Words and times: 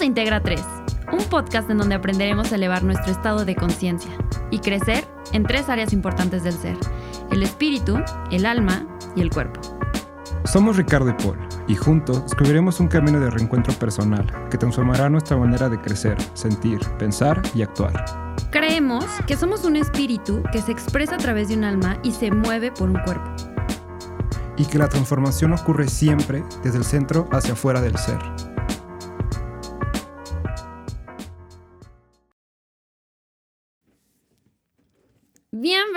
Bienvenidos 0.00 0.40
a 0.40 0.40
Integra 0.40 0.42
3, 0.42 0.60
un 1.12 1.24
podcast 1.28 1.68
en 1.68 1.76
donde 1.76 1.94
aprenderemos 1.94 2.52
a 2.52 2.54
elevar 2.54 2.82
nuestro 2.82 3.12
estado 3.12 3.44
de 3.44 3.54
conciencia 3.54 4.10
y 4.50 4.58
crecer 4.60 5.06
en 5.32 5.42
tres 5.42 5.68
áreas 5.68 5.92
importantes 5.92 6.42
del 6.42 6.54
ser, 6.54 6.76
el 7.30 7.42
espíritu, 7.42 7.98
el 8.30 8.46
alma 8.46 8.86
y 9.14 9.20
el 9.20 9.30
cuerpo. 9.30 9.60
Somos 10.44 10.78
Ricardo 10.78 11.10
y 11.10 11.22
Paul 11.22 11.38
y 11.68 11.74
juntos 11.74 12.22
descubriremos 12.22 12.80
un 12.80 12.88
camino 12.88 13.20
de 13.20 13.30
reencuentro 13.30 13.74
personal 13.74 14.26
que 14.50 14.56
transformará 14.56 15.10
nuestra 15.10 15.36
manera 15.36 15.68
de 15.68 15.78
crecer, 15.78 16.16
sentir, 16.32 16.78
pensar 16.98 17.42
y 17.54 17.60
actuar. 17.60 18.02
Creemos 18.50 19.04
que 19.26 19.36
somos 19.36 19.64
un 19.64 19.76
espíritu 19.76 20.42
que 20.50 20.62
se 20.62 20.72
expresa 20.72 21.16
a 21.16 21.18
través 21.18 21.48
de 21.48 21.56
un 21.56 21.64
alma 21.64 21.98
y 22.02 22.12
se 22.12 22.30
mueve 22.30 22.72
por 22.72 22.88
un 22.88 22.98
cuerpo. 23.02 23.30
Y 24.56 24.64
que 24.64 24.78
la 24.78 24.88
transformación 24.88 25.52
ocurre 25.52 25.88
siempre 25.88 26.42
desde 26.62 26.78
el 26.78 26.84
centro 26.84 27.28
hacia 27.32 27.52
afuera 27.52 27.82
del 27.82 27.96
ser. 27.98 28.18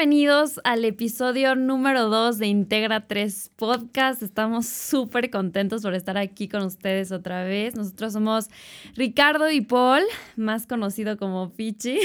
Bienvenidos 0.04 0.60
al 0.66 0.84
episodio 0.84 1.56
número 1.56 2.10
2 2.10 2.38
de 2.38 2.48
Integra 2.48 3.08
3 3.08 3.52
Podcast. 3.56 4.22
Estamos 4.22 4.68
súper 4.68 5.30
contentos 5.30 5.82
por 5.82 5.94
estar 5.94 6.18
aquí 6.18 6.50
con 6.50 6.64
ustedes 6.64 7.14
otra 7.14 7.46
vez. 7.46 7.74
Nosotros 7.76 8.12
somos 8.12 8.50
Ricardo 8.98 9.50
y 9.50 9.62
Paul, 9.62 10.04
más 10.36 10.68
conocido 10.68 11.16
como 11.16 11.54
Pichi. 11.54 12.02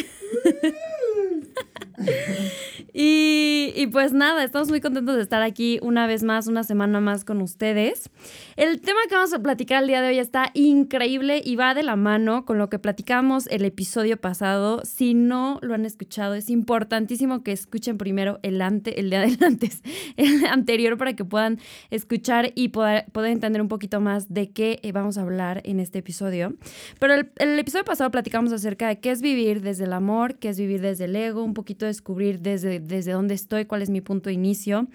y, 2.93 3.87
pues 3.93 4.13
nada, 4.13 4.45
estamos 4.45 4.69
muy 4.69 4.81
contentos 4.81 5.17
de 5.17 5.23
estar 5.23 5.43
aquí 5.43 5.79
una 5.83 6.07
vez 6.07 6.23
más, 6.23 6.47
una 6.47 6.65
semana 6.65 7.01
más 7.01 7.25
con 7.25 7.41
ustedes. 7.41 8.11
El 8.57 8.81
tema 8.81 9.01
que 9.09 9.15
vamos 9.15 9.33
a 9.33 9.41
platicar 9.41 9.83
el 9.83 9.89
día 9.89 10.01
de 10.01 10.09
hoy 10.09 10.19
está 10.19 10.51
increíble 10.55 11.41
y 11.45 11.57
va 11.57 11.75
de 11.75 11.83
la 11.83 11.97
mano 11.97 12.45
con 12.45 12.59
lo 12.59 12.69
que 12.69 12.79
platicamos 12.79 13.47
el 13.49 13.65
episodio 13.65 14.17
pasado. 14.17 14.83
Si 14.85 15.15
no 15.15 15.59
lo 15.63 15.75
han 15.75 15.85
escuchado, 15.85 16.35
es 16.35 16.51
importantísimo 16.51 17.43
que 17.43 17.53
escuchen 17.53 17.99
primero 17.99 18.39
el, 18.43 18.61
ante, 18.63 19.01
el 19.01 19.11
de 19.11 19.17
adelante, 19.17 19.71
el 20.17 20.47
anterior, 20.47 20.97
para 20.99 21.15
que 21.15 21.25
puedan 21.25 21.59
escuchar 21.91 22.53
y 22.55 22.69
poder, 22.69 23.07
poder 23.13 23.33
entender 23.33 23.61
un 23.63 23.69
poquito 23.69 24.01
más 24.01 24.33
de 24.33 24.51
qué 24.51 24.79
eh, 24.83 24.93
vamos 24.93 25.19
a 25.19 25.23
hablar 25.23 25.63
en 25.65 25.81
este 25.81 25.99
episodio. 25.99 26.55
Pero 26.99 27.15
el, 27.15 27.31
el 27.37 27.59
episodio 27.59 27.85
pasado 27.85 28.11
platicamos 28.11 28.53
acerca 28.53 28.89
de 28.89 29.01
qué 29.01 29.11
es 29.11 29.21
vivir 29.21 29.63
desde 29.63 29.85
el 29.85 29.93
amor, 29.93 30.37
qué 30.39 30.49
es 30.51 30.59
vivir 30.59 30.81
desde 30.81 31.07
el 31.07 31.17
ego, 31.17 31.43
un 31.43 31.55
poquito 31.55 31.88
descubrir 31.89 32.41
desde, 32.41 32.81
desde 32.81 33.13
dónde 33.13 33.35
estoy, 33.35 33.65
cuál 33.65 33.83
es 33.83 33.91
mi 33.91 34.01
punto 34.01 34.31
de 34.31 34.35
inicio. 34.35 34.89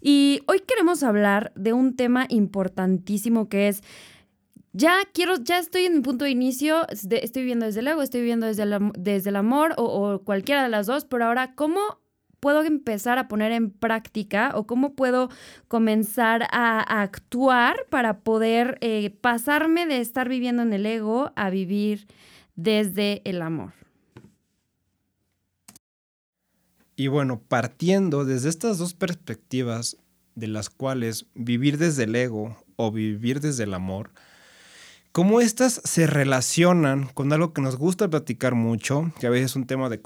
Y 0.00 0.40
hoy 0.46 0.60
queremos 0.60 1.02
hablar 1.02 1.52
de 1.54 1.72
un 1.72 1.94
tema 1.96 2.26
importantísimo 2.28 3.48
que 3.48 3.68
es 3.68 3.82
ya 4.72 4.98
quiero, 5.12 5.36
ya 5.36 5.58
estoy 5.58 5.86
en 5.86 5.94
mi 5.96 6.00
punto 6.00 6.24
de 6.24 6.30
inicio, 6.30 6.86
estoy 6.88 7.42
viviendo 7.42 7.66
desde 7.66 7.80
el 7.80 7.88
ego, 7.88 8.02
estoy 8.02 8.20
viviendo 8.20 8.46
desde 8.46 8.62
el, 8.62 8.92
desde 8.96 9.30
el 9.30 9.36
amor 9.36 9.74
o, 9.76 10.20
cualquiera 10.24 10.62
de 10.62 10.68
las 10.68 10.86
dos, 10.86 11.04
pero 11.04 11.24
ahora, 11.24 11.54
¿cómo 11.54 11.80
puedo 12.38 12.62
empezar 12.62 13.18
a 13.18 13.28
poner 13.28 13.52
en 13.52 13.70
práctica 13.70 14.52
o 14.54 14.66
cómo 14.66 14.94
puedo 14.94 15.28
comenzar 15.68 16.46
a, 16.52 17.02
actuar 17.02 17.86
para 17.90 18.20
poder 18.20 18.78
eh, 18.80 19.10
pasarme 19.20 19.86
de 19.86 20.00
estar 20.00 20.28
viviendo 20.28 20.62
en 20.62 20.72
el 20.72 20.86
ego 20.86 21.32
a 21.36 21.50
vivir 21.50 22.06
desde 22.54 23.22
el 23.24 23.42
amor? 23.42 23.79
Y 27.00 27.08
bueno, 27.08 27.40
partiendo 27.40 28.26
desde 28.26 28.50
estas 28.50 28.76
dos 28.76 28.92
perspectivas, 28.92 29.96
de 30.34 30.48
las 30.48 30.68
cuales 30.68 31.24
vivir 31.34 31.78
desde 31.78 32.04
el 32.04 32.14
ego 32.14 32.58
o 32.76 32.92
vivir 32.92 33.40
desde 33.40 33.64
el 33.64 33.72
amor, 33.72 34.10
cómo 35.10 35.40
estas 35.40 35.80
se 35.82 36.06
relacionan 36.06 37.06
con 37.06 37.32
algo 37.32 37.54
que 37.54 37.62
nos 37.62 37.76
gusta 37.76 38.10
platicar 38.10 38.54
mucho, 38.54 39.10
que 39.18 39.26
a 39.26 39.30
veces 39.30 39.52
es 39.52 39.56
un 39.56 39.66
tema 39.66 39.88
de, 39.88 39.96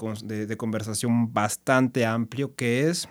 de, 0.47 0.55
conversación 0.55 1.33
bastante 1.33 2.05
amplio, 2.05 2.55
que 2.55 2.87
es 2.87 3.09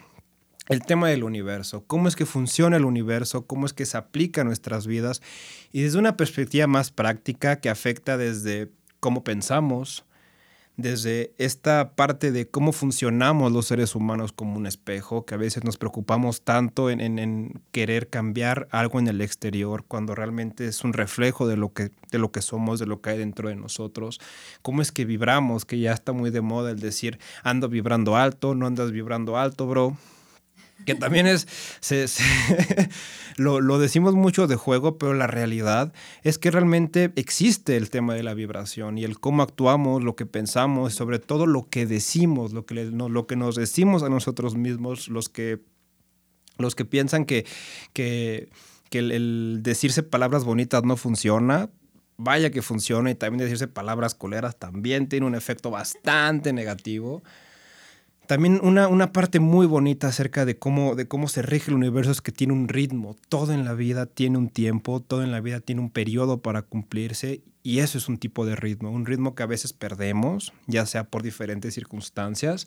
el 0.70 0.80
tema 0.80 1.10
del 1.10 1.22
universo, 1.22 1.84
cómo 1.86 2.08
es 2.08 2.16
que 2.16 2.24
funciona 2.24 2.78
el 2.78 2.86
universo, 2.86 3.46
cómo 3.46 3.66
es 3.66 3.74
que 3.74 3.84
se 3.84 3.98
aplica 3.98 4.40
a 4.40 4.44
nuestras 4.44 4.86
vidas 4.86 5.20
y 5.72 5.82
desde 5.82 5.98
una 5.98 6.16
perspectiva 6.16 6.66
más 6.66 6.90
práctica 6.90 7.60
que 7.60 7.68
afecta 7.68 8.16
desde 8.16 8.70
cómo 8.98 9.24
pensamos, 9.24 10.06
desde 10.76 11.32
esta 11.38 11.92
parte 11.94 12.32
de 12.32 12.48
cómo 12.48 12.72
funcionamos 12.72 13.52
los 13.52 13.66
seres 13.66 13.94
humanos 13.94 14.32
como 14.32 14.56
un 14.56 14.66
espejo, 14.66 15.24
que 15.24 15.34
a 15.34 15.38
veces 15.38 15.64
nos 15.64 15.76
preocupamos 15.76 16.42
tanto 16.42 16.90
en, 16.90 17.62
querer 17.70 18.08
cambiar 18.08 18.66
algo 18.70 18.98
en 18.98 19.06
el 19.06 19.20
exterior, 19.20 19.84
cuando 19.86 20.14
realmente 20.14 20.66
es 20.66 20.82
un 20.82 20.92
reflejo 20.92 21.46
de 21.46 21.56
lo, 21.56 21.72
que, 21.72 21.90
de 22.10 22.18
lo 22.18 22.32
que 22.32 22.42
somos, 22.42 22.80
de 22.80 22.86
lo 22.86 23.00
que 23.00 23.10
hay 23.10 23.18
dentro 23.18 23.48
de 23.48 23.56
nosotros. 23.56 24.20
Cómo 24.62 24.82
es 24.82 24.90
que 24.90 25.04
vibramos, 25.04 25.64
que 25.64 25.78
ya 25.78 25.92
está 25.92 26.12
muy 26.12 26.30
de 26.30 26.40
moda 26.40 26.72
el 26.72 26.80
decir, 26.80 27.18
ando 27.42 27.68
vibrando 27.68 28.16
alto, 28.16 28.54
no 28.54 28.66
andas 28.66 28.90
vibrando 28.90 29.36
alto, 29.36 29.66
bro 29.66 29.96
que 30.84 30.94
también 30.94 31.26
es, 31.26 31.46
lo, 33.36 33.78
decimos 33.78 34.14
mucho 34.14 34.46
de 34.46 34.56
juego, 34.56 34.98
pero 34.98 35.14
la 35.14 35.26
realidad 35.26 35.92
es 36.22 36.38
que 36.38 36.50
realmente 36.50 37.12
existe 37.16 37.76
el 37.76 37.90
tema 37.90 38.14
de 38.14 38.22
la 38.22 38.34
vibración 38.34 38.98
y 38.98 39.04
el 39.04 39.18
cómo 39.18 39.42
actuamos, 39.42 40.02
lo 40.02 40.16
que 40.16 40.26
pensamos, 40.26 40.94
sobre 40.94 41.18
todo 41.18 41.46
lo 41.46 41.68
que 41.68 41.86
decimos, 41.86 42.52
lo 42.52 42.66
que, 42.66 42.74
lo 42.74 43.26
que 43.26 43.36
nos 43.36 43.56
decimos 43.56 44.02
a 44.02 44.08
nosotros 44.08 44.56
mismos, 44.56 45.08
los 45.08 45.28
que, 45.28 45.60
los 46.58 46.74
que 46.74 46.84
piensan 46.84 47.24
que, 47.24 47.46
que, 47.92 48.48
que 48.90 48.98
el, 48.98 49.60
decirse 49.62 50.02
palabras 50.02 50.44
bonitas 50.44 50.84
no 50.84 50.96
funciona, 50.96 51.70
vaya 52.16 52.50
que 52.50 52.62
funciona 52.62 53.10
y 53.10 53.14
también 53.14 53.44
decirse 53.44 53.68
palabras 53.68 54.14
coleras 54.14 54.56
también 54.56 55.08
tiene 55.08 55.26
un 55.26 55.34
efecto 55.34 55.70
bastante 55.70 56.52
negativo. 56.52 57.22
También 58.26 58.58
una, 58.62 58.88
una, 58.88 59.12
parte 59.12 59.38
muy 59.38 59.66
bonita 59.66 60.08
acerca 60.08 60.46
de 60.46 60.58
cómo, 60.58 60.94
de 60.94 61.06
cómo 61.06 61.28
se 61.28 61.42
rige 61.42 61.70
el 61.70 61.76
universo 61.76 62.10
es 62.10 62.22
que 62.22 62.32
tiene 62.32 62.54
un 62.54 62.68
ritmo. 62.68 63.16
Todo 63.28 63.52
en 63.52 63.64
la 63.64 63.74
vida 63.74 64.06
tiene 64.06 64.38
un 64.38 64.48
tiempo, 64.48 65.00
todo 65.00 65.22
en 65.22 65.30
la 65.30 65.40
vida 65.40 65.60
tiene 65.60 65.82
un 65.82 65.90
periodo 65.90 66.40
para 66.40 66.62
cumplirse 66.62 67.42
y 67.62 67.80
eso 67.80 67.98
es 67.98 68.08
un 68.08 68.18
tipo 68.18 68.46
de 68.46 68.56
ritmo, 68.56 68.90
un 68.90 69.04
ritmo 69.04 69.34
que 69.34 69.42
a 69.42 69.46
veces 69.46 69.72
perdemos, 69.72 70.52
ya 70.66 70.86
sea 70.86 71.04
por 71.04 71.22
diferentes 71.22 71.74
circunstancias. 71.74 72.66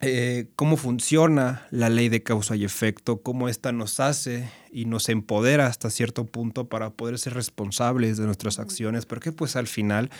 Eh, 0.00 0.50
cómo 0.56 0.76
funciona 0.76 1.66
la 1.70 1.88
ley 1.88 2.10
de 2.10 2.22
causa 2.22 2.54
y 2.54 2.64
efecto, 2.64 3.22
cómo 3.22 3.48
esta 3.48 3.72
nos 3.72 3.98
hace 3.98 4.50
y 4.70 4.84
nos 4.84 5.08
empodera 5.08 5.66
hasta 5.66 5.88
cierto 5.88 6.26
punto 6.26 6.68
para 6.68 6.90
poder 6.90 7.18
ser 7.18 7.32
responsables 7.32 8.18
de 8.18 8.26
nuestras 8.26 8.58
acciones, 8.58 9.06
porque 9.06 9.32
pues 9.32 9.56
al 9.56 9.66
final 9.66 10.10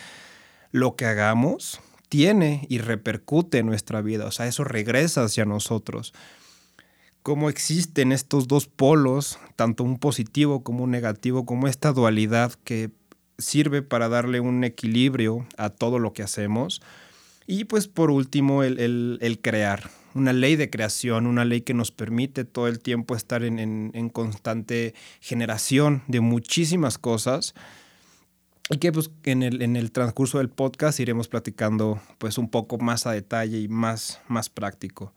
lo 0.70 0.96
que 0.96 1.04
hagamos 1.04 1.80
tiene 2.08 2.66
y 2.68 2.78
repercute 2.78 3.58
en 3.58 3.66
nuestra 3.66 4.02
vida, 4.02 4.26
o 4.26 4.30
sea, 4.30 4.46
eso 4.46 4.64
regresa 4.64 5.24
hacia 5.24 5.44
nosotros. 5.44 6.12
Cómo 7.22 7.50
existen 7.50 8.12
estos 8.12 8.46
dos 8.46 8.68
polos, 8.68 9.38
tanto 9.56 9.82
un 9.82 9.98
positivo 9.98 10.62
como 10.62 10.84
un 10.84 10.92
negativo, 10.92 11.44
como 11.44 11.66
esta 11.66 11.92
dualidad 11.92 12.52
que 12.64 12.90
sirve 13.38 13.82
para 13.82 14.08
darle 14.08 14.40
un 14.40 14.62
equilibrio 14.62 15.46
a 15.56 15.70
todo 15.70 15.98
lo 15.98 16.12
que 16.12 16.22
hacemos. 16.22 16.80
Y 17.46 17.64
pues 17.64 17.88
por 17.88 18.10
último, 18.10 18.62
el, 18.62 19.38
crear, 19.42 19.90
una 20.14 20.32
ley 20.32 20.56
de 20.56 20.70
creación, 20.70 21.26
una 21.26 21.44
ley 21.44 21.62
que 21.62 21.74
nos 21.74 21.90
permite 21.90 22.44
todo 22.44 22.68
el 22.68 22.78
tiempo 22.78 23.16
estar 23.16 23.42
en, 23.42 23.58
en 23.92 24.08
constante 24.08 24.94
generación 25.20 26.02
de 26.06 26.20
muchísimas 26.20 26.96
cosas 26.96 27.54
y 28.70 28.78
que 28.78 28.92
pues 28.92 29.10
en 29.24 29.42
el, 29.42 29.62
en 29.62 29.76
el 29.76 29.92
transcurso 29.92 30.38
del 30.38 30.48
podcast 30.48 30.98
iremos 31.00 31.28
platicando 31.28 32.00
pues 32.18 32.38
un 32.38 32.50
poco 32.50 32.78
más 32.78 33.06
a 33.06 33.12
detalle 33.12 33.60
y 33.60 33.68
más, 33.68 34.20
más 34.28 34.50
práctico. 34.50 35.12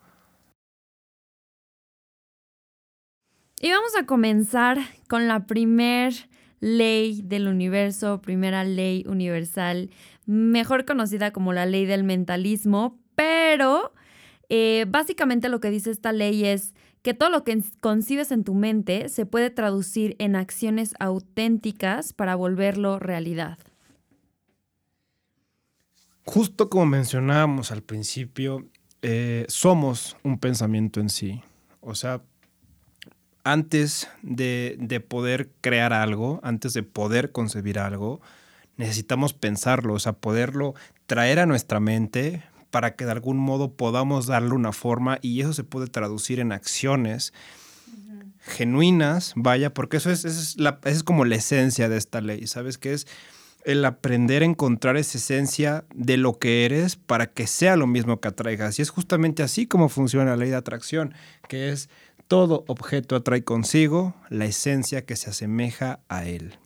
Y 3.61 3.71
vamos 3.71 3.95
a 3.97 4.05
comenzar 4.05 4.77
con 5.07 5.27
la 5.27 5.45
primer 5.45 6.13
ley 6.61 7.21
del 7.23 7.47
universo, 7.47 8.21
primera 8.21 8.63
ley 8.63 9.03
universal, 9.07 9.89
mejor 10.25 10.85
conocida 10.85 11.31
como 11.31 11.51
la 11.51 11.65
ley 11.65 11.85
del 11.85 12.03
mentalismo, 12.03 12.97
pero 13.15 13.93
eh, 14.47 14.85
básicamente 14.87 15.49
lo 15.49 15.59
que 15.59 15.71
dice 15.71 15.91
esta 15.91 16.13
ley 16.13 16.45
es 16.45 16.73
que 17.01 17.13
todo 17.13 17.29
lo 17.29 17.43
que 17.43 17.61
concibes 17.79 18.31
en 18.31 18.43
tu 18.43 18.53
mente 18.53 19.09
se 19.09 19.25
puede 19.25 19.49
traducir 19.49 20.15
en 20.19 20.35
acciones 20.35 20.93
auténticas 20.99 22.13
para 22.13 22.35
volverlo 22.35 22.99
realidad. 22.99 23.57
Justo 26.25 26.69
como 26.69 26.85
mencionábamos 26.85 27.71
al 27.71 27.81
principio, 27.81 28.67
eh, 29.01 29.45
somos 29.47 30.17
un 30.23 30.39
pensamiento 30.39 30.99
en 30.99 31.09
sí. 31.09 31.41
O 31.81 31.95
sea, 31.95 32.21
antes 33.43 34.09
de, 34.21 34.75
de, 34.79 34.99
poder 34.99 35.49
crear 35.61 35.93
algo, 35.93 36.39
antes 36.43 36.73
de 36.73 36.83
poder 36.83 37.31
concebir 37.31 37.79
algo, 37.79 38.21
necesitamos 38.77 39.33
pensarlo, 39.33 39.93
o 39.93 39.99
sea, 39.99 40.13
poderlo 40.13 40.75
traer 41.07 41.39
a 41.39 41.45
nuestra 41.45 41.79
mente, 41.79 42.43
para 42.71 42.95
que 42.95 43.05
de 43.05 43.11
algún 43.11 43.37
modo 43.37 43.73
podamos 43.73 44.27
darle 44.27 44.53
una 44.53 44.71
forma 44.71 45.19
y 45.21 45.41
eso 45.41 45.53
se 45.53 45.63
puede 45.63 45.87
traducir 45.87 46.39
en 46.39 46.51
acciones 46.51 47.33
genuinas, 48.39 49.33
vaya, 49.35 49.73
porque 49.73 49.97
eso 49.97 50.09
es, 50.09 50.25
es, 50.25 50.57
la, 50.57 50.79
es 50.85 51.03
como 51.03 51.25
la 51.25 51.35
esencia 51.35 51.89
de 51.89 51.97
esta 51.97 52.21
ley, 52.21 52.47
¿sabes? 52.47 52.77
Que 52.77 52.93
es 52.93 53.07
el 53.65 53.83
aprender 53.85 54.41
a 54.41 54.45
encontrar 54.45 54.97
esa 54.97 55.17
esencia 55.17 55.85
de 55.93 56.17
lo 56.17 56.39
que 56.39 56.65
eres 56.65 56.95
para 56.95 57.27
que 57.27 57.47
sea 57.47 57.75
lo 57.75 57.87
mismo 57.87 58.19
que 58.19 58.29
atraigas. 58.29 58.79
Y 58.79 58.81
es 58.81 58.89
justamente 58.89 59.43
así 59.43 59.67
como 59.67 59.89
funciona 59.89 60.31
la 60.31 60.37
ley 60.37 60.49
de 60.49 60.55
atracción, 60.55 61.13
que 61.47 61.69
es 61.69 61.89
todo 62.27 62.63
objeto 62.67 63.15
atrae 63.15 63.43
consigo 63.43 64.15
la 64.29 64.45
esencia 64.45 65.05
que 65.05 65.15
se 65.15 65.29
asemeja 65.29 65.99
a 66.07 66.25
él. 66.25 66.57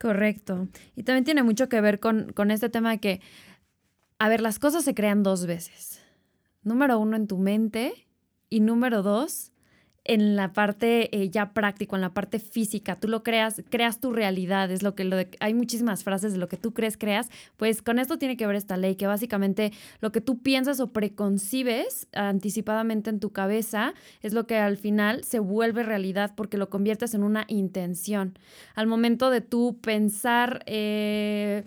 Correcto. 0.00 0.66
Y 0.96 1.02
también 1.02 1.24
tiene 1.24 1.42
mucho 1.42 1.68
que 1.68 1.80
ver 1.80 2.00
con, 2.00 2.32
con 2.32 2.50
este 2.50 2.70
tema 2.70 2.90
de 2.90 2.98
que, 3.00 3.20
a 4.20 4.28
ver, 4.28 4.42
las 4.42 4.58
cosas 4.58 4.84
se 4.84 4.94
crean 4.94 5.22
dos 5.22 5.46
veces. 5.46 5.98
Número 6.62 6.98
uno 6.98 7.16
en 7.16 7.26
tu 7.26 7.38
mente 7.38 8.06
y 8.50 8.60
número 8.60 9.02
dos 9.02 9.50
en 10.04 10.36
la 10.36 10.52
parte 10.52 11.14
eh, 11.16 11.30
ya 11.30 11.52
práctica, 11.52 11.96
en 11.96 12.02
la 12.02 12.12
parte 12.12 12.38
física, 12.38 12.96
tú 12.96 13.08
lo 13.08 13.22
creas, 13.22 13.62
creas 13.70 13.98
tu 13.98 14.12
realidad, 14.12 14.70
es 14.70 14.82
lo 14.82 14.94
que 14.94 15.04
lo 15.04 15.16
hay 15.40 15.54
muchísimas 15.54 16.04
frases 16.04 16.32
de 16.32 16.38
lo 16.38 16.48
que 16.48 16.56
tú 16.56 16.72
crees, 16.72 16.96
creas, 16.98 17.30
pues 17.56 17.80
con 17.80 17.98
esto 17.98 18.18
tiene 18.18 18.36
que 18.36 18.46
ver 18.46 18.56
esta 18.56 18.76
ley, 18.76 18.96
que 18.96 19.06
básicamente 19.06 19.72
lo 20.00 20.12
que 20.12 20.20
tú 20.20 20.42
piensas 20.42 20.80
o 20.80 20.92
preconcibes 20.92 22.06
anticipadamente 22.12 23.08
en 23.08 23.20
tu 23.20 23.30
cabeza 23.30 23.94
es 24.20 24.34
lo 24.34 24.46
que 24.46 24.56
al 24.56 24.76
final 24.76 25.24
se 25.24 25.38
vuelve 25.38 25.82
realidad 25.82 26.32
porque 26.34 26.58
lo 26.58 26.68
conviertes 26.68 27.14
en 27.14 27.22
una 27.22 27.44
intención. 27.48 28.38
Al 28.74 28.86
momento 28.86 29.30
de 29.30 29.40
tú 29.40 29.78
pensar... 29.80 30.62
Eh, 30.66 31.64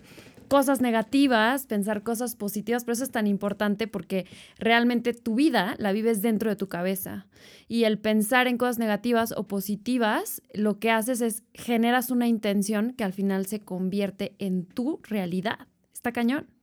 cosas 0.48 0.80
negativas, 0.80 1.66
pensar 1.66 2.02
cosas 2.02 2.36
positivas, 2.36 2.84
pero 2.84 2.94
eso 2.94 3.04
es 3.04 3.10
tan 3.10 3.26
importante 3.26 3.86
porque 3.86 4.26
realmente 4.58 5.12
tu 5.12 5.34
vida 5.34 5.74
la 5.78 5.92
vives 5.92 6.22
dentro 6.22 6.50
de 6.50 6.56
tu 6.56 6.68
cabeza. 6.68 7.26
Y 7.68 7.84
el 7.84 7.98
pensar 7.98 8.46
en 8.46 8.58
cosas 8.58 8.78
negativas 8.78 9.32
o 9.36 9.44
positivas, 9.46 10.42
lo 10.52 10.78
que 10.78 10.90
haces 10.90 11.20
es 11.20 11.42
generas 11.54 12.10
una 12.10 12.28
intención 12.28 12.92
que 12.92 13.04
al 13.04 13.12
final 13.12 13.46
se 13.46 13.60
convierte 13.60 14.34
en 14.38 14.64
tu 14.64 15.00
realidad. 15.02 15.66
Está 15.92 16.12
cañón. 16.12 16.53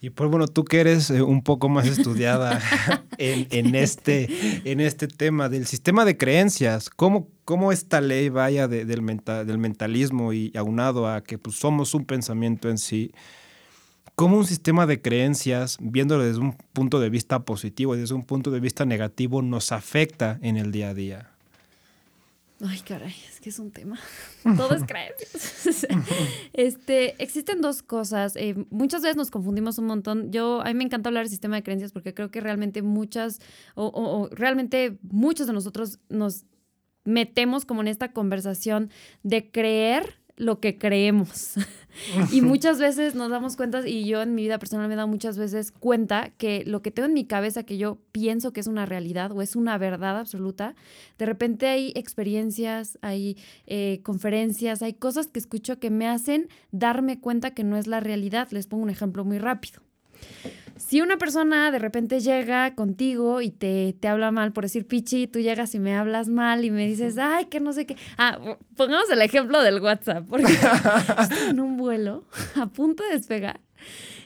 Y 0.00 0.10
pues 0.10 0.30
bueno, 0.30 0.46
tú 0.46 0.64
que 0.64 0.80
eres 0.80 1.10
eh, 1.10 1.22
un 1.22 1.42
poco 1.42 1.68
más 1.68 1.86
estudiada 1.88 2.60
en, 3.18 3.74
este, 3.74 4.28
en 4.70 4.80
este 4.80 5.08
tema 5.08 5.48
del 5.48 5.66
sistema 5.66 6.04
de 6.04 6.16
creencias, 6.16 6.88
¿cómo, 6.88 7.28
cómo 7.44 7.72
esta 7.72 8.00
ley 8.00 8.28
vaya 8.28 8.68
del, 8.68 8.86
del 8.86 9.58
mentalismo 9.58 10.32
y 10.32 10.52
aunado 10.56 11.08
a 11.08 11.22
que 11.22 11.38
pues, 11.38 11.56
somos 11.56 11.94
un 11.94 12.04
pensamiento 12.04 12.68
en 12.68 12.78
sí? 12.78 13.12
¿Cómo 14.14 14.36
un 14.36 14.46
sistema 14.46 14.86
de 14.86 15.00
creencias, 15.00 15.78
viéndolo 15.80 16.24
desde 16.24 16.40
un 16.40 16.56
punto 16.72 16.98
de 16.98 17.08
vista 17.08 17.44
positivo 17.44 17.94
y 17.94 18.00
desde 18.00 18.14
un 18.14 18.24
punto 18.24 18.50
de 18.50 18.58
vista 18.58 18.84
negativo, 18.84 19.42
nos 19.42 19.70
afecta 19.72 20.38
en 20.42 20.56
el 20.56 20.72
día 20.72 20.90
a 20.90 20.94
día? 20.94 21.30
Ay, 22.60 22.80
caray, 22.80 23.14
es 23.28 23.40
que 23.40 23.50
es 23.50 23.58
un 23.60 23.70
tema. 23.70 23.98
Todo 24.56 24.74
es 24.74 24.82
creencias. 24.84 25.86
este, 26.52 27.22
existen 27.22 27.60
dos 27.60 27.82
cosas. 27.82 28.34
Eh, 28.34 28.54
muchas 28.70 29.02
veces 29.02 29.16
nos 29.16 29.30
confundimos 29.30 29.78
un 29.78 29.86
montón. 29.86 30.32
Yo, 30.32 30.60
a 30.62 30.64
mí 30.66 30.74
me 30.74 30.84
encanta 30.84 31.08
hablar 31.08 31.24
del 31.24 31.30
sistema 31.30 31.56
de 31.56 31.62
creencias 31.62 31.92
porque 31.92 32.14
creo 32.14 32.30
que 32.30 32.40
realmente 32.40 32.82
muchas, 32.82 33.40
o, 33.76 33.86
o 33.86 34.28
realmente 34.34 34.98
muchos 35.02 35.46
de 35.46 35.52
nosotros 35.52 36.00
nos 36.08 36.46
metemos 37.04 37.64
como 37.64 37.80
en 37.80 37.88
esta 37.88 38.12
conversación 38.12 38.90
de 39.22 39.50
creer 39.50 40.20
lo 40.38 40.60
que 40.60 40.78
creemos. 40.78 41.54
y 42.32 42.40
muchas 42.40 42.78
veces 42.78 43.14
nos 43.14 43.30
damos 43.30 43.56
cuenta, 43.56 43.86
y 43.86 44.06
yo 44.06 44.22
en 44.22 44.34
mi 44.34 44.42
vida 44.42 44.58
personal 44.58 44.88
me 44.88 44.94
he 44.94 44.96
dado 44.96 45.08
muchas 45.08 45.36
veces 45.36 45.72
cuenta 45.72 46.30
que 46.38 46.64
lo 46.64 46.80
que 46.80 46.90
tengo 46.90 47.06
en 47.06 47.14
mi 47.14 47.26
cabeza, 47.26 47.64
que 47.64 47.76
yo 47.76 47.98
pienso 48.12 48.52
que 48.52 48.60
es 48.60 48.66
una 48.66 48.86
realidad 48.86 49.32
o 49.32 49.42
es 49.42 49.56
una 49.56 49.76
verdad 49.78 50.18
absoluta, 50.18 50.74
de 51.18 51.26
repente 51.26 51.66
hay 51.66 51.92
experiencias, 51.94 52.98
hay 53.02 53.36
eh, 53.66 54.00
conferencias, 54.02 54.82
hay 54.82 54.94
cosas 54.94 55.26
que 55.26 55.38
escucho 55.38 55.78
que 55.78 55.90
me 55.90 56.08
hacen 56.08 56.48
darme 56.70 57.20
cuenta 57.20 57.50
que 57.52 57.64
no 57.64 57.76
es 57.76 57.86
la 57.86 58.00
realidad. 58.00 58.48
Les 58.50 58.66
pongo 58.66 58.84
un 58.84 58.90
ejemplo 58.90 59.24
muy 59.24 59.38
rápido. 59.38 59.82
Si 60.78 61.00
una 61.00 61.16
persona 61.16 61.70
de 61.70 61.78
repente 61.78 62.20
llega 62.20 62.74
contigo 62.74 63.40
y 63.40 63.50
te, 63.50 63.94
te 63.98 64.08
habla 64.08 64.30
mal, 64.30 64.52
por 64.52 64.64
decir 64.64 64.86
pichi, 64.86 65.26
tú 65.26 65.40
llegas 65.40 65.74
y 65.74 65.78
me 65.78 65.94
hablas 65.94 66.28
mal 66.28 66.64
y 66.64 66.70
me 66.70 66.86
dices, 66.86 67.18
ay, 67.18 67.46
que 67.46 67.60
no 67.60 67.72
sé 67.72 67.86
qué. 67.86 67.96
Ah, 68.16 68.38
pongamos 68.76 69.10
el 69.10 69.22
ejemplo 69.22 69.62
del 69.62 69.80
WhatsApp, 69.80 70.24
porque 70.28 70.52
estoy 71.22 71.50
en 71.50 71.60
un 71.60 71.76
vuelo 71.76 72.24
a 72.56 72.66
punto 72.66 73.02
de 73.04 73.10
despegar. 73.10 73.60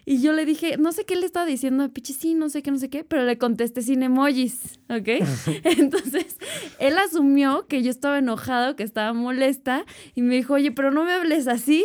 Y 0.05 0.21
yo 0.21 0.33
le 0.33 0.45
dije, 0.45 0.77
no 0.79 0.91
sé 0.91 1.05
qué 1.05 1.15
le 1.15 1.27
estaba 1.27 1.47
diciendo, 1.47 1.89
Pichi, 1.89 2.13
sí, 2.13 2.35
no 2.35 2.49
sé 2.49 2.63
qué, 2.63 2.73
no 2.73 2.79
sé 2.79 2.91
qué, 2.91 3.05
pero 3.05 3.25
le 3.25 3.39
contesté 3.39 3.83
sin 3.83 4.03
emojis, 4.03 4.81
¿ok? 4.89 5.09
Entonces, 5.65 6.39
él 6.81 6.99
asumió 6.99 7.67
que 7.69 7.83
yo 7.83 7.91
estaba 7.91 8.19
enojado, 8.19 8.75
que 8.75 8.83
estaba 8.83 9.13
molesta, 9.13 9.85
y 10.17 10.23
me 10.23 10.35
dijo, 10.35 10.55
oye, 10.55 10.73
pero 10.73 10.91
no 10.91 11.05
me 11.05 11.13
hables 11.13 11.47
así. 11.47 11.85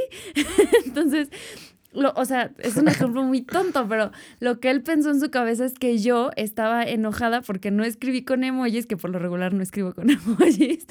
Entonces, 0.85 1.29
o 2.15 2.25
sea, 2.25 2.51
es 2.59 2.75
un 2.77 2.87
ejemplo 2.87 3.23
muy 3.23 3.41
tonto, 3.41 3.87
pero 3.87 4.11
lo 4.39 4.59
que 4.59 4.69
él 4.69 4.83
pensó 4.83 5.09
en 5.09 5.19
su 5.19 5.29
cabeza 5.29 5.65
es 5.65 5.73
que 5.73 5.97
yo 5.97 6.31
estaba 6.35 6.83
enojada 6.83 7.41
porque 7.41 7.71
no 7.71 7.83
escribí 7.83 8.23
con 8.23 8.43
emojis, 8.43 8.85
que 8.85 8.97
por 8.97 9.09
lo 9.09 9.19
regular 9.19 9.53
no 9.53 9.63
escribo 9.63 9.93
con 9.93 10.09
emojis, 10.09 10.85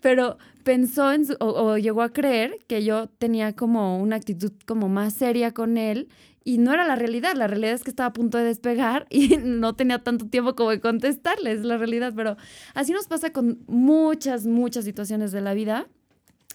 pero 0.00 0.38
pensó 0.64 1.12
en 1.12 1.26
su, 1.26 1.36
o, 1.40 1.78
llegó 1.78 2.02
a 2.02 2.12
creer 2.12 2.58
que 2.66 2.84
yo 2.84 3.08
tenía 3.08 3.54
como 3.54 3.98
una 4.00 4.16
actitud 4.16 4.52
como 4.66 4.88
más 4.88 5.14
seria 5.14 5.52
con 5.52 5.78
él 5.78 6.08
y 6.44 6.58
no 6.58 6.72
era 6.72 6.86
la 6.86 6.96
realidad, 6.96 7.34
la 7.34 7.46
realidad 7.46 7.74
es 7.74 7.84
que 7.84 7.90
estaba 7.90 8.08
a 8.08 8.12
punto 8.12 8.38
de 8.38 8.44
despegar 8.44 9.06
y 9.10 9.36
no 9.42 9.74
tenía 9.74 9.98
tanto 9.98 10.26
tiempo 10.26 10.54
como 10.54 10.70
de 10.70 10.80
contestarle, 10.80 11.52
es 11.52 11.62
la 11.62 11.78
realidad, 11.78 12.12
pero 12.14 12.36
así 12.74 12.92
nos 12.92 13.06
pasa 13.06 13.32
con 13.32 13.58
muchas, 13.66 14.46
muchas 14.46 14.84
situaciones 14.84 15.32
de 15.32 15.40
la 15.40 15.54
vida 15.54 15.86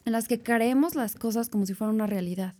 en 0.06 0.12
las 0.12 0.28
que 0.28 0.42
creemos 0.42 0.96
las 0.96 1.16
cosas 1.16 1.50
como 1.50 1.66
si 1.66 1.74
fueran 1.74 1.96
una 1.96 2.08
realidad. 2.08 2.56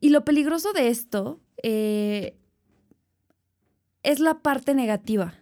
Y 0.00 0.08
lo 0.08 0.24
peligroso 0.24 0.72
de 0.72 0.88
esto 0.88 1.40
eh, 1.62 2.36
es 4.02 4.18
la 4.18 4.40
parte 4.40 4.74
negativa 4.74 5.34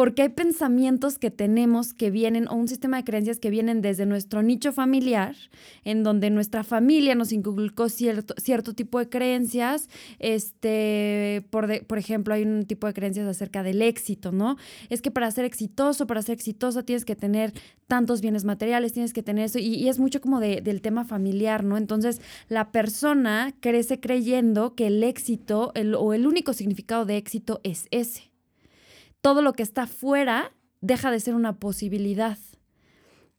porque 0.00 0.22
hay 0.22 0.30
pensamientos 0.30 1.18
que 1.18 1.30
tenemos 1.30 1.92
que 1.92 2.10
vienen, 2.10 2.48
o 2.48 2.54
un 2.54 2.68
sistema 2.68 2.96
de 2.96 3.04
creencias 3.04 3.38
que 3.38 3.50
vienen 3.50 3.82
desde 3.82 4.06
nuestro 4.06 4.42
nicho 4.42 4.72
familiar, 4.72 5.36
en 5.84 6.04
donde 6.04 6.30
nuestra 6.30 6.64
familia 6.64 7.14
nos 7.14 7.32
inculcó 7.32 7.90
cierto, 7.90 8.32
cierto 8.38 8.72
tipo 8.72 8.98
de 8.98 9.10
creencias. 9.10 9.90
Este, 10.18 11.44
por, 11.50 11.84
por 11.84 11.98
ejemplo, 11.98 12.32
hay 12.32 12.44
un 12.44 12.64
tipo 12.64 12.86
de 12.86 12.94
creencias 12.94 13.28
acerca 13.28 13.62
del 13.62 13.82
éxito, 13.82 14.32
¿no? 14.32 14.56
Es 14.88 15.02
que 15.02 15.10
para 15.10 15.30
ser 15.32 15.44
exitoso, 15.44 16.06
para 16.06 16.22
ser 16.22 16.32
exitosa, 16.32 16.82
tienes 16.82 17.04
que 17.04 17.14
tener 17.14 17.52
tantos 17.86 18.22
bienes 18.22 18.44
materiales, 18.44 18.94
tienes 18.94 19.12
que 19.12 19.22
tener 19.22 19.44
eso, 19.44 19.58
y, 19.58 19.86
es 19.86 19.98
mucho 19.98 20.22
como 20.22 20.40
del 20.40 20.80
tema 20.80 21.04
familiar, 21.04 21.62
¿no? 21.62 21.76
Entonces, 21.76 22.22
la 22.48 22.72
persona 22.72 23.52
crece 23.60 24.00
creyendo 24.00 24.74
que 24.74 24.86
el 24.86 25.04
éxito 25.04 25.74
o 25.98 26.14
el 26.14 26.26
único 26.26 26.54
significado 26.54 27.04
de 27.04 27.18
éxito 27.18 27.60
es 27.64 27.86
ese 27.90 28.29
todo 29.20 29.42
lo 29.42 29.52
que 29.52 29.62
está 29.62 29.86
fuera 29.86 30.52
deja 30.80 31.10
de 31.10 31.20
ser 31.20 31.34
una 31.34 31.56
posibilidad. 31.56 32.38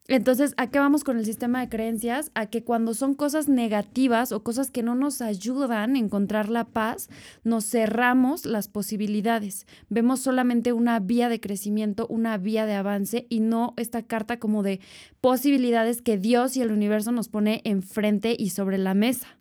Entonces, 0.08 0.54
¿a 0.58 0.70
qué 0.70 0.80
vamos 0.80 1.04
con 1.04 1.18
el 1.18 1.26
sistema 1.26 1.62
de 1.62 1.70
creencias? 1.70 2.32
A 2.34 2.48
que 2.48 2.64
cuando 2.64 2.94
son 2.94 3.14
cosas 3.14 3.48
negativas 3.48 4.32
o 4.32 4.44
cosas 4.44 4.70
que 4.70 4.84
no 4.84 4.94
nos 4.96 5.22
ayudan 5.22 5.96
a 5.96 6.00
encontrar 6.00 6.50
la 6.50 6.66
paz, 6.66 7.08
nos 7.44 7.66
cerramos 7.66 8.46
las 8.46 8.68
posibilidades. 8.68 9.68
Vemos 9.90 10.20
solamente 10.20 10.74
una 10.74 11.00
vía 11.00 11.30
de 11.30 11.40
crecimiento, 11.40 12.08
una 12.08 12.38
vía 12.38 12.66
de 12.66 12.74
avance 12.74 13.26
y 13.30 13.40
no 13.40 13.74
esta 13.78 14.02
carta 14.02 14.38
como 14.38 14.64
de 14.64 14.82
posibilidades 15.22 16.02
que 16.02 16.18
Dios 16.18 16.58
y 16.58 16.62
el 16.62 16.72
universo 16.72 17.12
nos 17.12 17.30
pone 17.30 17.62
enfrente 17.64 18.36
y 18.38 18.50
sobre 18.50 18.80
la 18.80 18.96
mesa. 18.96 19.38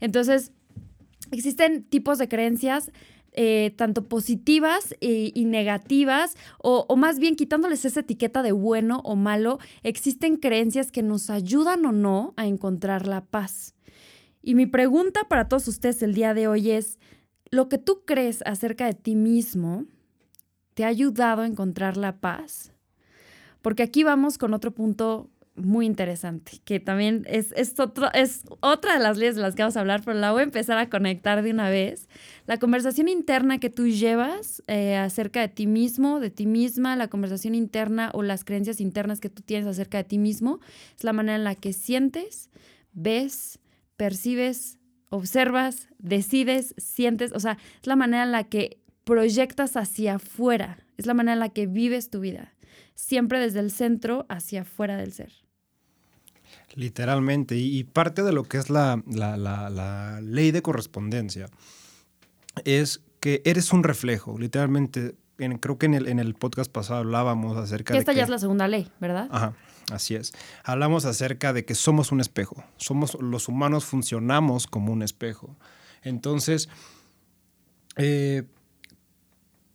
Entonces, 0.00 0.52
existen 1.30 1.84
tipos 1.84 2.18
de 2.18 2.28
creencias 2.28 2.90
eh, 3.36 3.74
tanto 3.76 4.08
positivas 4.08 4.94
y, 4.98 5.44
negativas, 5.44 6.36
o, 6.58 6.86
o, 6.88 6.96
más 6.96 7.18
bien 7.18 7.36
quitándoles 7.36 7.84
esa 7.84 8.00
etiqueta 8.00 8.42
de 8.42 8.52
bueno 8.52 9.02
o 9.04 9.14
malo, 9.14 9.58
existen 9.82 10.36
creencias 10.36 10.90
que 10.90 11.02
nos 11.02 11.28
ayudan 11.28 11.84
o 11.84 11.92
no 11.92 12.32
a 12.36 12.46
encontrar 12.46 13.06
la 13.06 13.24
paz. 13.24 13.74
Y 14.42 14.54
mi 14.54 14.64
pregunta 14.64 15.24
para 15.28 15.48
todos 15.48 15.68
ustedes 15.68 16.02
el 16.02 16.14
día 16.14 16.32
de 16.32 16.48
hoy 16.48 16.70
es, 16.70 16.98
¿lo 17.50 17.68
que 17.68 17.78
tú 17.78 18.04
crees 18.06 18.42
acerca 18.46 18.86
de 18.86 18.94
ti 18.94 19.16
mismo 19.16 19.84
te 20.74 20.84
ha 20.84 20.88
ayudado 20.88 21.42
a 21.42 21.46
encontrar 21.46 21.96
la 21.96 22.20
paz? 22.20 22.72
Porque 23.60 23.82
aquí 23.82 24.02
vamos 24.02 24.38
con 24.38 24.54
otro 24.54 24.72
punto 24.72 25.28
muy 25.56 25.86
interesante, 25.86 26.60
que 26.64 26.80
también 26.80 27.24
es, 27.26 27.52
es, 27.56 27.78
otro, 27.80 28.12
es 28.12 28.42
otra 28.60 28.94
de 28.94 29.00
las 29.00 29.16
leyes 29.16 29.36
de 29.36 29.42
las 29.42 29.54
que 29.54 29.62
vamos 29.62 29.76
a 29.76 29.80
hablar, 29.80 30.02
pero 30.04 30.18
la 30.18 30.32
voy 30.32 30.40
a 30.40 30.44
empezar 30.44 30.78
a 30.78 30.88
conectar 30.88 31.42
de 31.42 31.50
una 31.50 31.70
vez. 31.70 32.08
La 32.46 32.58
conversación 32.58 33.08
interna 33.08 33.58
que 33.58 33.70
tú 33.70 33.88
llevas 33.88 34.62
eh, 34.66 34.96
acerca 34.96 35.40
de 35.40 35.48
ti 35.48 35.66
mismo, 35.66 36.20
de 36.20 36.30
ti 36.30 36.46
misma, 36.46 36.96
la 36.96 37.08
conversación 37.08 37.54
interna 37.54 38.10
o 38.12 38.22
las 38.22 38.44
creencias 38.44 38.80
internas 38.80 39.20
que 39.20 39.30
tú 39.30 39.42
tienes 39.42 39.66
acerca 39.66 39.98
de 39.98 40.04
ti 40.04 40.18
mismo, 40.18 40.60
es 40.96 41.04
la 41.04 41.12
manera 41.12 41.36
en 41.36 41.44
la 41.44 41.54
que 41.54 41.72
sientes, 41.72 42.50
ves, 42.92 43.58
percibes, 43.96 44.78
observas, 45.08 45.88
decides, 45.98 46.74
sientes, 46.76 47.32
o 47.32 47.40
sea, 47.40 47.58
es 47.80 47.86
la 47.86 47.96
manera 47.96 48.24
en 48.24 48.32
la 48.32 48.44
que 48.44 48.80
proyectas 49.04 49.76
hacia 49.76 50.16
afuera, 50.16 50.78
es 50.96 51.06
la 51.06 51.14
manera 51.14 51.34
en 51.34 51.40
la 51.40 51.48
que 51.48 51.66
vives 51.66 52.10
tu 52.10 52.20
vida, 52.20 52.54
siempre 52.94 53.38
desde 53.38 53.60
el 53.60 53.70
centro 53.70 54.26
hacia 54.28 54.62
afuera 54.62 54.96
del 54.96 55.12
ser. 55.12 55.45
Literalmente, 56.74 57.56
y, 57.56 57.84
parte 57.84 58.22
de 58.22 58.32
lo 58.32 58.44
que 58.44 58.58
es 58.58 58.68
la, 58.68 59.02
la, 59.06 60.20
ley 60.20 60.50
de 60.50 60.60
correspondencia 60.60 61.48
es 62.64 63.00
que 63.20 63.40
eres 63.46 63.72
un 63.72 63.82
reflejo, 63.82 64.38
literalmente. 64.38 65.14
creo 65.60 65.78
que 65.78 65.86
en 65.86 65.94
el, 65.94 66.06
en 66.08 66.18
el 66.18 66.34
podcast 66.34 66.70
pasado 66.70 67.00
hablábamos 67.00 67.56
acerca 67.56 67.92
que 67.92 67.94
de. 67.94 67.98
Esta 68.00 68.12
ya 68.12 68.24
es 68.24 68.28
la 68.28 68.38
segunda 68.38 68.68
ley, 68.68 68.90
¿verdad? 69.00 69.28
Ajá, 69.30 69.54
así 69.90 70.16
es. 70.16 70.34
Hablamos 70.64 71.06
acerca 71.06 71.54
de 71.54 71.64
que 71.64 71.74
somos 71.74 72.12
un 72.12 72.20
espejo. 72.20 72.62
Somos, 72.76 73.16
los 73.20 73.48
humanos 73.48 73.86
funcionamos 73.86 74.66
como 74.66 74.92
un 74.92 75.02
espejo. 75.02 75.56
Entonces, 76.02 76.68
eh, 77.96 78.44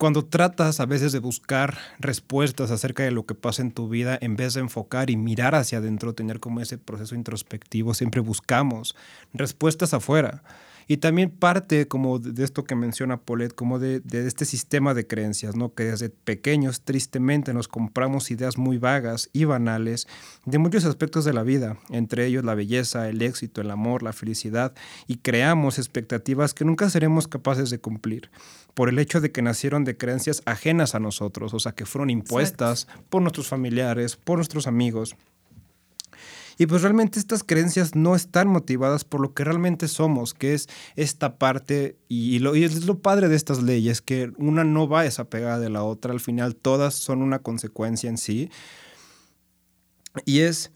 cuando 0.02 0.24
tratas 0.24 0.80
a 0.80 0.84
veces 0.84 1.12
de 1.12 1.20
buscar 1.20 1.78
respuestas 2.00 2.72
acerca 2.72 3.04
de 3.04 3.12
lo 3.12 3.24
que 3.24 3.36
pasa 3.36 3.62
en 3.62 3.70
tu 3.70 3.88
vida, 3.88 4.18
en 4.20 4.34
vez 4.34 4.54
de 4.54 4.60
enfocar 4.60 5.10
y 5.10 5.16
mirar 5.16 5.54
hacia 5.54 5.78
adentro, 5.78 6.12
tener 6.12 6.40
como 6.40 6.60
ese 6.60 6.76
proceso 6.76 7.14
introspectivo, 7.14 7.94
siempre 7.94 8.20
buscamos 8.20 8.96
respuestas 9.32 9.94
afuera. 9.94 10.42
Y 10.86 10.98
también 10.98 11.30
parte 11.30 11.86
como 11.88 12.18
de 12.18 12.44
esto 12.44 12.64
que 12.64 12.74
menciona 12.74 13.18
Paulette, 13.18 13.54
como 13.54 13.78
de, 13.78 14.02
este 14.12 14.44
sistema 14.44 14.94
de 14.94 15.06
creencias, 15.06 15.56
¿no? 15.56 15.74
Que 15.74 15.84
desde 15.84 16.10
pequeños 16.10 16.82
tristemente 16.82 17.54
nos 17.54 17.68
compramos 17.68 18.30
ideas 18.30 18.58
muy 18.58 18.78
vagas 18.78 19.30
y 19.32 19.44
banales 19.44 20.06
de 20.44 20.58
muchos 20.58 20.84
aspectos 20.84 21.24
de 21.24 21.32
la 21.32 21.42
vida, 21.42 21.78
entre 21.90 22.26
ellos 22.26 22.44
la 22.44 22.54
belleza, 22.54 23.08
el 23.08 23.22
éxito, 23.22 23.60
el 23.60 23.70
amor, 23.70 24.02
la 24.02 24.12
felicidad, 24.12 24.74
y 25.06 25.16
creamos 25.16 25.78
expectativas 25.78 26.54
que 26.54 26.64
nunca 26.64 26.90
seremos 26.90 27.28
capaces 27.28 27.70
de 27.70 27.78
cumplir 27.78 28.30
por 28.74 28.88
el 28.88 28.98
hecho 28.98 29.20
de 29.20 29.32
que 29.32 29.42
nacieron 29.42 29.84
de 29.84 29.96
creencias 29.96 30.42
ajenas 30.46 30.94
a 30.94 31.00
nosotros, 31.00 31.54
o 31.54 31.60
sea, 31.60 31.72
que 31.72 31.86
fueron 31.86 32.10
impuestas 32.10 32.88
por 33.10 33.22
nuestros 33.22 33.48
familiares, 33.48 34.16
por 34.16 34.38
nuestros 34.38 34.66
amigos. 34.66 35.16
Y 36.58 36.66
pues 36.66 36.82
realmente 36.82 37.18
estas 37.18 37.44
creencias 37.44 37.94
no 37.94 38.14
están 38.14 38.48
motivadas 38.48 39.04
por 39.04 39.20
lo 39.20 39.34
que 39.34 39.44
realmente 39.44 39.88
somos, 39.88 40.34
que 40.34 40.54
es 40.54 40.68
esta 40.96 41.38
parte, 41.38 41.96
y, 42.08 42.36
es 42.62 42.84
lo 42.84 42.98
padre 42.98 43.28
de 43.28 43.36
estas 43.36 43.62
leyes, 43.62 44.02
que 44.02 44.32
una 44.36 44.64
no 44.64 44.88
va 44.88 45.02
desapegada 45.02 45.58
de 45.58 45.70
la 45.70 45.82
otra, 45.82 46.12
al 46.12 46.20
final 46.20 46.56
todas 46.56 46.94
son 46.94 47.22
una 47.22 47.40
consecuencia 47.40 48.10
en 48.10 48.18
sí. 48.18 48.50
Y 50.24 50.40
es, 50.40 50.72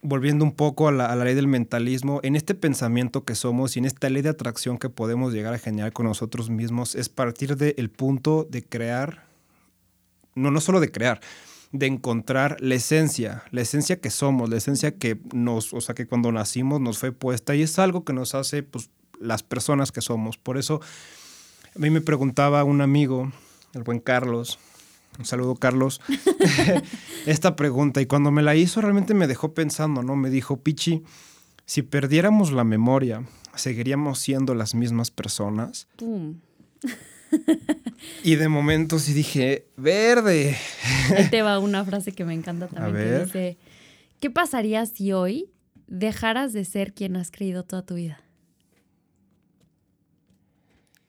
volviendo 0.00 0.44
un 0.44 0.52
poco 0.52 0.88
a 0.88 0.92
la, 0.92 1.14
ley 1.16 1.34
del 1.34 1.48
mentalismo, 1.48 2.20
en 2.22 2.36
este 2.36 2.54
pensamiento 2.54 3.24
que 3.24 3.34
somos 3.34 3.76
y 3.76 3.80
en 3.80 3.84
esta 3.84 4.08
ley 4.08 4.22
de 4.22 4.30
atracción 4.30 4.78
que 4.78 4.88
podemos 4.88 5.32
llegar 5.32 5.54
a 5.54 5.58
generar 5.58 5.92
con 5.92 6.06
nosotros 6.06 6.50
mismos, 6.50 6.94
es 6.94 7.08
partir 7.08 7.56
del 7.56 7.90
punto 7.90 8.46
de 8.48 8.64
crear, 8.64 9.26
no, 10.34 10.50
no 10.50 10.60
solo 10.60 10.80
de 10.80 10.90
crear, 10.90 11.20
de 11.72 11.86
encontrar 11.86 12.56
la 12.60 12.74
esencia, 12.76 13.42
la 13.50 13.60
esencia 13.60 14.00
que 14.00 14.10
somos, 14.10 14.48
la 14.48 14.56
esencia 14.56 14.96
que 14.96 15.20
nos, 15.32 15.74
o 15.74 15.80
sea, 15.80 15.94
que 15.94 16.06
cuando 16.06 16.32
nacimos 16.32 16.80
nos 16.80 16.98
fue 16.98 17.12
puesta 17.12 17.54
y 17.54 17.62
es 17.62 17.78
algo 17.78 18.04
que 18.04 18.12
nos 18.12 18.34
hace 18.34 18.62
pues, 18.62 18.90
las 19.20 19.42
personas 19.42 19.92
que 19.92 20.00
somos. 20.00 20.38
Por 20.38 20.56
eso 20.56 20.80
a 21.74 21.78
mí 21.78 21.90
me 21.90 22.00
preguntaba 22.00 22.64
un 22.64 22.80
amigo, 22.80 23.30
el 23.74 23.82
buen 23.82 24.00
Carlos, 24.00 24.58
un 25.18 25.24
saludo 25.24 25.56
Carlos, 25.56 26.00
esta 27.26 27.56
pregunta 27.56 28.00
y 28.00 28.06
cuando 28.06 28.30
me 28.30 28.42
la 28.42 28.54
hizo 28.54 28.80
realmente 28.80 29.12
me 29.14 29.26
dejó 29.26 29.52
pensando, 29.52 30.02
¿no? 30.02 30.16
Me 30.16 30.30
dijo, 30.30 30.60
Pichi, 30.60 31.02
si 31.66 31.82
perdiéramos 31.82 32.50
la 32.52 32.64
memoria, 32.64 33.24
¿seguiríamos 33.54 34.20
siendo 34.20 34.54
las 34.54 34.74
mismas 34.74 35.10
personas? 35.10 35.86
y 38.22 38.36
de 38.36 38.48
momento 38.48 38.98
sí 38.98 39.12
dije, 39.12 39.66
verde. 39.76 40.56
Ahí 41.16 41.28
te 41.30 41.42
va 41.42 41.58
una 41.58 41.84
frase 41.84 42.12
que 42.12 42.24
me 42.24 42.34
encanta 42.34 42.68
también, 42.68 43.04
que 43.04 43.24
dice, 43.24 43.58
¿qué 44.20 44.30
pasaría 44.30 44.84
si 44.86 45.12
hoy 45.12 45.50
dejaras 45.86 46.52
de 46.52 46.64
ser 46.64 46.92
quien 46.94 47.16
has 47.16 47.30
creído 47.30 47.64
toda 47.64 47.82
tu 47.82 47.94
vida? 47.94 48.22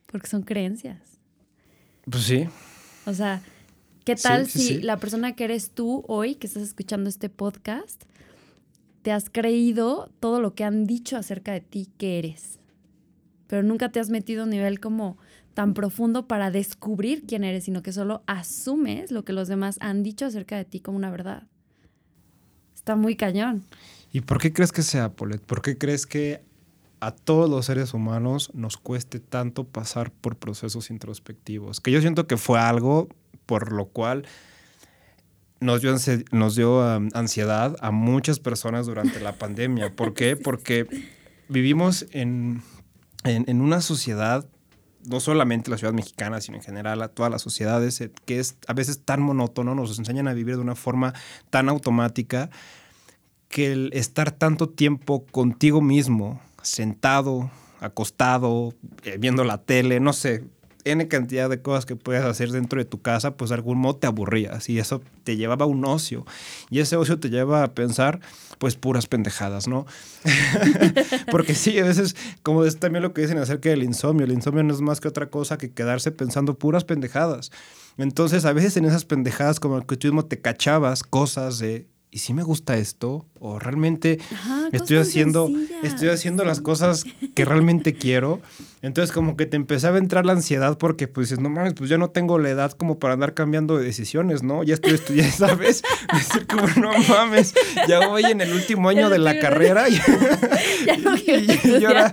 Porque 0.08 0.27
son 0.27 0.41
creencias. 0.41 1.19
Pues 2.10 2.24
sí. 2.24 2.48
O 3.05 3.13
sea, 3.13 3.41
¿qué 4.05 4.15
tal 4.15 4.48
si 4.48 4.81
la 4.81 4.98
persona 4.98 5.36
que 5.36 5.43
eres 5.43 5.72
tú 5.72 6.03
hoy, 6.08 6.36
que 6.36 6.48
estás 6.48 6.63
escuchando 6.63 7.10
este 7.10 7.29
podcast, 7.29 8.03
te 9.03 9.12
has 9.12 9.29
creído 9.29 10.12
todo 10.19 10.41
lo 10.41 10.55
que 10.55 10.63
han 10.63 10.88
dicho 10.88 11.17
acerca 11.17 11.51
de 11.51 11.62
ti 11.62 11.89
que 11.98 12.17
eres? 12.17 12.60
Pero 13.48 13.63
nunca 13.63 13.91
te 13.91 14.00
has 14.00 14.10
metido 14.10 14.41
a 14.41 14.43
un 14.46 14.51
nivel 14.51 14.79
como 14.79 15.17
tan 15.60 15.74
profundo 15.74 16.25
para 16.25 16.51
descubrir 16.51 17.25
quién 17.28 17.44
eres, 17.44 17.66
sino 17.66 17.84
que 17.84 17.92
solo 17.92 18.24
asumes 18.28 19.12
lo 19.12 19.25
que 19.25 19.34
los 19.34 19.50
demás 19.50 19.75
han 19.82 20.04
dicho 20.04 20.25
acerca 20.25 20.56
de 20.56 20.63
ti 20.63 20.80
como 20.80 20.96
una 20.98 21.12
verdad. 21.12 21.50
Está 22.74 22.96
muy 22.96 23.18
cañón. 23.18 23.66
¿Y 24.13 24.22
por 24.22 24.39
qué 24.39 24.54
crees 24.54 24.72
que 24.72 24.84
sea, 24.84 25.12
Polet? 25.12 25.42
¿Por 25.42 25.62
qué 25.62 25.78
crees 25.78 26.06
que 26.06 26.42
a 27.01 27.12
todos 27.12 27.50
los 27.50 27.66
seres 27.66 27.94
humanos 27.94 28.51
nos 28.54 28.78
cueste 28.78 29.20
tanto 29.20 29.66
pasar 29.66 30.13
por 30.13 30.38
procesos 30.38 30.89
introspectivos? 30.92 31.82
Que 31.82 31.92
yo 31.92 32.00
siento 32.00 32.25
que 32.25 32.38
fue 32.38 32.58
algo 32.58 33.10
por 33.46 33.74
lo 33.74 33.88
cual 33.88 34.24
nos 35.60 35.82
dio, 35.82 35.94
nos 36.32 36.56
dio 36.56 36.78
um, 36.78 37.10
ansiedad 37.13 37.75
a 37.82 37.92
muchas 37.92 38.39
personas 38.39 38.86
durante 38.86 39.20
la 39.20 39.34
pandemia. 39.34 39.94
¿Por 39.94 40.13
qué? 40.13 40.38
Porque 40.42 40.88
vivimos 41.50 42.06
en, 42.12 42.62
en 43.25 43.60
una 43.60 43.82
sociedad 43.82 44.48
no 45.06 45.20
solamente 45.20 45.72
la 45.72 45.77
ciudad 45.77 45.94
mexicana, 45.94 46.41
sino 46.41 46.58
en 46.58 46.63
general 46.63 47.01
a 47.01 47.08
todas 47.10 47.32
las 47.32 47.41
sociedades, 47.41 48.01
eh, 48.01 48.12
que 48.25 48.39
es 48.39 48.58
a 48.68 48.74
veces 48.74 49.03
tan 49.03 49.22
monótono, 49.22 49.75
nos 49.75 49.98
enseñan 49.98 50.27
a 50.27 50.34
vivir 50.34 50.56
de 50.56 50.62
una 50.62 50.75
forma 50.75 51.13
tan 51.50 51.70
automática, 51.70 52.50
que 53.48 53.72
el 53.72 53.89
estar 53.94 54.32
tanto 54.32 54.70
tiempo 54.70 55.25
contigo 55.25 55.82
mismo, 55.82 56.39
sentado, 56.62 57.50
acostado, 57.79 58.74
eh, 59.03 59.18
viendo 59.20 59.44
la 59.44 59.58
tele, 59.60 60.00
no 60.00 60.13
sé, 60.13 60.44
N 60.86 61.07
cantidad 61.07 61.50
de 61.50 61.62
cosas 61.62 61.86
que 61.86 61.95
puedes 61.95 62.24
hacer 62.24 62.51
dentro 62.51 62.79
de 62.79 62.86
tu 62.86 63.01
casa, 63.01 63.36
pues 63.36 63.50
de 63.50 63.55
algún 63.55 63.77
modo 63.79 63.98
te 63.98 64.07
aburrías 64.07 64.69
y 64.69 64.79
eso 64.79 65.01
te 65.24 65.36
llevaba 65.36 65.65
a 65.65 65.67
un 65.67 65.83
ocio. 65.86 66.25
Y 66.69 66.79
ese 66.79 66.95
ocio 66.95 67.19
te 67.19 67.29
lleva 67.29 67.63
a 67.63 67.74
pensar, 67.74 68.19
pues, 68.57 68.75
puras 68.75 69.07
pendejadas, 69.07 69.67
¿no? 69.67 69.86
Porque 71.31 71.55
sí, 71.55 71.77
a 71.79 71.83
veces, 71.83 72.15
como 72.43 72.65
es 72.65 72.79
también 72.79 73.03
lo 73.03 73.13
que 73.13 73.21
dicen 73.21 73.38
acerca 73.38 73.69
del 73.69 73.83
insomnio, 73.83 74.25
el 74.25 74.31
insomnio 74.31 74.63
no 74.63 74.74
es 74.74 74.81
más 74.81 75.00
que 75.00 75.07
otra 75.07 75.29
cosa 75.29 75.57
que 75.57 75.71
quedarse 75.71 76.12
pensando 76.12 76.57
puras 76.57 76.83
pendejadas. 76.86 77.51
Entonces, 77.98 78.45
a 78.45 78.53
veces 78.53 78.77
en 78.77 78.86
esas 78.86 79.05
pendejadas, 79.05 79.59
como 79.59 79.86
que 79.86 79.98
tú 79.98 80.07
mismo 80.07 80.25
te 80.25 80.39
cachabas 80.39 81.03
cosas 81.03 81.59
de 81.59 81.88
¿y 82.12 82.20
si 82.20 82.34
me 82.34 82.44
gusta 82.44 82.78
esto? 82.78 83.25
¿O 83.39 83.60
realmente 83.60 84.20
estoy, 84.72 84.98
haciendo, 84.98 85.50
estoy 85.84 86.10
haciendo 86.10 86.44
las 86.44 86.60
cosas 86.60 87.06
que 87.36 87.46
realmente 87.46 87.94
quiero? 87.94 88.42
Entonces 88.82 89.12
como 89.12 89.36
que 89.36 89.46
te 89.46 89.58
empezaba 89.58 89.98
a 89.98 90.00
entrar 90.00 90.25
la 90.25 90.32
ansiedad 90.32 90.78
porque 90.78 91.08
pues 91.08 91.30
dices, 91.30 91.42
no 91.42 91.50
mames, 91.50 91.74
pues 91.74 91.89
ya 91.89 91.98
no 91.98 92.10
tengo 92.10 92.39
la 92.39 92.50
edad 92.50 92.72
como 92.72 92.98
para 92.98 93.13
andar 93.13 93.34
cambiando 93.34 93.78
de 93.78 93.84
decisiones, 93.84 94.42
¿no? 94.42 94.63
Ya 94.63 94.74
estoy 94.74 94.94
estudiando, 94.94 95.36
¿sabes? 95.38 95.84
Decir 96.13 96.48
como, 96.48 96.68
no 96.78 96.92
mames, 97.10 97.54
ya 97.88 98.08
voy 98.08 98.24
en 98.24 98.42
el 98.42 98.54
último 98.54 98.89
año 98.89 99.10
de 99.10 99.20
la 99.20 99.38
carrera 99.39 99.89
y, 99.89 99.96
ya 100.86 100.98
no 100.98 101.16
y, 101.16 101.86
ahora, 101.86 102.12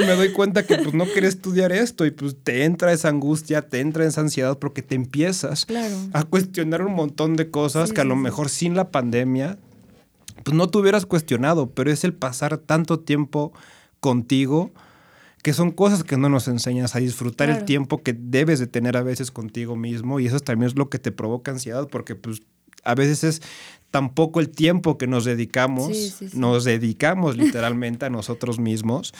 me 0.00 0.14
doy 0.14 0.32
cuenta 0.32 0.64
que 0.64 0.78
pues 0.78 0.94
no 0.94 1.04
quería 1.04 1.28
estudiar 1.28 1.72
esto 1.72 2.06
y 2.06 2.10
pues 2.10 2.36
te 2.42 2.64
entra 2.64 2.92
esa 2.92 3.08
angustia, 3.08 3.62
te 3.62 3.80
entra 3.80 4.06
esa 4.06 4.22
ansiedad 4.22 4.58
porque 4.58 4.82
te 4.82 4.94
empiezas 4.94 5.66
a 6.12 6.22
cuestionar 6.24 6.82
un 6.82 6.94
montón 6.94 7.36
de 7.36 7.50
cosas 7.50 7.92
que 7.92 8.00
a 8.00 8.04
lo 8.04 8.16
mejor 8.16 8.48
sin 8.48 8.74
la 8.74 8.90
pandemia 8.90 9.35
pues 10.44 10.56
no 10.56 10.68
te 10.68 10.78
hubieras 10.78 11.06
cuestionado, 11.06 11.70
pero 11.70 11.90
es 11.90 12.04
el 12.04 12.12
pasar 12.12 12.58
tanto 12.58 13.00
tiempo 13.00 13.52
contigo 14.00 14.72
que 15.42 15.52
son 15.52 15.70
cosas 15.70 16.02
que 16.02 16.16
no 16.16 16.28
nos 16.28 16.48
enseñas 16.48 16.96
a 16.96 16.98
disfrutar 16.98 17.50
el 17.50 17.64
tiempo 17.64 18.02
que 18.02 18.12
debes 18.12 18.58
de 18.58 18.66
tener 18.66 18.96
a 18.96 19.02
veces 19.02 19.30
contigo 19.30 19.76
mismo 19.76 20.18
y 20.18 20.26
eso 20.26 20.40
también 20.40 20.70
es 20.70 20.76
lo 20.76 20.90
que 20.90 20.98
te 20.98 21.12
provoca 21.12 21.52
ansiedad 21.52 21.86
porque 21.88 22.16
pues 22.16 22.42
a 22.82 22.96
veces 22.96 23.22
es 23.22 23.42
tampoco 23.92 24.40
el 24.40 24.48
tiempo 24.48 24.98
que 24.98 25.06
nos 25.06 25.24
dedicamos, 25.24 26.20
nos 26.34 26.64
dedicamos 26.64 27.36
literalmente 27.38 28.06
a 28.06 28.10
nosotros 28.10 28.58
mismos 28.58 29.14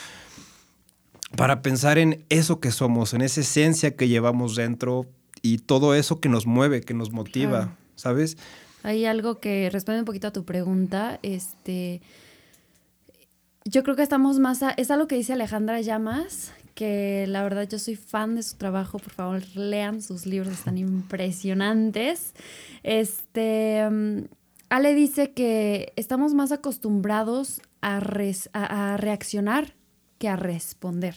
para 1.35 1.61
pensar 1.61 1.97
en 1.97 2.25
eso 2.29 2.59
que 2.59 2.71
somos, 2.71 3.13
en 3.13 3.21
esa 3.21 3.41
esencia 3.41 3.95
que 3.95 4.07
llevamos 4.07 4.55
dentro 4.55 5.05
y 5.41 5.59
todo 5.59 5.95
eso 5.95 6.19
que 6.19 6.29
nos 6.29 6.45
mueve, 6.45 6.81
que 6.81 6.93
nos 6.93 7.11
motiva, 7.11 7.75
¿sabes? 7.95 8.37
Hay 8.83 9.05
algo 9.05 9.39
que 9.39 9.69
responde 9.69 9.99
un 9.99 10.05
poquito 10.05 10.27
a 10.27 10.33
tu 10.33 10.45
pregunta. 10.45 11.19
Este, 11.23 12.01
yo 13.65 13.83
creo 13.83 13.95
que 13.95 14.03
estamos 14.03 14.39
más... 14.39 14.61
es 14.77 14.91
algo 14.91 15.07
que 15.07 15.15
dice 15.15 15.33
Alejandra 15.33 15.81
Llamas, 15.81 16.53
que 16.73 17.25
la 17.27 17.43
verdad 17.43 17.67
yo 17.67 17.79
soy 17.79 17.95
fan 17.95 18.35
de 18.35 18.43
su 18.43 18.55
trabajo. 18.57 18.99
Por 18.99 19.11
favor, 19.11 19.41
lean 19.55 20.01
sus 20.01 20.25
libros, 20.25 20.53
están 20.53 20.77
impresionantes. 20.77 22.33
Este, 22.83 23.87
mm, 23.89 24.25
Ale 24.69 24.93
dice 24.93 25.31
que 25.31 25.93
estamos 25.95 26.33
más 26.33 26.51
acostumbrados 26.51 27.61
a, 27.81 27.97
a, 28.53 28.97
reaccionar 28.97 29.73
que 30.17 30.27
a 30.27 30.35
responder. 30.35 31.15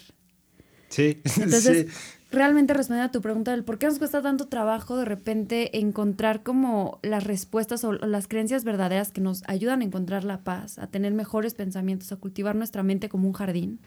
Sí, 0.88 1.20
sí. 1.24 1.86
Realmente 2.30 2.74
respondiendo 2.74 3.08
a 3.08 3.12
tu 3.12 3.20
pregunta 3.20 3.50
del 3.50 3.64
por 3.64 3.78
qué 3.78 3.86
nos 3.86 3.98
cuesta 3.98 4.22
tanto 4.22 4.46
trabajo 4.46 4.96
de 4.96 5.04
repente 5.04 5.78
encontrar 5.78 6.42
como 6.42 6.98
las 7.02 7.24
respuestas 7.24 7.84
o, 7.84 7.92
las 7.92 8.28
creencias 8.28 8.64
verdaderas 8.64 9.10
que 9.10 9.20
nos 9.20 9.42
ayudan 9.46 9.80
a 9.80 9.84
encontrar 9.84 10.24
la 10.24 10.44
paz, 10.44 10.78
a 10.78 10.86
tener 10.86 11.12
mejores 11.12 11.54
pensamientos, 11.54 12.12
a 12.12 12.16
cultivar 12.16 12.54
nuestra 12.54 12.82
mente 12.82 13.08
como 13.08 13.26
un 13.26 13.32
jardín, 13.32 13.80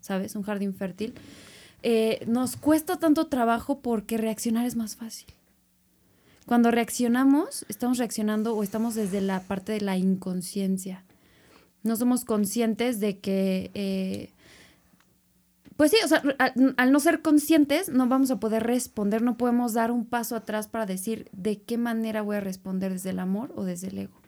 ¿sabes? 0.00 0.36
Un 0.36 0.42
jardín 0.42 0.74
fértil. 0.74 1.14
Eh, 1.82 2.24
nos 2.26 2.56
cuesta 2.56 2.98
tanto 2.98 3.28
trabajo 3.28 3.80
porque 3.80 4.18
reaccionar 4.18 4.66
es 4.66 4.76
más 4.76 4.96
fácil. 4.96 5.28
Cuando 6.46 6.70
reaccionamos, 6.70 7.66
estamos 7.68 7.98
reaccionando 7.98 8.56
o 8.56 8.62
estamos 8.62 8.94
desde 8.94 9.20
la 9.20 9.40
parte 9.40 9.72
de 9.72 9.82
la 9.82 9.96
inconsciencia. 9.96 11.04
No 11.82 11.94
somos 11.96 12.24
conscientes 12.24 13.00
de 13.00 13.18
que 13.18 13.70
eh, 13.74 14.32
pues 15.78 15.92
sí, 15.92 15.96
o 16.04 16.08
sea, 16.08 16.24
al, 16.76 16.90
no 16.90 16.98
ser 16.98 17.22
conscientes 17.22 17.88
no 17.88 18.08
vamos 18.08 18.32
a 18.32 18.40
poder 18.40 18.64
responder, 18.64 19.22
no 19.22 19.36
podemos 19.36 19.74
dar 19.74 19.92
un 19.92 20.04
paso 20.04 20.34
atrás 20.34 20.66
para 20.66 20.86
decir 20.86 21.28
de 21.30 21.62
qué 21.62 21.78
manera 21.78 22.20
voy 22.20 22.34
a 22.34 22.40
responder 22.40 22.94
desde 22.94 23.10
el 23.10 23.20
amor 23.20 23.52
o 23.54 23.62
desde 23.62 23.86
el 23.86 23.98
ego, 23.98 24.20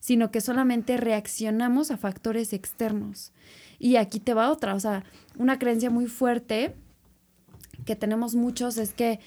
sino 0.00 0.30
que 0.30 0.42
solamente 0.42 0.98
reaccionamos 0.98 1.90
a 1.90 1.96
factores 1.96 2.52
externos. 2.52 3.32
Y 3.78 3.96
aquí 3.96 4.20
te 4.20 4.34
va 4.34 4.52
otra, 4.52 4.74
o 4.74 4.80
sea, 4.80 5.02
una 5.38 5.58
creencia 5.58 5.88
muy 5.88 6.08
fuerte 6.08 6.76
que 7.86 7.96
tenemos 7.96 8.34
muchos 8.34 8.76
es 8.76 8.92
que 8.92 9.20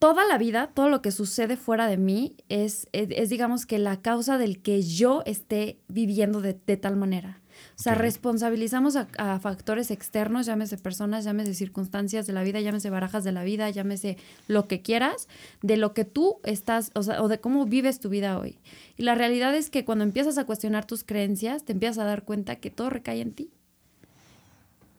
toda 0.00 0.26
la 0.26 0.36
vida, 0.36 0.72
todo 0.74 0.88
lo 0.88 1.00
que 1.00 1.12
sucede 1.12 1.56
fuera 1.56 1.86
de 1.86 1.96
mí 1.96 2.34
es, 2.48 2.88
es, 2.90 3.30
digamos 3.30 3.66
que 3.66 3.78
la 3.78 4.02
causa 4.02 4.36
del 4.36 4.62
que 4.62 4.82
yo 4.82 5.22
esté 5.26 5.78
viviendo 5.86 6.40
de 6.40 6.54
tal 6.54 6.96
manera. 6.96 7.40
O 7.78 7.82
sea, 7.82 7.94
responsabilizamos 7.94 8.96
a, 8.96 9.38
factores 9.38 9.90
externos, 9.90 10.46
llámese 10.46 10.78
personas, 10.78 11.24
llámese 11.24 11.54
circunstancias 11.54 12.26
de 12.26 12.32
la 12.32 12.42
vida, 12.42 12.60
llámese 12.60 12.90
barajas 12.90 13.24
de 13.24 13.32
la 13.32 13.44
vida, 13.44 13.70
llámese 13.70 14.16
lo 14.48 14.66
que 14.66 14.82
quieras, 14.82 15.28
de 15.62 15.76
lo 15.76 15.94
que 15.94 16.04
tú 16.04 16.40
estás, 16.44 16.90
o 16.94 17.02
sea, 17.02 17.22
o 17.22 17.28
de 17.28 17.40
cómo 17.40 17.66
vives 17.66 18.00
tu 18.00 18.08
vida 18.08 18.38
hoy. 18.38 18.58
Y 18.96 19.04
la 19.04 19.14
realidad 19.14 19.54
es 19.54 19.70
que 19.70 19.84
cuando 19.84 20.04
empiezas 20.04 20.38
a 20.38 20.44
cuestionar 20.44 20.86
tus 20.86 21.04
creencias, 21.04 21.64
te 21.64 21.72
empiezas 21.72 21.98
a 21.98 22.04
dar 22.04 22.24
cuenta 22.24 22.56
que 22.56 22.70
todo 22.70 22.90
recae 22.90 23.20
en 23.20 23.32
ti. 23.32 23.50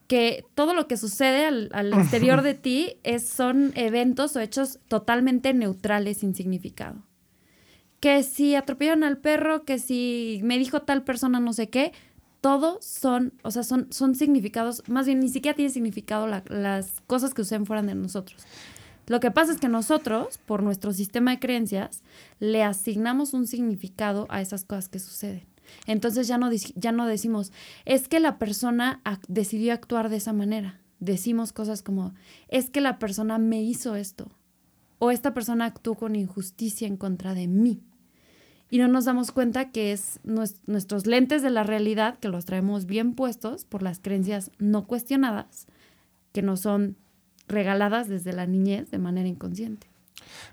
Que 0.08 0.46
todo 0.56 0.74
lo 0.74 0.88
que 0.88 0.98
sucede 0.98 1.46
al, 1.46 1.70
al 1.74 1.94
exterior 1.94 2.42
de 2.42 2.54
ti 2.56 2.98
es, 3.04 3.28
son 3.28 3.74
eventos 3.76 4.36
o 4.36 4.40
hechos 4.40 4.80
totalmente 4.88 5.54
neutrales, 5.54 6.20
sin 6.20 6.34
significado 6.34 7.10
que 8.00 8.24
si 8.24 8.56
atropellaron 8.56 9.04
al 9.04 9.18
perro, 9.18 9.66
que 9.66 9.78
si 9.78 10.40
me 10.44 10.58
dijo 10.58 10.82
tal 10.82 11.04
persona 11.04 11.40
no 11.40 11.54
sé 11.54 11.70
qué, 11.70 11.92
todo 12.42 12.80
son, 12.82 13.34
o 13.44 13.52
sea, 13.52 13.64
son, 13.64 13.92
son 13.92 14.16
significados, 14.16 14.84
más 14.88 15.06
bien 15.06 15.20
ni 15.20 15.30
siquiera 15.30 15.56
tiene 15.56 15.72
significado 15.72 16.28
las 16.28 17.02
cosas 17.08 17.34
que 17.34 17.44
suceden 17.44 17.66
fuera 17.66 17.82
de 17.82 17.96
nosotros. 17.96 18.46
Lo 19.08 19.20
que 19.20 19.32
pasa 19.32 19.52
es 19.52 19.60
que 19.60 19.68
nosotros, 19.68 20.38
por 20.38 20.62
nuestro 20.62 20.94
sistema 20.94 21.32
de 21.32 21.40
creencias, 21.40 22.04
le 22.40 22.64
asignamos 22.64 23.34
un 23.34 23.48
significado 23.48 24.28
a 24.30 24.42
esas 24.42 24.64
cosas 24.64 24.88
que 24.88 25.00
suceden. 25.00 25.48
Entonces 25.88 26.28
ya 26.28 26.38
no, 26.38 26.50
ya 26.52 26.92
no 26.92 27.08
decimos, 27.08 27.52
es 27.86 28.08
que 28.08 28.20
la 28.20 28.38
persona 28.38 29.02
decidió 29.28 29.74
actuar 29.74 30.10
de 30.10 30.18
esa 30.18 30.34
manera. 30.34 30.80
Decimos 31.00 31.54
cosas 31.54 31.82
como, 31.82 32.14
es 32.50 32.70
que 32.70 32.82
la 32.82 33.00
persona 33.00 33.38
me 33.38 33.62
hizo 33.64 33.96
esto. 33.96 34.32
O 35.00 35.12
esta 35.12 35.34
persona 35.34 35.66
actuó 35.66 35.96
con 35.96 36.16
injusticia 36.16 36.88
en 36.88 36.98
contra 36.98 37.34
de 37.34 37.48
mí 37.48 37.82
y 38.70 38.78
no 38.78 38.88
nos 38.88 39.06
damos 39.06 39.32
cuenta 39.32 39.72
que 39.72 39.92
es 39.92 40.20
nuestros 40.24 41.08
lentes 41.08 41.42
de 41.42 41.50
la 41.50 41.64
realidad, 41.64 42.20
que 42.20 42.28
los 42.28 42.46
traemos 42.46 42.86
bien 42.86 43.14
puestos 43.14 43.66
por 43.66 43.82
las 43.82 44.00
creencias 44.00 44.52
no 44.60 44.86
cuestionadas, 44.86 45.68
que 46.32 46.42
nos 46.42 46.62
son 46.62 46.96
regaladas 47.48 48.08
desde 48.08 48.34
la 48.34 48.46
niñez 48.46 48.92
de 48.92 49.00
manera 49.00 49.28
inconsciente. 49.28 49.88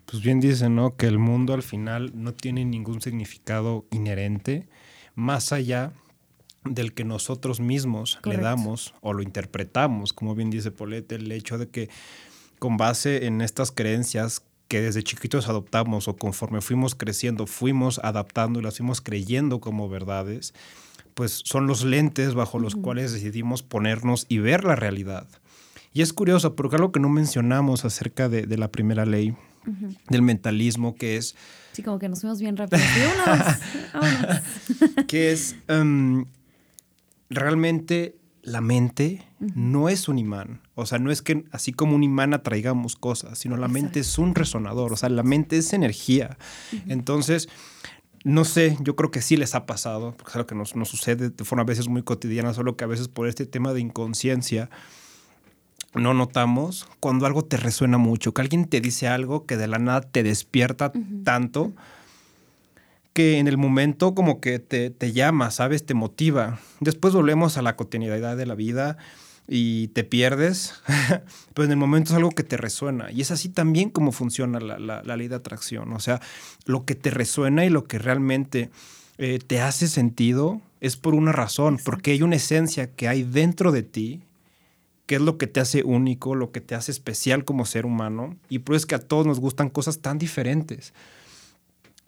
Pues 0.06 0.23
bien 0.23 0.40
dice, 0.40 0.70
¿no? 0.70 0.96
Que 0.96 1.06
el 1.06 1.18
mundo 1.18 1.52
al 1.52 1.62
final 1.62 2.12
no 2.14 2.32
tiene 2.32 2.64
ningún 2.64 3.02
significado 3.02 3.85
inherente 3.90 4.68
más 5.14 5.52
allá 5.52 5.92
del 6.64 6.94
que 6.94 7.05
nosotros 7.05 7.61
mismos 7.61 8.18
le 8.24 8.38
damos 8.38 8.94
o 9.00 9.12
lo 9.12 9.22
interpretamos, 9.22 10.12
como 10.12 10.35
bien 10.35 10.50
dice 10.50 10.70
Polete, 10.70 11.16
el 11.16 11.31
hecho 11.31 11.59
de 11.59 11.68
que 11.68 11.90
con 12.59 12.76
base 12.76 13.26
en 13.26 13.40
estas 13.40 13.70
creencias 13.70 14.42
que 14.68 14.81
desde 14.81 15.02
chiquitos 15.02 15.48
adoptamos 15.48 16.09
o 16.09 16.16
conforme 16.16 16.61
fuimos 16.61 16.94
creciendo 16.94 17.46
fuimos 17.46 18.00
adaptando 18.02 18.59
y 18.59 18.62
las 18.62 18.79
fuimos 18.79 19.00
creyendo 19.00 19.61
como 19.61 19.88
verdades, 19.88 20.55
pues 21.14 21.42
son 21.44 21.66
los 21.66 21.85
lentes 21.85 22.35
bajo 22.35 22.59
los 22.59 22.74
cuales 22.74 23.12
decidimos 23.12 23.62
ponernos 23.62 24.26
y 24.29 24.38
ver 24.38 24.64
la 24.64 24.76
realidad. 24.76 25.26
Y 25.92 26.02
es 26.02 26.12
curioso, 26.12 26.55
porque 26.55 26.76
algo 26.76 26.92
que 26.92 27.00
no 27.00 27.09
mencionamos 27.09 27.87
acerca 27.87 28.29
de, 28.29 28.44
la 28.59 28.70
primera 28.70 29.07
ley, 29.07 29.35
del 30.11 30.20
mentalismo, 30.20 30.94
que 30.94 31.16
es... 31.16 31.35
Sí, 31.72 31.83
como 31.83 31.98
que 31.98 32.09
nos 32.11 32.20
fuimos 32.20 32.38
bien 32.38 32.57
rápido. 32.57 32.83
que 35.09 35.33
es 35.33 35.57
em, 35.68 36.26
realmente 37.31 38.18
la 38.42 38.61
mente 38.61 39.26
no 39.38 39.88
es 39.88 40.09
un 40.09 40.18
imán. 40.18 40.61
O 40.75 40.87
sea, 40.87 40.99
no 40.99 41.11
es 41.11 41.22
que 41.22 41.44
así 41.53 41.72
como 41.72 41.94
un 41.94 42.03
imán 42.03 42.35
atraigamos 42.35 42.96
cosas, 42.96 43.38
sino 43.38 43.57
la 43.57 43.68
mente 43.68 44.01
es 44.01 44.18
un 44.18 44.35
resonador. 44.35 44.92
O 44.92 44.96
sea, 44.96 45.09
la 45.09 45.22
mente 45.22 45.59
es 45.59 45.72
energía. 45.72 46.38
Entonces, 46.88 47.49
no 48.25 48.44
sé, 48.44 48.77
yo 48.81 48.96
creo 48.96 49.11
que 49.11 49.22
sí 49.22 49.37
les 49.37 49.55
ha 49.55 49.66
pasado, 49.66 50.14
porque 50.16 50.31
es 50.31 50.37
algo 50.37 50.46
que 50.46 50.55
nos, 50.55 50.70
sucede 50.70 51.31
de 51.31 51.44
forma 51.44 51.62
a 51.62 51.66
veces 51.66 51.88
muy 51.88 52.03
cotidiana, 52.03 52.55
solo 52.55 52.77
que 52.77 52.85
a 52.85 52.88
veces 52.88 53.09
por 53.09 53.29
este 53.29 53.46
tema 53.46 53.72
de 53.72 53.81
inconsciencia 53.81 54.70
no 55.94 56.12
notamos 56.12 56.88
cuando 57.01 57.27
algo 57.27 57.44
te 57.44 57.57
resuena 57.57 57.99
mucho, 57.99 58.35
que 58.35 58.42
alguien 58.42 58.66
te 58.66 58.81
dice 58.81 59.07
algo 59.07 59.46
que 59.46 59.57
de 59.57 59.68
la 59.68 59.79
nada 59.79 60.01
te 60.01 60.22
despierta 60.22 60.92
tanto 61.25 61.72
que 63.12 63.38
en 63.38 63.49
el 63.49 63.57
momento 63.57 64.14
como 64.14 64.40
que 64.40 64.59
te, 64.59 64.90
te 64.90 65.12
llama, 65.12 65.51
¿sabes? 65.51 65.87
Te 65.87 65.94
motiva. 65.94 66.59
Después 66.81 67.14
volvemos 67.14 67.57
a 67.57 67.62
la 67.62 67.75
cotidianidad 67.75 68.37
de 68.37 68.44
la 68.44 68.55
vida 68.55 68.99
y 69.48 69.88
te 69.88 70.04
pierdes, 70.04 70.74
pero 71.54 71.66
en 71.66 71.70
el 71.70 71.76
momento 71.76 72.11
es 72.11 72.16
algo 72.16 72.30
que 72.30 72.42
te 72.42 72.56
resuena. 72.56 73.11
Y 73.11 73.20
es 73.20 73.30
así 73.30 73.48
también 73.48 73.90
como 73.90 74.12
funciona 74.12 74.59
la, 74.61 75.16
ley 75.16 75.28
de 75.28 75.37
atracción. 75.37 75.92
O 75.92 76.00
sea, 76.00 76.20
lo 76.64 76.85
que 76.85 76.94
te 76.94 77.11
resuena 77.11 77.64
y 77.64 77.70
lo 77.70 77.85
que 77.85 77.98
realmente 77.98 78.70
eh, 79.18 79.38
te 79.44 79.61
hace 79.61 79.88
sentido 79.88 80.61
es 80.80 80.96
por 80.96 81.14
una 81.14 81.32
razón, 81.32 81.78
porque 81.85 82.12
hay 82.12 82.22
una 82.22 82.37
esencia 82.37 82.90
que 82.90 83.09
hay 83.09 83.22
dentro 83.22 83.72
de 83.72 83.82
ti, 83.82 84.22
que 85.06 85.16
es 85.16 85.20
lo 85.20 85.38
que 85.38 85.46
te 85.46 85.61
hace 85.61 85.85
único, 85.85 86.35
lo 86.35 86.50
que 86.50 86.61
te 86.61 86.74
hace 86.74 86.90
especial 86.90 87.44
como 87.44 87.64
ser 87.64 87.87
humano. 87.87 88.37
Y 88.48 88.59
por 88.61 88.74
eso 88.74 88.82
es 88.82 88.87
que 88.87 88.94
a 88.96 89.00
todos 89.00 89.26
nos 89.26 89.38
gustan 89.38 89.70
cosas 89.70 90.00
tan 90.00 90.18
diferentes. 90.18 90.92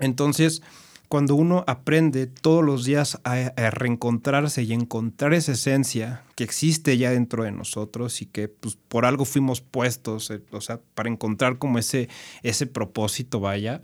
Entonces, 0.00 0.62
cuando 1.08 1.34
uno 1.34 1.64
aprende 1.66 2.26
todos 2.26 2.62
los 2.62 2.84
días 2.84 3.18
a, 3.24 3.50
reencontrarse 3.70 4.62
y 4.62 4.74
encontrar 4.74 5.32
esa 5.32 5.52
esencia 5.52 6.22
que 6.36 6.44
existe 6.44 6.98
ya 6.98 7.10
dentro 7.10 7.44
de 7.44 7.50
nosotros 7.50 8.20
y 8.20 8.26
que 8.26 8.48
pues, 8.48 8.76
por 8.76 9.06
algo 9.06 9.24
fuimos 9.24 9.62
puestos, 9.62 10.30
eh, 10.30 10.42
o 10.52 10.60
sea, 10.60 10.80
para 10.94 11.08
encontrar 11.08 11.58
como 11.58 11.78
ese, 11.78 12.08
ese 12.42 12.66
propósito, 12.66 13.40
vaya, 13.40 13.82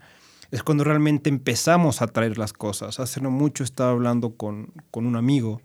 es 0.50 0.62
cuando 0.62 0.84
realmente 0.84 1.30
empezamos 1.30 2.02
a 2.02 2.08
traer 2.08 2.37
las 2.37 2.52
cosas. 2.52 3.00
Hace 3.00 3.22
no 3.22 3.30
mucho 3.30 3.64
estaba 3.64 3.90
hablando 3.90 4.37
con, 4.37 4.72
un 4.92 5.16
amigo 5.16 5.62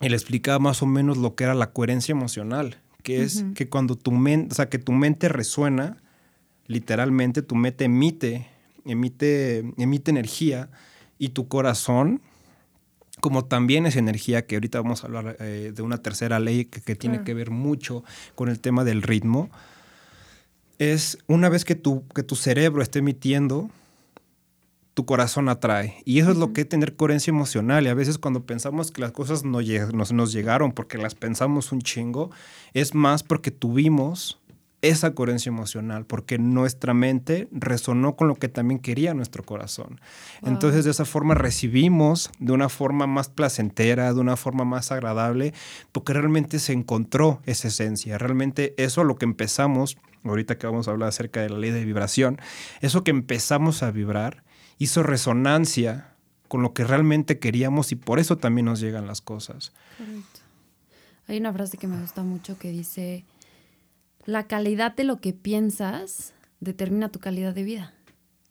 y 0.00 0.10
le 0.10 0.16
explicaba 0.16 0.58
más 0.58 0.82
o 0.82 0.86
menos 0.86 1.16
lo 1.16 1.34
que 1.34 1.44
era 1.44 1.54
la 1.54 1.72
coherencia 1.72 2.12
emocional, 2.12 2.78
que 3.02 3.22
es 3.22 3.44
que 3.54 3.68
cuando 3.68 3.96
tu 3.96 4.12
mente, 4.12 4.52
o 4.52 4.54
sea, 4.54 4.68
que 4.68 4.78
tu 4.78 4.92
mente 4.92 5.28
resuena, 5.28 6.02
literalmente 6.66 7.40
tu 7.40 7.54
mente 7.54 7.86
emite 7.86 8.46
emite, 8.84 9.72
emite 9.76 10.10
energía 10.10 10.70
y 11.18 11.30
tu 11.30 11.48
corazón, 11.48 12.20
como 13.20 13.44
también 13.44 13.86
es 13.86 13.96
energía, 13.96 14.46
que 14.46 14.56
ahorita 14.56 14.80
vamos 14.80 15.02
a 15.02 15.06
hablar 15.06 15.36
eh, 15.40 15.72
de 15.74 15.82
una 15.82 15.98
tercera 15.98 16.38
ley 16.40 16.66
que, 16.66 16.96
tiene 16.96 17.22
que 17.24 17.34
ver 17.34 17.50
mucho 17.50 18.04
con 18.34 18.48
el 18.48 18.60
tema 18.60 18.84
del 18.84 19.02
ritmo, 19.02 19.50
es 20.78 21.18
una 21.26 21.48
vez 21.48 21.64
que 21.64 21.76
tu, 21.76 22.06
que 22.08 22.22
tu 22.22 22.34
cerebro 22.34 22.82
esté 22.82 22.98
emitiendo, 22.98 23.70
tu 24.94 25.04
corazón 25.06 25.48
atrae. 25.48 26.02
Y 26.04 26.20
eso 26.20 26.30
es 26.30 26.36
lo 26.36 26.52
que 26.52 26.62
es 26.62 26.68
tener 26.68 26.96
coherencia 26.96 27.30
emocional. 27.30 27.84
Y 27.84 27.88
a 27.88 27.94
veces 27.94 28.18
cuando 28.18 28.46
pensamos 28.46 28.92
que 28.92 29.00
las 29.00 29.12
cosas 29.12 29.44
no 29.44 29.60
nos, 29.92 30.12
nos 30.12 30.32
llegaron 30.32 30.72
porque 30.72 30.98
las 30.98 31.14
pensamos 31.14 31.72
un 31.72 31.82
chingo, 31.82 32.30
es 32.72 32.94
más 32.94 33.22
porque 33.22 33.50
tuvimos 33.50 34.38
esa 34.88 35.14
coherencia 35.14 35.48
emocional, 35.48 36.04
porque 36.04 36.38
nuestra 36.38 36.92
mente 36.92 37.48
resonó 37.50 38.16
con 38.16 38.28
lo 38.28 38.34
que 38.34 38.48
también 38.48 38.80
quería 38.80 39.14
nuestro 39.14 39.42
corazón. 39.42 39.98
Entonces, 40.42 40.84
de 40.84 40.90
esa 40.90 41.06
forma 41.06 41.34
recibimos 41.34 42.30
de 42.38 42.52
una 42.52 42.68
forma 42.68 43.06
más 43.06 43.30
placentera, 43.30 44.12
de 44.12 44.20
una 44.20 44.36
forma 44.36 44.64
más 44.64 44.92
agradable, 44.92 45.54
porque 45.92 46.12
realmente 46.12 46.58
se 46.58 46.74
encontró 46.74 47.40
esa 47.46 47.68
esencia. 47.68 48.18
Realmente 48.18 48.74
eso 48.76 49.04
lo 49.04 49.16
que 49.16 49.24
empezamos, 49.24 49.96
ahorita 50.22 50.58
que 50.58 50.66
vamos 50.66 50.86
a 50.86 50.90
hablar 50.90 51.08
acerca 51.08 51.40
de 51.40 51.48
la 51.48 51.58
ley 51.58 51.70
de 51.70 51.84
vibración, 51.84 52.38
eso 52.82 53.04
que 53.04 53.10
empezamos 53.10 53.82
a 53.82 53.90
vibrar 53.90 54.44
hizo 54.76 55.02
resonancia 55.02 56.14
con 56.48 56.60
lo 56.60 56.74
que 56.74 56.84
realmente 56.84 57.38
queríamos 57.38 57.90
y 57.90 57.96
por 57.96 58.18
eso 58.18 58.36
también 58.36 58.66
nos 58.66 58.80
llegan 58.80 59.06
las 59.06 59.22
cosas. 59.22 59.72
Hay 61.26 61.38
una 61.38 61.54
frase 61.54 61.78
que 61.78 61.86
me 61.86 61.98
gusta 61.98 62.22
mucho 62.22 62.58
que 62.58 62.70
dice 62.70 63.24
la 64.26 64.46
calidad 64.46 64.94
de 64.94 65.04
lo 65.04 65.20
que 65.20 65.32
piensas 65.32 66.32
determina 66.60 67.10
tu 67.10 67.18
calidad 67.18 67.54
de 67.54 67.62
vida. 67.62 67.94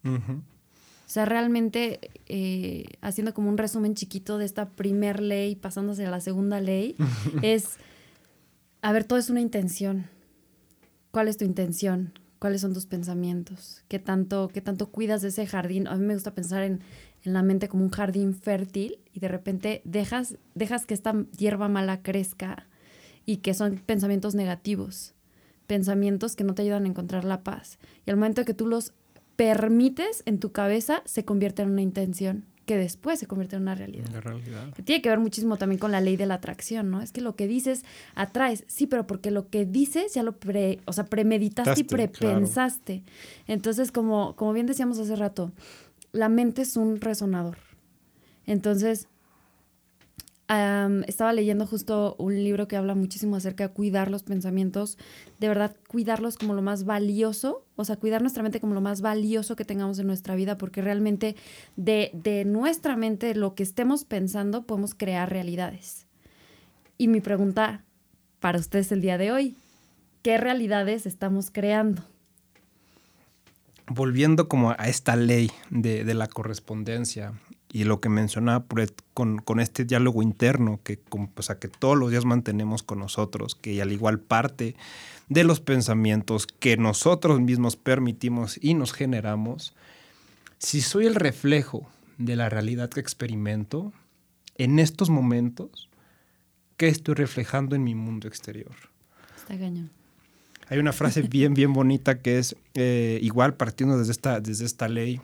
O 0.04 1.10
sea, 1.14 1.26
realmente 1.26 2.00
eh, 2.28 2.86
haciendo 3.02 3.34
como 3.34 3.50
un 3.50 3.58
resumen 3.58 3.96
chiquito 3.96 4.38
de 4.38 4.46
esta 4.46 4.70
primer 4.70 5.22
ley, 5.22 5.56
pasándose 5.56 6.06
a 6.06 6.12
la 6.12 6.22
segunda 6.22 6.60
ley, 6.60 6.96
es, 7.42 7.78
a 8.82 8.92
ver, 8.92 9.04
todo 9.04 9.20
es 9.20 9.30
una 9.30 9.42
intención. 9.42 10.08
¿Cuál 11.12 11.28
es 11.28 11.38
tu 11.38 11.46
intención? 11.46 12.14
¿Cuáles 12.40 12.62
son 12.62 12.74
tus 12.74 12.86
pensamientos? 12.86 13.84
¿Qué 13.88 14.00
tanto, 14.00 14.50
qué 14.54 14.62
tanto 14.62 14.90
cuidas 14.90 15.22
de 15.22 15.30
ese 15.30 15.46
jardín? 15.46 15.88
A 15.88 15.96
mí 15.96 16.06
me 16.06 16.16
gusta 16.16 16.34
pensar 16.34 16.64
en, 16.64 16.82
en 17.24 17.34
la 17.34 17.44
mente 17.44 17.70
como 17.70 17.84
un 17.84 17.92
jardín 17.92 18.34
fértil 18.34 19.00
y 19.14 19.20
de 19.20 19.28
repente 19.28 19.82
dejas, 19.86 20.36
dejas 20.56 20.86
que 20.86 20.94
esta 20.94 21.14
hierba 21.38 21.70
mala 21.70 22.02
crezca 22.02 22.68
y 23.26 23.38
que 23.38 23.54
son 23.54 23.78
pensamientos 23.78 24.36
negativos, 24.36 25.13
pensamientos 25.68 26.36
que 26.36 26.44
no 26.44 26.56
te 26.56 26.64
ayudan 26.64 26.86
a 26.86 26.90
encontrar 26.90 27.24
la 27.24 27.42
paz. 27.42 27.80
Y 28.06 28.10
al 28.10 28.18
momento 28.18 28.46
que 28.46 28.54
tú 28.54 28.68
los 28.68 28.94
permites 29.36 30.24
en 30.26 30.40
tu 30.40 30.52
cabeza, 30.52 31.02
se 31.06 31.26
convierte 31.26 31.62
en 31.62 31.72
una 31.72 31.82
intención 31.82 32.46
que 32.66 32.78
después 32.78 33.20
se 33.20 33.28
convierte 33.28 33.56
en 33.58 33.64
una 33.64 33.76
realidad. 33.76 34.06
Que 34.74 34.84
tiene 34.84 35.02
que 35.02 35.10
ver 35.10 35.20
muchísimo 35.20 35.58
también 35.58 35.80
con 35.80 35.92
la 35.92 36.00
ley 36.00 36.16
de 36.16 36.26
la 36.26 36.36
atracción, 36.36 36.90
¿no? 36.92 37.02
Es 37.02 37.12
que 37.12 37.20
lo 37.20 37.36
que 37.36 37.48
dices 37.48 37.84
atraes, 38.16 38.64
sí, 38.68 38.88
pero 38.88 39.06
porque 39.06 39.32
lo 39.32 39.50
que 39.50 39.66
dices 39.66 40.14
ya 40.14 40.24
lo 40.24 40.38
pre, 40.38 40.80
o 40.86 40.94
sea, 40.94 41.06
premeditaste 41.06 41.82
y 41.82 41.84
prepensaste. 41.84 43.04
Entonces, 43.48 43.92
como, 43.92 44.36
como 44.36 44.54
bien 44.54 44.66
decíamos 44.66 44.98
hace 44.98 45.16
rato, 45.16 45.52
la 46.14 46.30
mente 46.30 46.62
es 46.62 46.78
un 46.78 47.02
resonador. 47.02 47.58
Entonces, 48.46 49.08
estaba 51.08 51.34
leyendo 51.34 51.66
justo 51.68 52.16
un 52.18 52.36
libro 52.36 52.68
que 52.68 52.76
habla 52.76 52.96
muchísimo 52.96 53.36
acerca 53.36 53.68
de 53.68 53.74
cuidar 53.74 54.10
los 54.10 54.24
pensamientos, 54.24 54.98
de 55.40 55.48
verdad 55.48 55.76
cuidarlos 55.88 56.38
como 56.38 56.54
lo 56.54 56.62
más 56.62 56.86
valioso, 56.86 57.66
o 57.76 57.86
sea, 57.86 57.96
cuidar 57.98 58.22
nuestra 58.22 58.44
mente 58.44 58.60
como 58.60 58.74
lo 58.74 58.82
más 58.82 59.02
valioso 59.02 59.56
que 59.56 59.66
tengamos 59.66 60.00
en 60.00 60.08
nuestra 60.08 60.36
vida, 60.36 60.58
porque 60.58 60.82
realmente 60.82 61.36
de, 61.76 62.12
de 62.14 62.46
nuestra 62.46 62.96
mente, 62.96 63.36
lo 63.36 63.56
que 63.56 63.64
estemos 63.64 64.06
pensando, 64.06 64.64
podemos 64.64 64.96
crear 64.96 65.30
realidades. 65.30 66.08
Y 66.98 67.08
mi 67.08 67.22
pregunta 67.22 67.84
para 68.40 68.60
ustedes 68.60 68.92
el 68.92 69.02
día 69.02 69.18
de 69.18 69.32
hoy, 69.32 69.56
¿qué 70.22 70.38
realidades 70.38 71.06
estamos 71.06 71.52
creando? 71.52 72.04
volviendo 73.88 74.48
como 74.48 74.72
a 74.72 74.88
esta 74.88 75.16
ley 75.16 75.52
de, 75.70 76.12
la 76.14 76.28
correspondencia 76.28 77.34
y 77.74 77.86
lo 77.86 78.00
que 78.00 78.08
mencionaba 78.08 78.64
con, 79.16 79.40
con, 79.40 79.60
este 79.60 79.84
diálogo 79.84 80.22
interno 80.22 80.80
que, 80.84 81.00
o 81.10 81.42
sea, 81.42 81.58
que 81.58 81.68
todos 81.68 81.98
los 81.98 82.12
días 82.12 82.24
mantenemos 82.24 82.84
con 82.84 83.00
nosotros, 83.00 83.56
que 83.56 83.82
al 83.82 83.92
igual 83.92 84.20
parte 84.20 84.76
de 85.28 85.44
los 85.44 85.60
pensamientos 85.60 86.46
que 86.46 86.78
nosotros 86.78 87.42
mismos 87.42 87.76
permitimos 87.76 88.60
y 88.62 88.76
nos 88.76 88.94
generamos, 88.94 89.74
si 90.60 90.82
soy 90.82 91.08
el 91.08 91.16
reflejo 91.16 91.90
de 92.20 92.36
la 92.36 92.48
realidad 92.48 92.92
que 92.92 93.00
experimento, 93.00 93.92
en 94.56 94.78
estos 94.78 95.10
momentos, 95.10 95.90
¿qué 96.78 96.90
estoy 96.90 97.16
reflejando 97.16 97.76
en 97.76 97.84
mi 97.84 97.96
mundo 97.96 98.28
exterior? 98.28 98.76
Está 99.36 99.58
cañón. 99.58 99.90
Hay 100.70 100.78
una 100.78 100.94
frase 100.94 101.24
bien, 101.24 101.56
bien 101.56 101.74
bonita 101.74 102.20
que 102.20 102.38
es 102.38 102.56
eh, 102.76 103.18
igual 103.24 103.56
partiendo 103.56 103.98
desde 103.98 104.12
esta, 104.12 104.40
desde 104.40 104.66
esta 104.66 104.88
ley, 104.88 105.20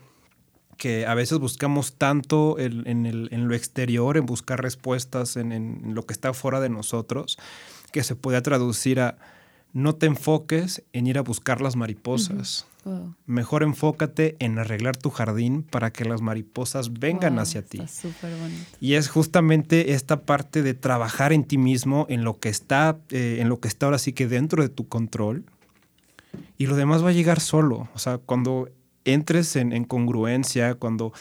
que 0.80 1.04
a 1.04 1.12
veces 1.12 1.38
buscamos 1.38 1.92
tanto 1.92 2.58
en, 2.58 3.48
lo 3.48 3.54
exterior, 3.54 4.16
en 4.16 4.24
buscar 4.24 4.62
respuestas 4.62 5.36
en, 5.36 5.94
lo 5.94 6.06
que 6.06 6.14
está 6.14 6.32
fuera 6.32 6.58
de 6.58 6.70
nosotros, 6.70 7.36
que 7.92 8.02
se 8.02 8.16
puede 8.16 8.40
traducir 8.40 8.98
a 8.98 9.18
no 9.74 9.94
te 9.94 10.06
enfoques 10.06 10.82
en 10.94 11.06
ir 11.06 11.18
a 11.18 11.20
buscar 11.20 11.60
las 11.60 11.76
mariposas. 11.76 12.66
Mejor 13.26 13.62
enfócate 13.62 14.36
en 14.38 14.58
arreglar 14.58 14.96
tu 14.96 15.10
jardín 15.10 15.64
para 15.64 15.92
que 15.92 16.06
las 16.06 16.22
mariposas 16.22 16.94
vengan 16.94 17.38
hacia 17.38 17.60
ti. 17.60 17.82
Y 18.80 18.94
es 18.94 19.10
justamente 19.10 19.92
esta 19.92 20.22
parte 20.22 20.62
de 20.62 20.72
trabajar 20.72 21.34
en 21.34 21.44
ti 21.44 21.58
mismo, 21.58 22.06
en 22.08 22.24
lo 22.24 22.40
que 22.40 22.48
está, 22.48 22.96
eh, 23.10 23.36
en 23.40 23.50
lo 23.50 23.60
que 23.60 23.68
está 23.68 23.84
ahora 23.84 23.98
sí 23.98 24.14
que 24.14 24.26
dentro 24.26 24.62
de 24.62 24.70
tu 24.70 24.88
control. 24.88 25.44
Y 26.56 26.68
lo 26.68 26.74
demás 26.74 27.04
va 27.04 27.10
a 27.10 27.12
llegar 27.12 27.38
solo. 27.38 27.90
O 27.94 27.98
sea, 27.98 28.16
cuando 28.16 28.70
entres 29.04 29.56
en, 29.56 29.72
en 29.72 29.84
congruencia, 29.84 30.74
cuando 30.74 31.12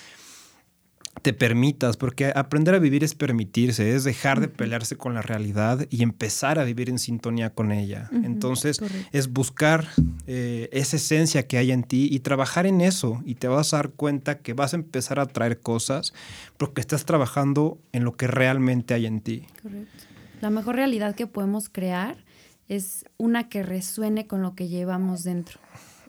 te 1.22 1.34
permitas, 1.34 1.98
porque 1.98 2.32
aprender 2.34 2.76
a 2.76 2.80
vivir 2.80 3.04
es 3.04 3.16
permitirse, 3.16 3.96
es 3.96 4.04
dejar 4.04 4.40
de 4.40 4.48
pelearse 4.48 4.96
con 4.96 5.14
la 5.14 5.22
realidad 5.22 5.86
y 5.90 6.04
empezar 6.04 6.60
a 6.60 6.64
vivir 6.64 6.90
en 6.90 7.00
sintonía 7.00 7.54
con 7.54 7.72
ella. 7.72 8.10
Entonces 8.24 8.80
es 9.12 9.32
buscar 9.32 9.88
eh, 10.28 10.70
esa 10.72 10.96
esencia 10.96 11.48
que 11.48 11.58
hay 11.58 11.72
en 11.72 11.84
ti 11.84 12.08
y 12.12 12.20
trabajar 12.20 12.66
en 12.66 12.82
eso 12.82 13.22
y 13.26 13.36
te 13.36 13.48
vas 13.48 13.74
a 13.74 13.78
dar 13.78 13.90
cuenta 13.92 14.40
que 14.40 14.54
vas 14.54 14.74
a 14.74 14.78
empezar 14.78 15.20
a 15.20 15.26
traer 15.26 15.60
cosas 15.60 16.14
porque 16.58 16.82
estás 16.82 17.06
trabajando 17.06 17.80
en 17.92 18.04
lo 18.04 18.16
que 18.16 18.28
realmente 18.28 18.94
hay 18.94 19.06
en 19.06 19.22
ti. 19.22 19.46
Correcto. 19.62 20.06
La 20.42 20.50
mejor 20.50 20.76
realidad 20.76 21.16
que 21.16 21.28
podemos 21.28 21.68
crear 21.68 22.24
es 22.70 23.04
una 23.18 23.50
que 23.50 23.64
resuene 23.64 24.28
con 24.28 24.42
lo 24.42 24.56
que 24.56 24.68
llevamos 24.68 25.24
dentro. 25.24 25.60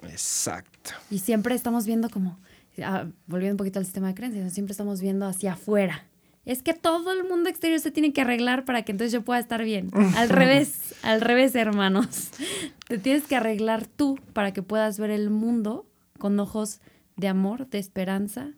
Exacto. 0.05 0.93
Y 1.11 1.19
siempre 1.19 1.55
estamos 1.55 1.87
viendo 1.87 2.09
como 2.11 2.39
Ah, 2.83 3.07
volviendo 3.27 3.55
un 3.55 3.59
poquito 3.59 3.79
al 3.79 3.85
sistema 3.85 4.09
de 4.09 4.15
creencias, 4.15 4.53
siempre 4.53 4.73
estamos 4.73 5.01
viendo 5.01 5.27
hacia 5.27 5.55
afuera. 5.55 6.07
Es 6.47 6.63
que 6.63 6.73
todo 6.73 7.13
el 7.13 7.25
mundo 7.25 7.51
exterior 7.51 7.81
se 7.81 7.91
tiene 7.91 8.13
que 8.13 8.23
arreglar 8.23 8.65
para 8.65 8.83
que 8.83 8.93
entonces 8.93 9.13
yo 9.13 9.23
pueda 9.23 9.41
estar 9.41 9.63
bien. 9.63 9.91
Al 10.17 10.29
revés, 10.31 10.95
al 11.03 11.21
revés, 11.21 11.55
hermanos. 11.55 12.31
Te 12.89 12.99
tienes 12.99 13.25
que 13.25 13.37
arreglar 13.37 13.87
tú 13.87 14.19
para 14.33 14.53
que 14.53 14.63
puedas 14.63 14.99
ver 14.99 15.11
el 15.11 15.31
mundo 15.31 15.87
con 16.19 16.39
ojos 16.41 16.81
de 17.17 17.29
amor, 17.29 17.69
de 17.69 17.79
esperanza, 17.79 18.53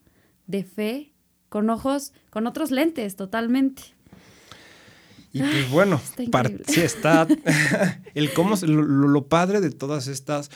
de 0.46 0.64
fe, 0.64 1.12
con 1.48 1.68
ojos, 1.70 2.12
con 2.30 2.46
otros 2.46 2.70
lentes 2.70 3.16
totalmente. 3.16 3.82
Y 5.34 5.40
pues 5.40 5.70
bueno, 5.70 6.00
sí 6.66 6.80
está 6.82 7.26
el 8.14 8.32
cómo 8.34 8.54
lo, 8.66 9.26
padre 9.28 9.62
de 9.62 9.70
todas 9.70 10.06
estas 10.06 10.50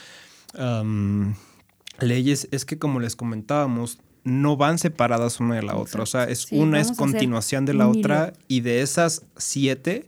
leyes 1.99 2.47
es 2.51 2.65
que, 2.65 2.77
como 2.77 2.99
les 2.99 3.15
comentábamos, 3.15 3.99
no 4.23 4.57
van 4.57 4.77
separadas 4.77 5.39
una 5.39 5.55
de 5.55 5.63
la 5.63 5.75
otra. 5.75 6.03
O 6.03 6.05
sea, 6.05 6.25
es 6.25 6.51
una 6.51 6.79
es 6.81 6.91
continuación 6.91 7.65
de 7.65 7.73
la 7.73 7.87
otra 7.87 8.33
y 8.47 8.61
de 8.61 8.81
esas 8.81 9.23
siete 9.37 10.05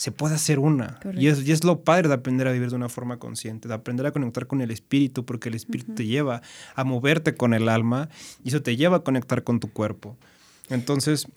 se 0.00 0.12
puede 0.12 0.34
hacer 0.34 0.58
una. 0.58 0.98
Y 1.14 1.26
es, 1.26 1.46
y 1.46 1.52
es, 1.52 1.62
lo 1.62 1.84
padre 1.84 2.08
de 2.08 2.14
aprender 2.14 2.48
a 2.48 2.52
vivir 2.52 2.70
de 2.70 2.76
una 2.76 2.88
forma 2.88 3.18
consciente, 3.18 3.68
de 3.68 3.74
aprender 3.74 4.06
a 4.06 4.12
conectar 4.12 4.46
con 4.46 4.62
el 4.62 4.70
espíritu, 4.70 5.26
porque 5.26 5.50
el 5.50 5.54
espíritu 5.54 5.94
te 5.94 6.06
lleva 6.06 6.40
a 6.74 6.84
moverte 6.84 7.34
con 7.34 7.52
el 7.52 7.68
alma 7.68 8.08
y 8.42 8.48
eso 8.48 8.62
te 8.62 8.76
lleva 8.76 8.98
a 8.98 9.00
conectar 9.00 9.44
con 9.44 9.60
tu 9.60 9.70
cuerpo. 9.70 10.16
Entonces, 10.70 11.28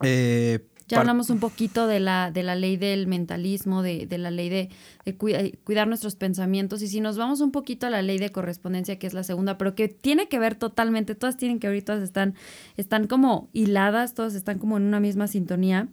eh, 0.00 0.60
ya 0.92 1.00
hablamos 1.00 1.30
un 1.30 1.40
poquito 1.40 1.86
de 1.86 2.00
la, 2.00 2.30
de 2.30 2.42
la 2.42 2.54
ley 2.54 2.76
del 2.76 3.06
mentalismo, 3.06 3.82
de, 3.82 4.06
la 4.18 4.30
ley 4.30 4.48
de, 4.50 4.68
eh, 5.06 5.56
cuidar 5.64 5.88
nuestros 5.88 6.16
pensamientos. 6.16 6.82
Y 6.82 6.88
si 6.88 7.00
nos 7.00 7.16
vamos 7.16 7.40
un 7.40 7.50
poquito 7.50 7.86
a 7.86 7.90
la 7.90 8.02
ley 8.02 8.18
de 8.18 8.30
correspondencia, 8.30 8.98
que 8.98 9.06
es 9.06 9.14
la 9.14 9.24
segunda, 9.24 9.56
pero 9.56 9.74
que 9.74 9.88
tiene 9.88 10.28
que 10.28 10.38
ver 10.38 10.54
totalmente, 10.54 11.14
todas 11.14 11.36
tienen 11.36 11.60
que 11.60 11.68
ver, 11.68 11.82
todas 11.82 12.02
están, 12.02 12.34
están 12.76 13.06
como 13.06 13.48
hiladas, 13.52 14.14
todas 14.14 14.34
están 14.34 14.58
como 14.58 14.76
en 14.76 14.82
una 14.82 15.00
misma 15.00 15.28
sintonía. 15.28 15.88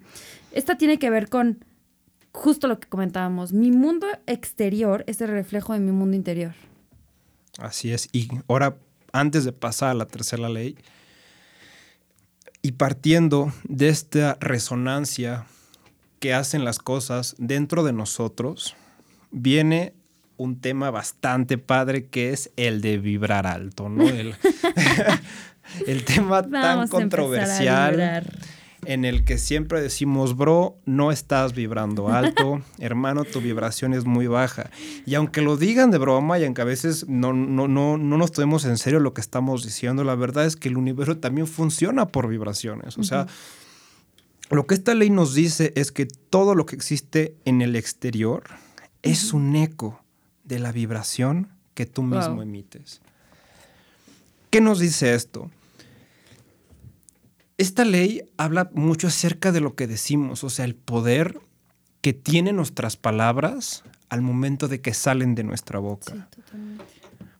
Esta 0.51 0.77
tiene 0.77 0.99
que 0.99 1.09
ver 1.09 1.29
con 1.29 1.63
justo 2.33 2.67
lo 2.67 2.79
que 2.79 2.89
comentábamos. 2.89 3.53
Mi 3.53 3.71
mundo 3.71 4.07
exterior 4.27 5.03
es 5.07 5.21
el 5.21 5.29
reflejo 5.29 5.73
de 5.73 5.79
mi 5.79 5.91
mundo 5.91 6.17
interior. 6.17 6.53
Así 7.57 7.91
es. 7.91 8.09
Y 8.11 8.27
ahora, 8.47 8.77
antes 9.13 9.45
de 9.45 9.53
pasar 9.53 9.91
a 9.91 9.93
la 9.93 10.05
tercera 10.05 10.49
ley, 10.49 10.75
y 12.61 12.73
partiendo 12.73 13.53
de 13.63 13.89
esta 13.89 14.37
resonancia 14.39 15.45
que 16.19 16.33
hacen 16.33 16.65
las 16.65 16.79
cosas 16.79 17.35
dentro 17.37 17.83
de 17.83 17.93
nosotros, 17.93 18.75
viene 19.31 19.93
un 20.37 20.59
tema 20.59 20.91
bastante 20.91 21.57
padre 21.57 22.07
que 22.07 22.31
es 22.31 22.51
el 22.55 22.81
de 22.81 22.97
vibrar 22.97 23.47
alto, 23.47 23.89
¿no? 23.89 24.07
El, 24.07 24.35
tema 26.05 26.49
tan 26.49 26.87
controversial 26.87 28.25
en 28.85 29.05
el 29.05 29.23
que 29.23 29.37
siempre 29.37 29.81
decimos, 29.81 30.35
bro, 30.35 30.77
no 30.85 31.11
estás 31.11 31.53
vibrando 31.53 32.09
alto, 32.09 32.61
hermano, 32.79 33.25
tu 33.25 33.41
vibración 33.41 33.93
es 33.93 34.05
muy 34.05 34.27
baja. 34.27 34.69
Y 35.05 35.15
aunque 35.15 35.41
lo 35.41 35.57
digan 35.57 35.91
de 35.91 35.97
broma 35.97 36.39
y 36.39 36.45
aunque 36.45 36.61
a 36.61 36.65
veces 36.65 37.07
no, 37.07 37.33
no, 37.33 37.67
no, 37.67 37.97
no 37.97 38.17
nos 38.17 38.31
tomemos 38.31 38.65
en 38.65 38.77
serio 38.77 38.99
lo 38.99 39.13
que 39.13 39.21
estamos 39.21 39.63
diciendo, 39.63 40.03
la 40.03 40.15
verdad 40.15 40.45
es 40.45 40.55
que 40.55 40.69
el 40.69 40.77
universo 40.77 41.17
también 41.17 41.47
funciona 41.47 42.07
por 42.07 42.27
vibraciones. 42.27 42.97
O 42.97 43.03
sea, 43.03 43.27
lo 44.49 44.65
que 44.65 44.75
esta 44.75 44.95
ley 44.95 45.09
nos 45.09 45.33
dice 45.33 45.73
es 45.75 45.91
que 45.91 46.05
todo 46.05 46.55
lo 46.55 46.65
que 46.65 46.75
existe 46.75 47.35
en 47.45 47.61
el 47.61 47.75
exterior 47.75 48.43
es 49.03 49.33
un 49.33 49.55
eco 49.55 50.01
de 50.43 50.59
la 50.59 50.71
vibración 50.71 51.49
que 51.73 51.85
tú 51.85 52.01
mismo 52.01 52.41
emites. 52.41 53.01
¿Qué 54.49 54.61
nos 54.61 54.79
dice 54.79 55.13
esto? 55.13 55.51
Esta 57.59 57.83
ley 57.83 58.23
habla 58.37 58.71
mucho 58.73 59.07
acerca 59.07 59.51
de 59.51 59.59
lo 59.59 59.75
que 59.75 59.85
decimos, 59.85 60.45
o 60.45 60.49
sea, 60.49 60.63
el 60.63 60.75
poder 60.75 61.41
que 61.99 62.13
tienen 62.13 62.55
nuestras 62.55 62.95
palabras 62.95 63.83
al 64.07 64.21
momento 64.21 64.69
de 64.69 64.79
que 64.79 64.93
salen 64.93 65.35
de 65.35 65.43
nuestra 65.43 65.77
boca. 65.77 66.13
Sí, 66.13 66.41
totalmente. 66.41 66.85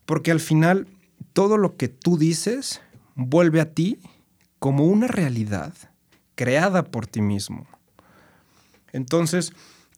Porque 0.05 0.31
al 0.31 0.41
final 0.41 0.89
todo 1.31 1.55
lo 1.55 1.77
que 1.77 1.87
tú 1.87 2.17
dices 2.17 2.81
vuelve 3.15 3.61
a 3.61 3.73
ti 3.73 3.97
como 4.59 4.87
una 4.87 5.07
realidad 5.07 5.73
creada 6.35 6.83
por 6.83 7.07
ti 7.07 7.21
mismo. 7.21 7.65
Entonces, 8.91 9.53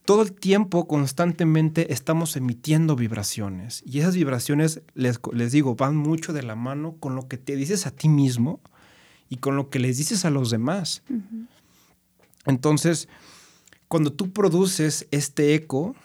todo 0.06 0.22
el 0.22 0.34
tiempo, 0.34 0.88
constantemente, 0.88 1.94
estamos 1.94 2.36
emitiendo 2.36 2.96
vibraciones. 2.96 3.82
Y 3.88 4.02
esas 4.02 4.16
vibraciones, 4.16 4.84
les, 4.94 5.20
digo, 5.52 5.74
van 5.74 5.96
mucho 5.96 6.32
de 6.32 6.44
la 6.44 6.56
mano 6.56 6.98
con 7.00 7.16
lo 7.16 7.28
que 7.28 7.38
te 7.38 7.56
dices 7.56 7.88
a 7.88 7.92
ti 7.92 8.08
mismo 8.08 8.60
y 9.32 9.38
con 9.38 9.56
lo 9.56 9.70
que 9.70 9.80
les 9.80 9.98
dices 9.98 10.26
a 10.26 10.30
los 10.30 10.52
demás. 10.52 11.04
Entonces, 12.46 13.08
cuando 13.88 14.12
tú 14.12 14.34
produces 14.34 15.08
este 15.10 15.56
eco, 15.56 15.96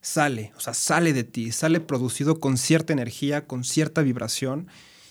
sale, 0.00 0.52
o 0.56 0.60
sea, 0.60 0.72
sale 0.72 1.12
de 1.12 1.24
ti, 1.24 1.50
sale 1.50 1.80
producido 1.80 2.38
con 2.38 2.56
cierta 2.56 2.92
energía, 2.92 3.48
con 3.48 3.64
cierta 3.64 4.02
vibración, 4.02 4.68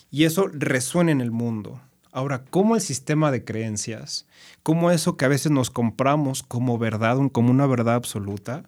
y 0.10 0.24
eso 0.24 0.48
resuena 0.48 1.12
en 1.12 1.20
el 1.20 1.30
mundo. 1.30 1.82
Ahora, 2.14 2.46
¿cómo 2.46 2.76
el 2.76 2.82
sistema 2.82 3.32
de 3.32 3.44
creencias, 3.44 4.26
cómo 4.64 4.90
eso 4.90 5.18
que 5.18 5.26
a 5.26 5.30
veces 5.30 5.52
nos 5.52 5.70
compramos 5.70 6.42
como 6.42 6.78
verdad, 6.78 7.18
como 7.34 7.52
una 7.52 7.68
verdad 7.68 7.96
absoluta, 7.96 8.64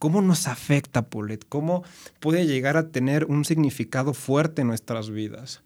cómo 0.00 0.20
nos 0.20 0.48
afecta, 0.48 1.08
Polet? 1.10 1.46
¿Cómo 1.48 1.84
puede 2.18 2.44
llegar 2.44 2.76
a 2.76 2.88
tener 2.88 3.26
un 3.26 3.44
significado 3.44 4.14
fuerte 4.14 4.62
en 4.62 4.68
nuestras 4.68 5.10
vidas? 5.10 5.62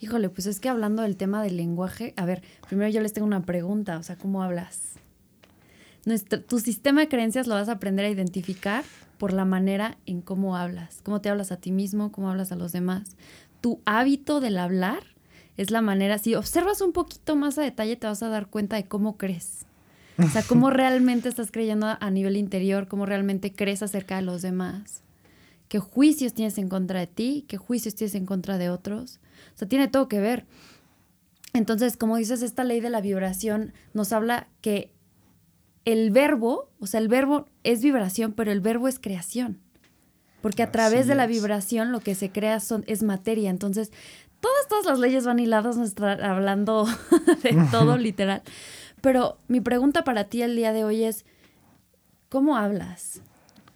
Híjole, 0.00 0.28
pues 0.28 0.46
es 0.46 0.60
que 0.60 0.68
hablando 0.68 1.02
del 1.02 1.16
tema 1.16 1.42
del 1.42 1.56
lenguaje, 1.56 2.14
a 2.16 2.24
ver, 2.24 2.42
primero 2.68 2.90
yo 2.90 3.00
les 3.00 3.12
tengo 3.12 3.26
una 3.26 3.44
pregunta, 3.44 3.98
o 3.98 4.02
sea, 4.02 4.16
¿cómo 4.16 4.42
hablas? 4.42 4.94
tu 6.46 6.60
sistema 6.60 7.00
de 7.00 7.08
creencias 7.08 7.46
lo 7.46 7.54
vas 7.54 7.70
a 7.70 7.72
aprender 7.72 8.04
a 8.04 8.10
identificar 8.10 8.84
por 9.16 9.32
la 9.32 9.44
manera 9.44 9.96
en 10.04 10.20
cómo 10.20 10.56
hablas, 10.56 11.00
cómo 11.02 11.20
te 11.20 11.30
hablas 11.30 11.50
a 11.52 11.56
ti 11.56 11.72
mismo, 11.72 12.12
cómo 12.12 12.30
hablas 12.30 12.52
a 12.52 12.56
los 12.56 12.72
demás. 12.72 13.16
Tu 13.62 13.80
hábito 13.86 14.40
del 14.40 14.58
hablar 14.58 15.02
es 15.56 15.70
la 15.70 15.80
manera, 15.80 16.18
si 16.18 16.34
observas 16.34 16.80
un 16.80 16.92
poquito 16.92 17.36
más 17.36 17.58
a 17.58 17.62
detalle 17.62 17.96
te 17.96 18.06
vas 18.06 18.22
a 18.22 18.28
dar 18.28 18.48
cuenta 18.48 18.76
de 18.76 18.84
cómo 18.84 19.16
crees. 19.16 19.64
O 20.18 20.28
sea, 20.28 20.42
cómo 20.42 20.70
realmente 20.70 21.28
estás 21.28 21.50
creyendo 21.50 21.96
a 21.98 22.10
nivel 22.10 22.36
interior, 22.36 22.88
cómo 22.88 23.06
realmente 23.06 23.52
crees 23.52 23.82
acerca 23.82 24.16
de 24.16 24.22
los 24.22 24.42
demás. 24.42 25.02
¿Qué 25.68 25.78
juicios 25.78 26.34
tienes 26.34 26.58
en 26.58 26.68
contra 26.68 27.00
de 27.00 27.06
ti? 27.06 27.44
¿Qué 27.48 27.56
juicios 27.56 27.94
tienes 27.94 28.14
en 28.14 28.26
contra 28.26 28.58
de 28.58 28.70
otros? 28.70 29.20
O 29.54 29.58
sea, 29.58 29.68
tiene 29.68 29.88
todo 29.88 30.08
que 30.08 30.20
ver. 30.20 30.46
Entonces, 31.52 31.96
como 31.96 32.16
dices, 32.16 32.42
esta 32.42 32.64
ley 32.64 32.80
de 32.80 32.90
la 32.90 33.00
vibración 33.00 33.72
nos 33.92 34.12
habla 34.12 34.48
que 34.60 34.92
el 35.84 36.10
verbo, 36.10 36.70
o 36.80 36.86
sea, 36.86 37.00
el 37.00 37.08
verbo 37.08 37.46
es 37.62 37.82
vibración, 37.82 38.32
pero 38.32 38.50
el 38.50 38.60
verbo 38.60 38.88
es 38.88 38.98
creación. 38.98 39.60
Porque 40.42 40.62
a 40.62 40.70
través 40.70 41.06
de 41.06 41.14
la 41.14 41.26
vibración 41.26 41.92
lo 41.92 42.00
que 42.00 42.14
se 42.14 42.30
crea 42.30 42.60
son, 42.60 42.84
es 42.86 43.02
materia. 43.02 43.50
Entonces, 43.50 43.92
todas, 44.40 44.68
todas 44.68 44.84
las 44.84 44.98
leyes 44.98 45.24
van 45.24 45.38
hiladas, 45.38 45.76
nos 45.76 45.98
hablando 46.00 46.86
de 47.42 47.56
todo 47.70 47.96
literal. 47.96 48.42
Pero 49.00 49.38
mi 49.48 49.60
pregunta 49.60 50.04
para 50.04 50.24
ti 50.24 50.42
el 50.42 50.56
día 50.56 50.72
de 50.72 50.84
hoy 50.84 51.04
es, 51.04 51.24
¿cómo 52.28 52.56
hablas? 52.56 53.22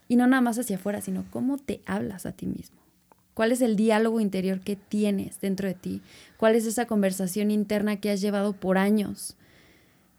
Y 0.08 0.16
no 0.16 0.26
nada 0.26 0.40
más 0.40 0.58
hacia 0.58 0.76
afuera, 0.76 1.00
sino 1.00 1.24
cómo 1.30 1.58
te 1.58 1.82
hablas 1.86 2.26
a 2.26 2.32
ti 2.32 2.46
mismo. 2.46 2.78
¿Cuál 3.34 3.52
es 3.52 3.60
el 3.60 3.76
diálogo 3.76 4.20
interior 4.20 4.60
que 4.60 4.74
tienes 4.74 5.40
dentro 5.40 5.68
de 5.68 5.74
ti? 5.74 6.02
¿Cuál 6.38 6.56
es 6.56 6.66
esa 6.66 6.86
conversación 6.86 7.52
interna 7.52 8.00
que 8.00 8.10
has 8.10 8.20
llevado 8.20 8.52
por 8.52 8.78
años? 8.78 9.36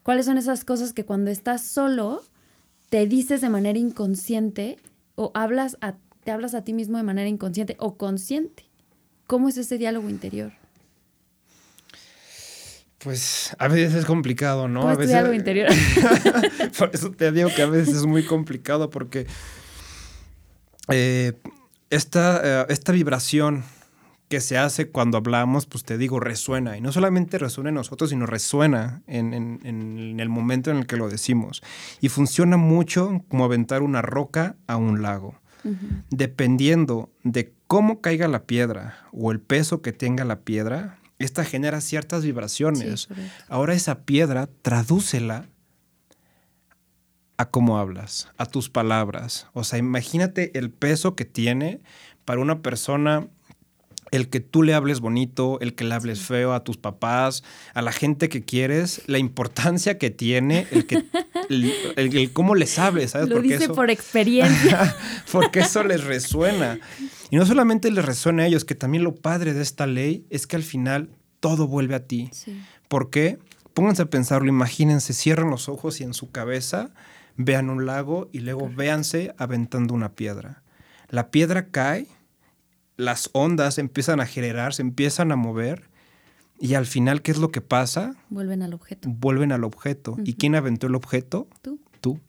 ¿Cuáles 0.03 0.25
son 0.25 0.37
esas 0.37 0.63
cosas 0.63 0.93
que 0.93 1.03
cuando 1.03 1.29
estás 1.29 1.61
solo 1.61 2.23
te 2.89 3.05
dices 3.07 3.41
de 3.41 3.49
manera 3.49 3.77
inconsciente 3.77 4.77
o 5.15 5.31
hablas 5.33 5.77
a, 5.81 5.95
te 6.23 6.31
hablas 6.31 6.55
a 6.55 6.63
ti 6.63 6.71
mismo 6.71 6.97
de 6.97 7.03
manera 7.03 7.27
inconsciente 7.27 7.75
o 7.79 7.95
consciente? 7.95 8.63
¿Cómo 9.27 9.49
es 9.49 9.57
ese 9.57 9.77
diálogo 9.77 10.09
interior? 10.09 10.53
Pues 12.99 13.55
a 13.59 13.67
veces 13.67 13.95
es 13.95 14.05
complicado, 14.05 14.67
¿no? 14.67 14.87
a 14.87 14.95
veces 14.95 15.09
diálogo 15.09 15.33
interior. 15.33 15.67
Por 16.77 16.91
eso 16.93 17.11
te 17.11 17.31
digo 17.31 17.49
que 17.55 17.61
a 17.61 17.67
veces 17.67 17.95
es 17.95 18.05
muy 18.05 18.23
complicado 18.23 18.89
porque 18.89 19.27
eh, 20.91 21.33
esta, 21.89 22.61
eh, 22.61 22.65
esta 22.69 22.91
vibración 22.91 23.63
que 24.29 24.41
se 24.41 24.57
hace 24.57 24.89
cuando 24.89 25.17
hablamos, 25.17 25.65
pues 25.65 25.83
te 25.83 25.97
digo, 25.97 26.19
resuena. 26.19 26.77
Y 26.77 26.81
no 26.81 26.91
solamente 26.91 27.39
resuena 27.39 27.69
en 27.69 27.75
nosotros, 27.75 28.11
sino 28.11 28.27
resuena 28.27 29.01
en, 29.07 30.19
el 30.19 30.29
momento 30.29 30.69
en 30.69 30.77
el 30.77 30.87
que 30.87 30.97
lo 30.97 31.09
decimos. 31.09 31.63
Y 31.99 32.09
funciona 32.09 32.55
mucho 32.55 33.23
como 33.27 33.43
aventar 33.43 33.81
una 33.81 34.03
roca 34.03 34.55
a 34.67 34.77
un 34.77 35.01
lago. 35.01 35.35
Dependiendo 36.09 37.11
de 37.23 37.53
cómo 37.67 37.99
caiga 37.99 38.27
la 38.29 38.43
piedra 38.43 39.07
o 39.11 39.31
el 39.31 39.41
peso 39.41 39.81
que 39.81 39.91
tenga 39.91 40.23
la 40.23 40.39
piedra, 40.39 40.99
esta 41.17 41.43
genera 41.43 41.81
ciertas 41.81 42.23
vibraciones. 42.23 43.09
Ahora 43.49 43.73
esa 43.73 44.03
piedra, 44.03 44.47
tradúcela 44.61 45.47
a 47.39 47.45
cómo 47.45 47.79
hablas, 47.79 48.27
a 48.37 48.45
tus 48.45 48.69
palabras. 48.69 49.47
O 49.53 49.63
sea, 49.63 49.79
imagínate 49.79 50.59
el 50.59 50.71
peso 50.71 51.15
que 51.15 51.23
tiene 51.23 51.79
para 52.25 52.41
una 52.41 52.61
persona 52.61 53.29
el 54.11 54.27
que 54.27 54.41
tú 54.41 54.61
le 54.61 54.73
hables 54.73 54.99
bonito, 54.99 55.57
el 55.61 55.73
que 55.73 55.85
le 55.85 55.95
hables 55.95 56.19
feo 56.19 56.53
a 56.53 56.65
tus 56.65 56.75
papás, 56.75 57.45
a 57.73 57.81
la 57.81 57.93
gente 57.93 58.27
que 58.27 58.43
quieres, 58.43 59.03
la 59.07 59.19
importancia 59.19 59.97
que 59.97 60.09
tiene, 60.09 60.67
el 60.71 60.85
que 60.85 61.05
el, 61.95 62.31
cómo 62.33 62.55
les 62.55 62.77
hables, 62.77 63.11
¿sabes? 63.11 63.29
Lo 63.29 63.35
porque 63.35 63.57
dice 63.57 63.69
por 63.69 63.89
experiencia. 63.89 64.97
porque 65.31 65.61
eso 65.61 65.81
les 65.85 66.03
resuena. 66.03 66.77
Y 67.29 67.37
no 67.37 67.45
solamente 67.45 67.89
les 67.89 68.03
resuena 68.03 68.43
a 68.43 68.47
ellos, 68.47 68.65
que 68.65 68.75
también 68.75 69.05
lo 69.05 69.15
padre 69.15 69.53
de 69.53 69.61
esta 69.61 69.87
ley 69.87 70.25
es 70.29 70.45
que 70.45 70.57
al 70.57 70.63
final 70.63 71.09
todo 71.39 71.67
vuelve 71.67 71.95
a 71.95 72.05
ti. 72.05 72.31
¿Por 72.89 73.09
qué? 73.09 73.39
Pónganse 73.73 74.01
a 74.01 74.07
pensarlo, 74.07 74.49
imagínense, 74.49 75.13
cierren 75.13 75.49
los 75.49 75.69
ojos 75.69 76.01
y 76.01 76.03
en 76.03 76.13
su 76.13 76.31
cabeza 76.31 76.91
vean 77.39 77.71
un 77.71 77.87
lago 77.87 78.29
y 78.31 78.41
luego 78.41 78.69
véanse 78.69 79.33
aventando 79.37 79.95
una 79.95 80.13
piedra. 80.13 80.61
La 81.09 81.31
piedra 81.31 81.69
cae 81.69 82.07
las 82.99 83.29
ondas 83.31 83.77
empiezan 83.77 84.19
a 84.19 84.25
generar, 84.25 84.73
se 84.73 84.81
empiezan 84.81 85.31
a 85.31 85.37
mover 85.37 85.89
y 86.59 86.73
al 86.73 86.85
final, 86.85 87.21
¿qué 87.21 87.31
es 87.31 87.37
lo 87.37 87.49
que 87.49 87.61
pasa? 87.61 88.15
Vuelven 88.29 88.61
al 88.61 88.73
objeto. 88.73 89.07
Vuelven 89.09 89.53
al 89.53 89.63
objeto. 89.63 90.17
¿Y 90.25 90.33
quién 90.33 90.53
aventó 90.53 90.87
el 90.87 90.95
objeto? 90.95 91.47
Tú. 91.61 91.79
Tú. 92.01 92.19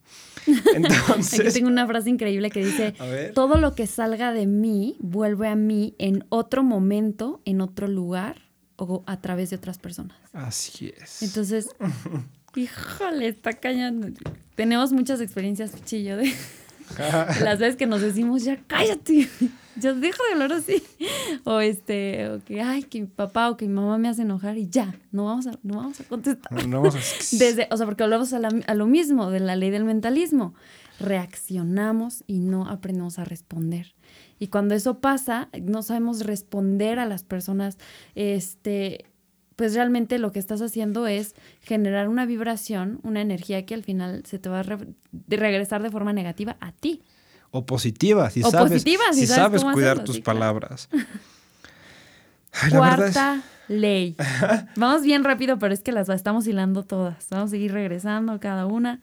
Entonces... 0.74 1.40
Aquí 1.40 1.50
tengo 1.50 1.66
una 1.66 1.88
frase 1.88 2.10
increíble 2.10 2.50
que 2.50 2.64
dice, 2.64 2.94
todo 3.34 3.58
lo 3.58 3.74
que 3.74 3.88
salga 3.88 4.32
de 4.32 4.46
mí 4.46 4.96
vuelve 5.00 5.48
a 5.48 5.56
mí 5.56 5.96
en 5.98 6.24
otro 6.28 6.62
momento, 6.62 7.40
en 7.44 7.60
otro 7.60 7.88
lugar 7.88 8.42
o 8.76 9.02
a 9.06 9.20
través 9.20 9.50
de 9.50 9.56
otras 9.56 9.78
personas. 9.78 10.16
Así 10.32 10.94
es. 11.00 11.22
Entonces, 11.22 11.68
híjole, 12.54 13.28
está 13.28 13.52
cañando. 13.52 14.08
Tenemos 14.54 14.92
muchas 14.92 15.20
experiencias, 15.20 15.72
chillo, 15.84 16.16
de 16.16 16.32
las 17.42 17.58
veces 17.58 17.76
que 17.76 17.86
nos 17.86 18.00
decimos, 18.00 18.44
ya 18.44 18.58
cállate 18.66 19.28
ya 19.80 19.94
dejo 19.94 20.22
de 20.24 20.32
hablar 20.32 20.52
así. 20.52 20.82
O 21.44 21.60
este, 21.60 22.28
o 22.28 22.44
que, 22.44 22.60
ay, 22.60 22.82
que 22.82 23.00
mi 23.00 23.06
papá 23.06 23.50
o 23.50 23.56
que 23.56 23.66
mi 23.66 23.74
mamá 23.74 23.98
me 23.98 24.08
hace 24.08 24.22
enojar 24.22 24.58
y 24.58 24.68
ya, 24.68 24.94
no 25.10 25.24
vamos 25.24 25.46
a, 25.46 25.58
no 25.62 25.76
vamos 25.76 26.00
a 26.00 26.04
contestar. 26.04 26.66
No 26.66 26.82
vamos 26.82 26.94
a... 26.94 26.98
Desde, 27.36 27.68
o 27.70 27.76
sea, 27.76 27.86
porque 27.86 28.02
hablamos 28.02 28.32
a, 28.32 28.38
a 28.38 28.74
lo 28.74 28.86
mismo, 28.86 29.30
de 29.30 29.40
la 29.40 29.56
ley 29.56 29.70
del 29.70 29.84
mentalismo. 29.84 30.54
Reaccionamos 30.98 32.24
y 32.26 32.40
no 32.40 32.68
aprendemos 32.68 33.18
a 33.18 33.24
responder. 33.24 33.94
Y 34.38 34.48
cuando 34.48 34.74
eso 34.74 35.00
pasa, 35.00 35.48
no 35.62 35.82
sabemos 35.82 36.24
responder 36.24 36.98
a 36.98 37.06
las 37.06 37.24
personas, 37.24 37.78
este, 38.14 39.06
pues 39.60 39.74
realmente 39.74 40.18
lo 40.18 40.32
que 40.32 40.38
estás 40.38 40.62
haciendo 40.62 41.06
es 41.06 41.34
generar 41.60 42.08
una 42.08 42.24
vibración, 42.24 42.98
una 43.02 43.20
energía 43.20 43.66
que 43.66 43.74
al 43.74 43.84
final 43.84 44.22
se 44.24 44.38
te 44.38 44.48
va 44.48 44.60
a 44.60 44.78
regresar 45.28 45.82
de 45.82 45.90
forma 45.90 46.14
negativa 46.14 46.56
a 46.60 46.72
ti 46.72 47.02
o 47.50 47.66
positiva, 47.66 48.30
si 48.30 48.40
sabes, 48.40 48.82
si 49.12 49.26
sabes, 49.26 49.62
cuidar 49.62 50.02
tus 50.02 50.18
palabras. 50.20 50.88
Cuarta 52.70 53.42
ley. 53.68 54.16
Vamos 54.76 55.02
bien 55.02 55.24
rápido, 55.24 55.58
pero 55.58 55.74
es 55.74 55.82
que 55.82 55.92
las 55.92 56.08
estamos 56.08 56.46
hilando 56.46 56.82
todas. 56.82 57.26
Vamos 57.28 57.48
a 57.48 57.50
seguir 57.50 57.72
regresando 57.72 58.40
cada 58.40 58.64
una. 58.64 59.02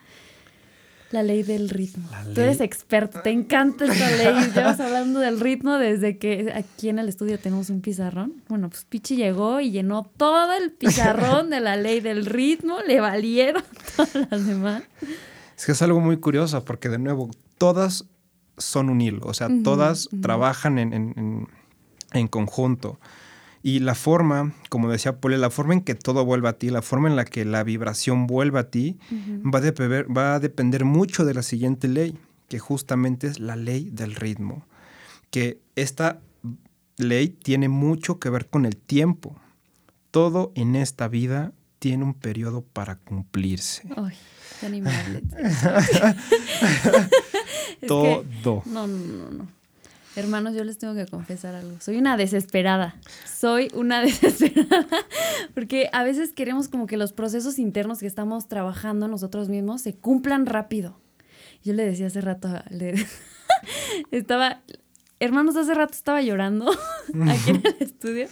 La 1.12 1.24
ley 1.24 1.44
del 1.44 1.70
ritmo. 1.70 2.10
Tú 2.36 2.42
eres 2.42 2.60
experto, 2.60 3.22
te 3.22 3.30
encanta 3.30 3.86
esta 3.86 4.12
ley. 4.12 4.52
Llevas 4.56 4.80
hablando 4.80 5.20
del 5.20 5.40
ritmo 5.40 5.78
desde 5.78 6.18
que 6.18 6.52
aquí 6.54 6.90
en 6.90 7.00
el 7.00 7.08
estudio 7.08 7.40
tenemos 7.40 7.70
un 7.70 7.82
pizarrón. 7.82 8.44
Bueno, 8.50 8.70
pues 8.70 8.84
Pichi 8.86 9.16
llegó 9.16 9.62
y 9.62 9.72
llenó 9.72 10.04
todo 10.18 10.54
el 10.54 10.72
pizarrón 10.72 11.50
de 11.50 11.62
la 11.62 11.78
ley 11.78 12.02
del 12.02 12.26
ritmo. 12.26 12.80
Le 12.86 13.00
valieron 13.00 13.64
todas 13.96 14.28
las 14.30 14.46
demás. 14.46 14.84
Es 15.58 15.66
que 15.66 15.72
es 15.72 15.82
algo 15.82 16.02
muy 16.02 16.18
curioso 16.18 16.64
porque, 16.66 16.90
de 16.90 17.00
nuevo, 17.00 17.32
todas 17.58 18.06
son 18.58 18.90
un 18.90 19.02
hilo, 19.02 19.26
o 19.26 19.34
sea, 19.34 19.50
todas 19.64 20.10
trabajan 20.22 20.78
en, 20.80 22.28
conjunto. 22.28 23.00
Y 23.68 23.80
la 23.80 23.96
forma, 23.96 24.54
como 24.70 24.90
decía 24.90 25.20
Pole, 25.20 25.38
la 25.38 25.50
forma 25.50 25.74
en 25.74 25.82
que 25.82 25.94
todo 25.94 26.24
vuelve 26.24 26.48
a 26.48 26.54
ti, 26.54 26.70
la 26.70 26.82
forma 26.82 27.10
en 27.10 27.18
la 27.18 27.26
que 27.26 27.44
la 27.44 27.66
vibración 27.66 28.26
vuelve 28.26 28.60
a 28.60 28.70
ti, 28.70 28.98
va, 29.44 29.60
a 29.60 29.62
depender, 29.62 30.08
va 30.10 30.36
a 30.36 30.40
depender 30.40 30.86
mucho 30.86 31.26
de 31.26 31.34
la 31.34 31.44
siguiente 31.44 31.90
ley, 31.90 32.18
que 32.48 32.60
justamente 32.60 33.28
es 33.28 33.42
la 33.42 33.58
ley 33.58 33.90
del 33.92 34.16
ritmo, 34.16 34.66
que 35.32 35.60
esta 35.76 36.22
ley 36.96 37.28
tiene 37.28 37.68
mucho 37.68 38.20
que 38.20 38.30
ver 38.30 38.48
con 38.48 38.66
el 38.66 38.78
tiempo. 38.78 39.38
Todo 40.12 40.54
en 40.56 40.78
esta 40.78 41.10
vida 41.10 41.52
tiene 41.80 42.06
un 42.06 42.14
periodo 42.14 42.62
para 42.62 42.96
cumplirse. 42.96 43.86
Ay. 43.98 44.16
Todo. 47.86 48.24
no, 48.66 48.88
no, 48.88 48.90
no, 48.98 49.30
no. 49.30 49.57
Hermanos, 50.18 50.56
yo 50.56 50.64
les 50.64 50.80
tengo 50.80 50.96
que 50.96 51.06
confesar 51.06 51.54
algo. 51.54 51.80
Soy 51.80 51.98
una 51.98 52.18
desesperada. 52.18 52.96
Soy 53.24 53.70
una 53.76 54.02
desesperada. 54.02 54.88
Porque 55.54 55.90
a 55.94 56.04
veces 56.04 56.34
queremos 56.34 56.70
como 56.70 56.88
que 56.88 56.98
los 56.98 57.14
procesos 57.14 57.60
internos 57.60 58.00
que 58.00 58.08
estamos 58.08 58.48
trabajando 58.48 59.08
nosotros 59.08 59.48
mismos 59.48 59.84
se 59.84 59.94
cumplan 59.94 60.48
rápido. 60.48 61.00
Yo 61.64 61.74
le 61.74 61.86
decía 61.86 62.08
hace 62.08 62.22
rato, 62.22 62.50
le, 62.72 62.96
estaba, 64.12 64.64
hermanos, 65.20 65.56
hace 65.56 65.76
rato 65.76 65.94
estaba 65.94 66.24
llorando 66.24 66.72
aquí 67.30 67.52
en 67.52 67.62
el 67.64 67.76
estudio, 67.80 68.28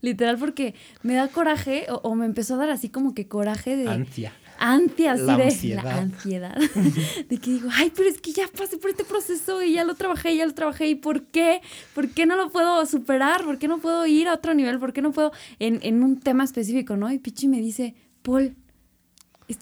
literal, 0.00 0.38
porque 0.38 0.74
me 1.04 1.14
da 1.14 1.28
coraje 1.28 1.86
o, 2.02 2.14
me 2.16 2.26
empezó 2.26 2.54
a 2.54 2.58
dar 2.58 2.70
así 2.70 2.88
como 2.88 3.14
que 3.14 3.28
coraje 3.28 3.76
de... 3.76 3.88
Ansia. 3.88 4.32
Ansia, 4.58 5.12
así 5.12 5.68
de 5.68 5.74
la 5.76 5.98
ansiedad. 5.98 6.56
de 7.28 7.38
que 7.38 7.50
digo, 7.50 7.68
ay, 7.72 7.92
pero 7.94 8.08
es 8.08 8.20
que 8.20 8.32
ya 8.32 8.48
pasé 8.48 8.76
por 8.76 8.90
este 8.90 9.04
proceso 9.04 9.62
y 9.62 9.72
ya 9.72 9.84
lo 9.84 9.94
trabajé, 9.94 10.36
ya 10.36 10.46
lo 10.46 10.54
trabajé. 10.54 10.88
¿Y 10.88 10.94
por 10.94 11.22
qué? 11.26 11.60
¿Por 11.94 12.08
qué 12.10 12.26
no 12.26 12.36
lo 12.36 12.50
puedo 12.50 12.84
superar? 12.86 13.44
¿Por 13.44 13.58
qué 13.58 13.68
no 13.68 13.78
puedo 13.78 14.06
ir 14.06 14.28
a 14.28 14.34
otro 14.34 14.54
nivel? 14.54 14.78
¿Por 14.78 14.92
qué 14.92 15.02
no 15.02 15.12
puedo 15.12 15.32
en, 15.58 15.80
en 15.82 16.02
un 16.02 16.20
tema 16.20 16.44
específico, 16.44 16.96
no? 16.96 17.10
Y 17.12 17.18
Pichi 17.18 17.48
me 17.48 17.60
dice, 17.60 17.94
Paul, 18.22 18.56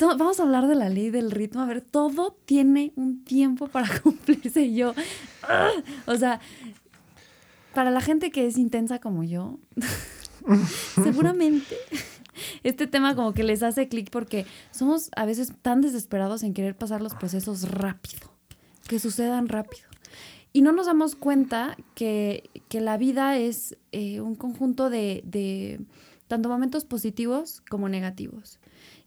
vamos 0.01 0.41
a 0.41 0.43
hablar 0.43 0.67
de 0.67 0.75
la 0.75 0.89
ley 0.89 1.11
del 1.11 1.31
ritmo. 1.31 1.63
A 1.63 1.67
ver, 1.67 1.81
todo 1.81 2.37
tiene 2.45 2.93
un 2.97 3.25
tiempo 3.25 3.69
para 3.69 3.89
cumplirse. 4.03 4.63
Y 4.63 4.77
yo, 4.77 4.95
o 6.07 6.17
sea, 6.17 6.41
para 7.75 7.91
la 7.91 8.01
gente 8.01 8.31
que 8.31 8.47
es 8.47 8.59
intensa 8.59 8.99
como 8.99 9.23
yo, 9.25 9.59
seguramente 11.03 11.77
este 12.63 12.87
tema 12.87 13.15
como 13.15 13.33
que 13.33 13.45
les 13.45 13.63
hace 13.63 13.89
clic 13.89 14.11
porque 14.11 14.47
somos 14.71 15.11
a 15.17 15.27
veces 15.27 15.53
tan 15.63 15.81
desesperados 15.81 16.43
en 16.43 16.55
querer 16.55 16.77
pasar 16.77 17.03
los 17.03 17.15
procesos 17.15 17.71
rápido, 17.71 18.31
que 18.89 18.99
sucedan 18.99 19.49
rápido. 19.49 19.85
Y 20.53 20.63
no 20.63 20.73
nos 20.73 20.87
damos 20.87 21.17
cuenta 21.17 21.77
que, 21.95 22.49
la 22.71 22.97
vida 22.97 23.37
es 23.37 23.77
eh, 23.93 24.21
un 24.21 24.35
conjunto 24.35 24.91
de, 24.91 25.23
de 25.25 25.81
tanto 26.29 26.49
momentos 26.49 26.85
positivos 26.85 27.63
como 27.69 27.89
negativos 27.89 28.59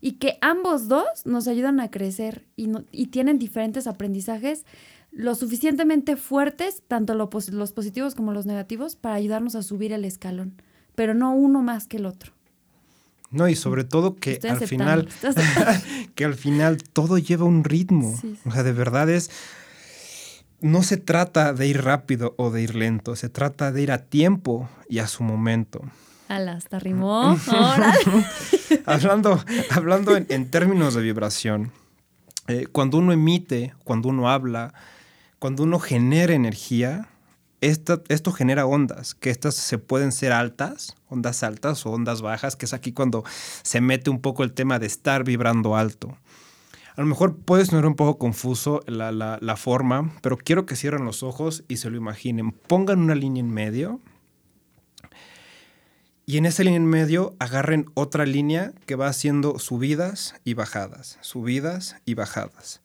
y 0.02 0.14
que 0.14 0.38
ambos 0.42 0.88
dos 0.88 1.26
nos 1.26 1.48
ayudan 1.48 1.80
a 1.80 1.92
crecer 1.92 2.46
y, 2.56 2.70
y 2.92 3.08
tienen 3.08 3.40
diferentes 3.40 3.88
aprendizajes 3.88 4.66
lo 5.12 5.36
suficientemente 5.36 6.16
fuertes, 6.16 6.84
tanto 6.88 7.16
los 7.16 7.72
positivos 7.72 8.16
como 8.16 8.32
los 8.32 8.46
negativos, 8.46 8.96
para 8.96 9.16
ayudarnos 9.16 9.56
a 9.56 9.64
subir 9.64 9.92
el 9.92 10.06
escalón, 10.06 10.62
pero 10.96 11.14
no 11.14 11.34
uno 11.34 11.64
más 11.64 11.88
que 11.88 11.98
el 11.98 12.06
otro. 12.06 12.34
No, 13.32 13.48
y 13.48 13.56
sobre 13.56 13.84
todo 13.84 14.16
que 14.16 14.40
al 14.50 14.68
final, 14.68 15.08
que 16.16 16.26
al 16.26 16.34
final 16.36 16.78
todo 16.78 17.18
lleva 17.18 17.46
un 17.46 17.64
ritmo. 17.64 18.20
O 18.46 18.52
sea, 18.52 18.64
de 18.64 18.74
verdad 18.74 19.10
es, 19.10 19.30
no 20.62 20.82
se 20.82 20.98
trata 20.98 21.54
de 21.54 21.68
ir 21.68 21.84
rápido 21.84 22.34
o 22.38 22.50
de 22.50 22.64
ir 22.64 22.76
lento, 22.76 23.16
se 23.16 23.30
trata 23.30 23.72
de 23.72 23.84
ir 23.84 23.92
a 23.92 24.00
tiempo 24.00 24.68
y 24.90 25.00
a 25.00 25.08
su 25.08 25.24
momento. 25.24 25.82
Ala, 26.28 26.54
hasta 26.54 26.80
rimó. 26.80 27.38
hablando 28.86 29.44
hablando 29.70 30.16
en, 30.16 30.50
términos 30.50 30.96
de 30.96 31.02
vibración, 31.02 31.72
eh, 32.48 32.68
cuando 32.72 32.98
uno 32.98 33.14
emite, 33.14 33.74
cuando 33.84 34.10
uno 34.10 34.30
habla, 34.30 34.74
cuando 35.38 35.64
uno 35.64 35.80
genera 35.80 36.34
energía, 36.34 37.10
esto 37.62 38.32
genera 38.32 38.66
ondas, 38.66 39.16
que 39.16 39.30
estas 39.30 39.56
se 39.56 39.78
pueden 39.78 40.12
ser 40.12 40.32
altas, 40.32 40.96
ondas 41.08 41.44
altas 41.44 41.86
o 41.86 41.92
ondas 41.92 42.22
bajas, 42.22 42.56
que 42.56 42.66
es 42.66 42.74
aquí 42.74 42.94
cuando 42.94 43.24
se 43.64 43.82
mete 43.82 44.10
un 44.10 44.22
poco 44.22 44.44
el 44.44 44.54
tema 44.54 44.80
de 44.80 44.88
estar 44.88 45.24
vibrando 45.24 45.76
alto. 45.76 46.18
A 46.96 47.02
lo 47.02 47.08
mejor 47.08 47.38
puede 47.38 47.66
sonar 47.66 47.86
un 47.86 47.96
poco 47.96 48.18
confuso 48.18 48.82
la, 48.86 49.12
la 49.12 49.56
forma, 49.56 50.14
pero 50.22 50.38
quiero 50.38 50.66
que 50.66 50.76
cierren 50.76 51.06
los 51.06 51.24
ojos 51.24 51.64
y 51.68 51.78
se 51.78 51.90
lo 51.90 51.98
imaginen. 51.98 52.52
Pongan 52.52 53.00
una 53.00 53.16
línea 53.16 53.42
en 53.42 53.52
medio 53.52 54.02
y 56.30 56.38
en 56.38 56.46
esa 56.46 56.62
línea 56.62 56.78
en 56.78 56.86
medio 56.86 57.36
agarren 57.40 57.86
otra 57.96 58.24
línea 58.26 58.74
que 58.86 58.96
va 58.96 59.08
haciendo 59.08 59.58
subidas 59.58 60.36
y 60.44 60.54
bajadas, 60.54 61.18
subidas 61.22 61.96
y 62.06 62.14
bajadas. 62.14 62.82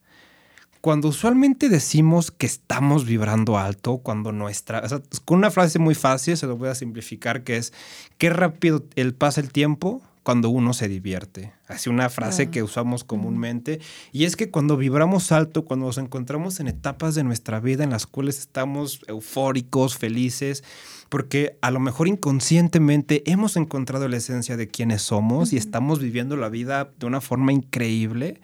Cuando 0.85 1.07
usualmente 1.07 1.67
decimos 1.67 2.29
que 2.29 2.45
estamos 2.45 3.05
vibrando 3.07 3.57
alto, 3.57 3.97
cuando 3.97 4.31
nuestra, 4.31 4.83
con 5.25 5.39
una 5.39 5.49
frase 5.49 5.79
muy 5.79 5.95
fácil, 5.95 6.37
se 6.37 6.45
lo 6.45 6.57
voy 6.57 6.69
a 6.69 6.75
simplificar, 6.75 7.43
que 7.43 7.57
es, 7.57 7.73
qué 8.19 8.29
rápido 8.29 8.85
el 8.95 9.15
pasa 9.15 9.41
el 9.41 9.51
tiempo 9.51 10.03
cuando 10.21 10.51
uno 10.51 10.73
se 10.73 10.87
divierte. 10.87 11.53
Así 11.67 11.89
una 11.89 12.09
frase 12.09 12.51
que 12.51 12.61
usamos 12.61 13.03
comúnmente. 13.03 13.79
Y 14.11 14.25
es 14.25 14.35
que 14.35 14.51
cuando 14.51 14.77
vibramos 14.77 15.31
alto, 15.31 15.65
cuando 15.65 15.87
nos 15.87 15.97
encontramos 15.97 16.59
en 16.59 16.67
etapas 16.67 17.15
de 17.15 17.23
nuestra 17.23 17.59
vida 17.59 17.83
en 17.83 17.89
las 17.89 18.05
cuales 18.05 18.37
estamos 18.37 19.01
eufóricos, 19.07 19.97
felices, 19.97 20.63
porque 21.09 21.57
a 21.61 21.71
lo 21.71 21.79
mejor 21.79 22.07
inconscientemente 22.07 23.23
hemos 23.25 23.57
encontrado 23.57 24.07
la 24.07 24.17
esencia 24.17 24.55
de 24.55 24.67
quiénes 24.67 25.01
somos 25.01 25.51
y 25.51 25.57
estamos 25.57 25.97
viviendo 25.97 26.37
la 26.37 26.49
vida 26.49 26.91
de 26.99 27.07
una 27.07 27.21
forma 27.21 27.53
increíble. 27.53 28.39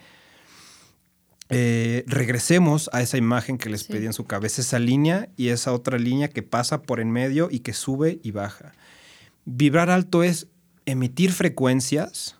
Eh, 1.51 2.05
regresemos 2.07 2.89
a 2.93 3.01
esa 3.01 3.17
imagen 3.17 3.57
que 3.57 3.69
les 3.69 3.83
pedí 3.83 4.05
en 4.05 4.13
su 4.13 4.23
cabeza, 4.25 4.61
esa 4.61 4.79
línea 4.79 5.29
y 5.35 5.49
esa 5.49 5.73
otra 5.73 5.97
línea 5.97 6.29
que 6.29 6.43
pasa 6.43 6.81
por 6.81 6.99
en 7.01 7.11
medio 7.11 7.49
y 7.51 7.59
que 7.59 7.73
sube 7.73 8.19
y 8.23 8.31
baja. 8.31 8.73
Vibrar 9.43 9.89
alto 9.89 10.23
es 10.23 10.47
emitir 10.85 11.33
frecuencias 11.33 12.39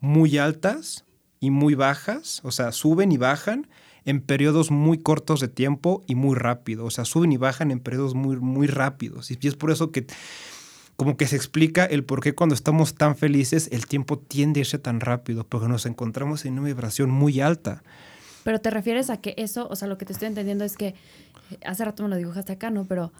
muy 0.00 0.38
altas 0.38 1.04
y 1.40 1.50
muy 1.50 1.74
bajas, 1.74 2.40
o 2.44 2.52
sea, 2.52 2.70
suben 2.70 3.10
y 3.10 3.16
bajan 3.16 3.68
en 4.04 4.20
periodos 4.20 4.70
muy 4.70 4.98
cortos 4.98 5.40
de 5.40 5.48
tiempo 5.48 6.02
y 6.06 6.14
muy 6.14 6.36
rápido, 6.36 6.84
o 6.84 6.90
sea, 6.90 7.04
suben 7.04 7.32
y 7.32 7.36
bajan 7.36 7.70
en 7.70 7.80
periodos 7.80 8.14
muy, 8.14 8.36
muy 8.36 8.66
rápidos. 8.66 9.30
Y 9.30 9.38
es 9.46 9.56
por 9.56 9.70
eso 9.70 9.90
que 9.90 10.06
como 10.96 11.16
que 11.16 11.26
se 11.26 11.36
explica 11.36 11.84
el 11.84 12.04
por 12.04 12.20
qué 12.20 12.34
cuando 12.34 12.54
estamos 12.54 12.94
tan 12.94 13.16
felices 13.16 13.68
el 13.72 13.86
tiempo 13.86 14.18
tiende 14.18 14.60
a 14.60 14.62
irse 14.62 14.78
tan 14.78 15.00
rápido, 15.00 15.44
porque 15.44 15.68
nos 15.68 15.86
encontramos 15.86 16.44
en 16.44 16.54
una 16.54 16.68
vibración 16.68 17.10
muy 17.10 17.40
alta. 17.40 17.82
Pero 18.44 18.60
te 18.60 18.70
refieres 18.70 19.10
a 19.10 19.18
que 19.18 19.34
eso, 19.36 19.68
o 19.70 19.76
sea, 19.76 19.88
lo 19.88 19.98
que 19.98 20.04
te 20.04 20.12
estoy 20.12 20.28
entendiendo 20.28 20.64
es 20.64 20.76
que, 20.76 20.88
eh, 20.88 20.94
hace 21.64 21.84
rato 21.84 22.02
me 22.02 22.08
lo 22.08 22.16
dibujaste 22.16 22.52
acá, 22.52 22.70
¿no? 22.70 22.84
Pero, 22.84 23.12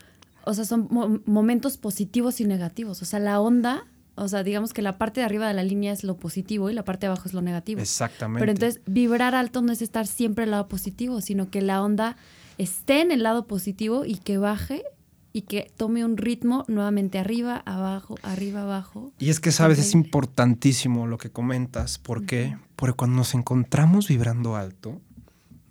o 0.45 0.55
sea, 0.55 0.65
son 0.65 0.89
momentos 1.27 1.77
positivos 1.77 2.41
y 2.41 2.45
negativos, 2.45 3.03
o 3.03 3.05
sea, 3.05 3.21
la 3.21 3.41
onda 3.41 3.87
o 4.15 4.29
sea, 4.29 4.43
digamos 4.43 4.73
que 4.73 4.83
la 4.83 4.99
parte 4.99 5.21
de 5.21 5.27
arriba 5.27 5.49
de 5.49 5.55
la 5.55 5.65
línea 5.65 5.93
es 5.93 6.05
lo 6.05 6.17
positivo 6.17 6.69
y 6.69 6.75
la 6.75 6.85
parte 6.85 7.07
de 7.07 7.13
abajo 7.13 7.25
es 7.27 7.35
lo 7.35 7.41
negativo. 7.41 7.81
Exactamente. 7.81 8.41
Pero 8.41 8.53
entonces 8.53 8.83
vibrar 8.87 9.35
alto 9.35 9.63
no 9.63 9.73
es 9.73 9.81
estar 9.81 10.07
siempre 10.07 10.45
al 10.45 10.51
lado 10.51 10.69
positivo, 10.69 11.21
sino 11.21 11.51
que 11.51 11.63
la 11.63 11.83
onda 11.83 12.17
esté 12.59 13.01
en 13.01 13.11
el 13.11 13.23
lado 13.23 13.47
positivo 13.47 14.05
y 14.05 14.17
que 14.17 14.37
baje 14.37 14.85
y 15.33 15.43
que 15.43 15.73
tome 15.79 16.05
un 16.05 16.19
ritmo 16.19 16.65
nuevamente 16.69 17.19
arriba, 17.19 17.63
abajo, 17.65 18.17
arriba, 18.23 18.63
abajo. 18.63 19.13
Y 19.19 19.31
es 19.31 19.41
que, 19.41 19.51
sabes, 19.51 19.79
es 19.79 19.95
importantísimo 19.95 21.07
lo 21.07 21.17
que 21.17 21.31
comentas. 21.31 21.99
¿Por 21.99 22.27
qué? 22.27 22.59
Porque 22.77 22.95
cuando 22.95 23.17
nos 23.17 23.33
encontramos 23.33 24.09
vibrando 24.09 24.57
alto, 24.57 25.01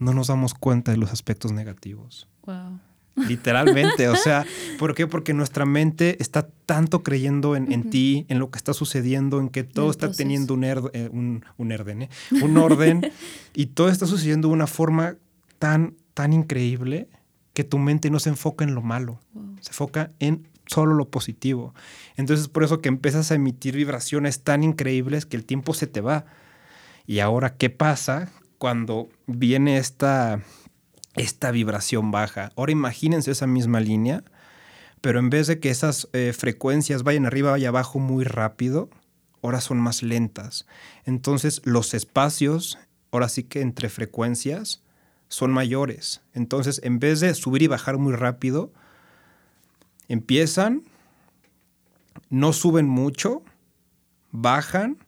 no 0.02 0.14
nos 0.14 0.28
damos 0.28 0.54
cuenta 0.56 0.92
de 0.92 0.98
los 0.98 1.12
aspectos 1.14 1.52
negativos. 1.52 2.28
Wow. 2.46 2.80
Literalmente, 3.16 4.10
o 4.10 4.16
sea, 4.16 4.46
¿por 4.80 4.96
qué? 4.96 5.06
Porque 5.06 5.34
nuestra 5.34 5.66
mente 5.66 6.18
está 6.20 6.48
tanto 6.66 7.04
creyendo 7.04 7.56
en, 7.56 7.90
ti, 7.90 8.26
en 8.28 8.40
lo 8.40 8.50
que 8.50 8.58
está 8.58 8.74
sucediendo, 8.74 9.40
en 9.40 9.50
que 9.50 9.64
todo 9.64 9.92
está 9.92 10.12
teniendo 10.12 10.56
un, 10.56 10.64
eh, 10.64 11.10
un, 11.12 11.46
un, 11.58 11.72
orden, 11.72 12.04
¿eh? 12.04 12.10
un 12.42 12.58
orden, 12.58 13.12
y 13.54 13.68
todo 13.68 13.90
está 13.90 14.08
sucediendo 14.08 14.48
de 14.48 14.56
una 14.56 14.68
forma 14.68 15.18
tan, 15.60 15.96
tan 16.16 16.34
increíble 16.34 17.08
que 17.54 17.64
tu 17.64 17.78
mente 17.78 18.10
no 18.10 18.20
se 18.20 18.30
enfoca 18.30 18.64
en 18.64 18.74
lo 18.74 18.82
malo, 18.82 19.20
se 19.60 19.70
enfoca 19.70 20.12
en 20.20 20.48
solo 20.66 20.96
lo 20.96 21.10
positivo. 21.10 21.76
Entonces, 22.16 22.48
por 22.48 22.64
eso 22.64 22.82
que 22.82 22.90
empiezas 22.90 23.30
a 23.32 23.36
emitir 23.36 23.76
vibraciones 23.76 24.42
tan 24.42 24.64
increíbles 24.64 25.28
que 25.28 25.38
el 25.38 25.46
tiempo 25.46 25.74
se 25.74 25.86
te 25.86 26.02
va. 26.02 26.26
Y 27.06 27.20
ahora, 27.20 27.56
¿qué 27.58 27.70
pasa 27.70 28.32
cuando 28.62 29.10
viene 29.26 29.80
esta 29.80 30.40
esta 31.16 31.50
vibración 31.50 32.12
baja. 32.12 32.52
Ahora 32.56 32.72
imagínense 32.72 33.32
esa 33.32 33.48
misma 33.48 33.80
línea, 33.80 34.24
pero 35.02 35.18
en 35.18 35.32
vez 35.32 35.48
de 35.48 35.60
que 35.60 35.72
esas 35.72 36.10
eh, 36.14 36.32
frecuencias 36.32 37.02
vayan 37.02 37.26
arriba 37.26 37.58
y 37.58 37.66
abajo 37.66 37.98
muy 37.98 38.24
rápido, 38.24 38.92
ahora 39.42 39.62
son 39.62 39.80
más 39.80 40.04
lentas. 40.04 40.68
Entonces 41.06 41.64
los 41.66 41.96
espacios, 41.96 42.78
ahora 43.10 43.30
sí 43.30 43.42
que 43.42 43.62
entre 43.62 43.90
frecuencias, 43.90 44.84
son 45.28 45.50
mayores. 45.50 46.22
Entonces 46.36 46.82
en 46.84 47.00
vez 47.00 47.20
de 47.20 47.34
subir 47.34 47.64
y 47.64 47.68
bajar 47.68 47.98
muy 47.98 48.14
rápido, 48.14 48.72
empiezan, 50.08 50.84
no 52.30 52.54
suben 52.54 52.88
mucho, 52.88 53.42
bajan 54.30 55.00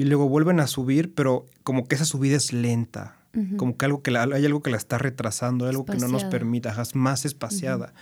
y 0.00 0.04
luego 0.04 0.30
vuelven 0.30 0.60
a 0.60 0.66
subir, 0.66 1.12
pero 1.12 1.44
como 1.62 1.86
que 1.86 1.94
esa 1.94 2.06
subida 2.06 2.34
es 2.34 2.54
lenta 2.54 3.18
como 3.58 3.76
que, 3.76 3.84
algo 3.84 4.02
que 4.02 4.16
hay 4.16 4.46
algo 4.46 4.62
que 4.62 4.70
la 4.70 4.78
está 4.78 4.96
retrasando, 4.96 5.68
algo 5.68 5.84
que 5.84 5.98
no 5.98 6.08
nos 6.08 6.24
permita, 6.24 6.74
más 6.94 7.26
espaciada. 7.26 7.92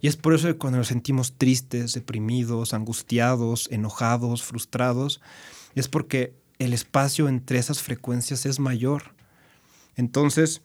Y 0.00 0.06
es 0.06 0.16
por 0.16 0.34
eso 0.34 0.46
que 0.46 0.56
cuando 0.56 0.78
nos 0.78 0.86
sentimos 0.86 1.34
tristes, 1.36 1.94
deprimidos, 1.94 2.74
angustiados, 2.74 3.68
enojados, 3.72 4.44
frustrados, 4.44 5.20
es 5.74 5.88
porque 5.88 6.32
el 6.60 6.72
espacio 6.72 7.28
entre 7.28 7.58
esas 7.58 7.82
frecuencias 7.82 8.46
es 8.46 8.60
mayor. 8.60 9.16
Entonces, 9.96 10.62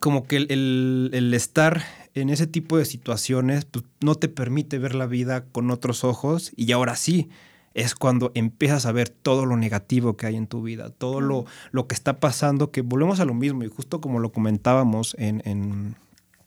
como 0.00 0.24
que 0.24 0.38
el, 0.38 1.30
estar 1.34 1.84
en 2.14 2.30
ese 2.30 2.46
tipo 2.46 2.78
de 2.78 2.86
situaciones 2.86 3.66
pues, 3.66 3.84
no 4.00 4.14
te 4.14 4.28
permite 4.28 4.78
ver 4.78 4.94
la 4.94 5.06
vida 5.06 5.44
con 5.44 5.70
otros 5.70 6.04
ojos 6.04 6.52
y 6.56 6.72
ahora 6.72 6.96
sí 6.96 7.28
es 7.76 7.94
cuando 7.94 8.32
empiezas 8.34 8.86
a 8.86 8.92
ver 8.92 9.10
todo 9.10 9.44
lo 9.44 9.58
negativo 9.58 10.16
que 10.16 10.24
hay 10.26 10.36
en 10.36 10.46
tu 10.46 10.62
vida, 10.62 10.88
todo 10.88 11.20
lo, 11.20 11.44
lo 11.72 11.86
que 11.86 11.94
está 11.94 12.20
pasando, 12.20 12.70
que 12.70 12.80
volvemos 12.80 13.20
a 13.20 13.26
lo 13.26 13.34
mismo 13.34 13.64
y 13.64 13.68
justo 13.68 14.00
como 14.00 14.18
lo 14.18 14.32
comentábamos 14.32 15.14
en, 15.18 15.42
en, 15.44 15.94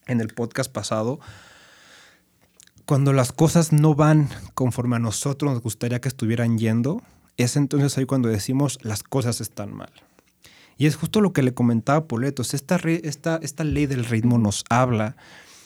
en 0.08 0.22
el 0.22 0.30
podcast 0.30 0.72
pasado, 0.72 1.20
cuando 2.86 3.14
las 3.14 3.32
cosas 3.32 3.72
no 3.72 3.94
van 3.94 4.28
conforme 4.56 4.96
a 4.96 5.00
nosotros 5.00 5.54
nos 5.54 5.62
gustaría 5.62 6.02
que 6.02 6.08
estuvieran 6.08 6.58
yendo, 6.58 7.04
es 7.38 7.56
entonces 7.58 7.96
ahí 8.00 8.06
cuando 8.06 8.28
decimos 8.28 8.80
las 8.82 9.04
cosas 9.04 9.40
están 9.40 9.72
mal. 9.72 9.92
Y 10.80 10.88
es 10.88 10.96
justo 10.96 11.22
lo 11.22 11.32
que 11.32 11.44
le 11.44 11.54
comentaba 11.54 12.08
Poletos. 12.08 12.56
Esta, 12.56 12.78
esta, 13.04 13.40
esta 13.44 13.64
ley 13.64 13.86
del 13.86 14.06
ritmo 14.06 14.40
nos 14.40 14.64
habla 14.72 15.16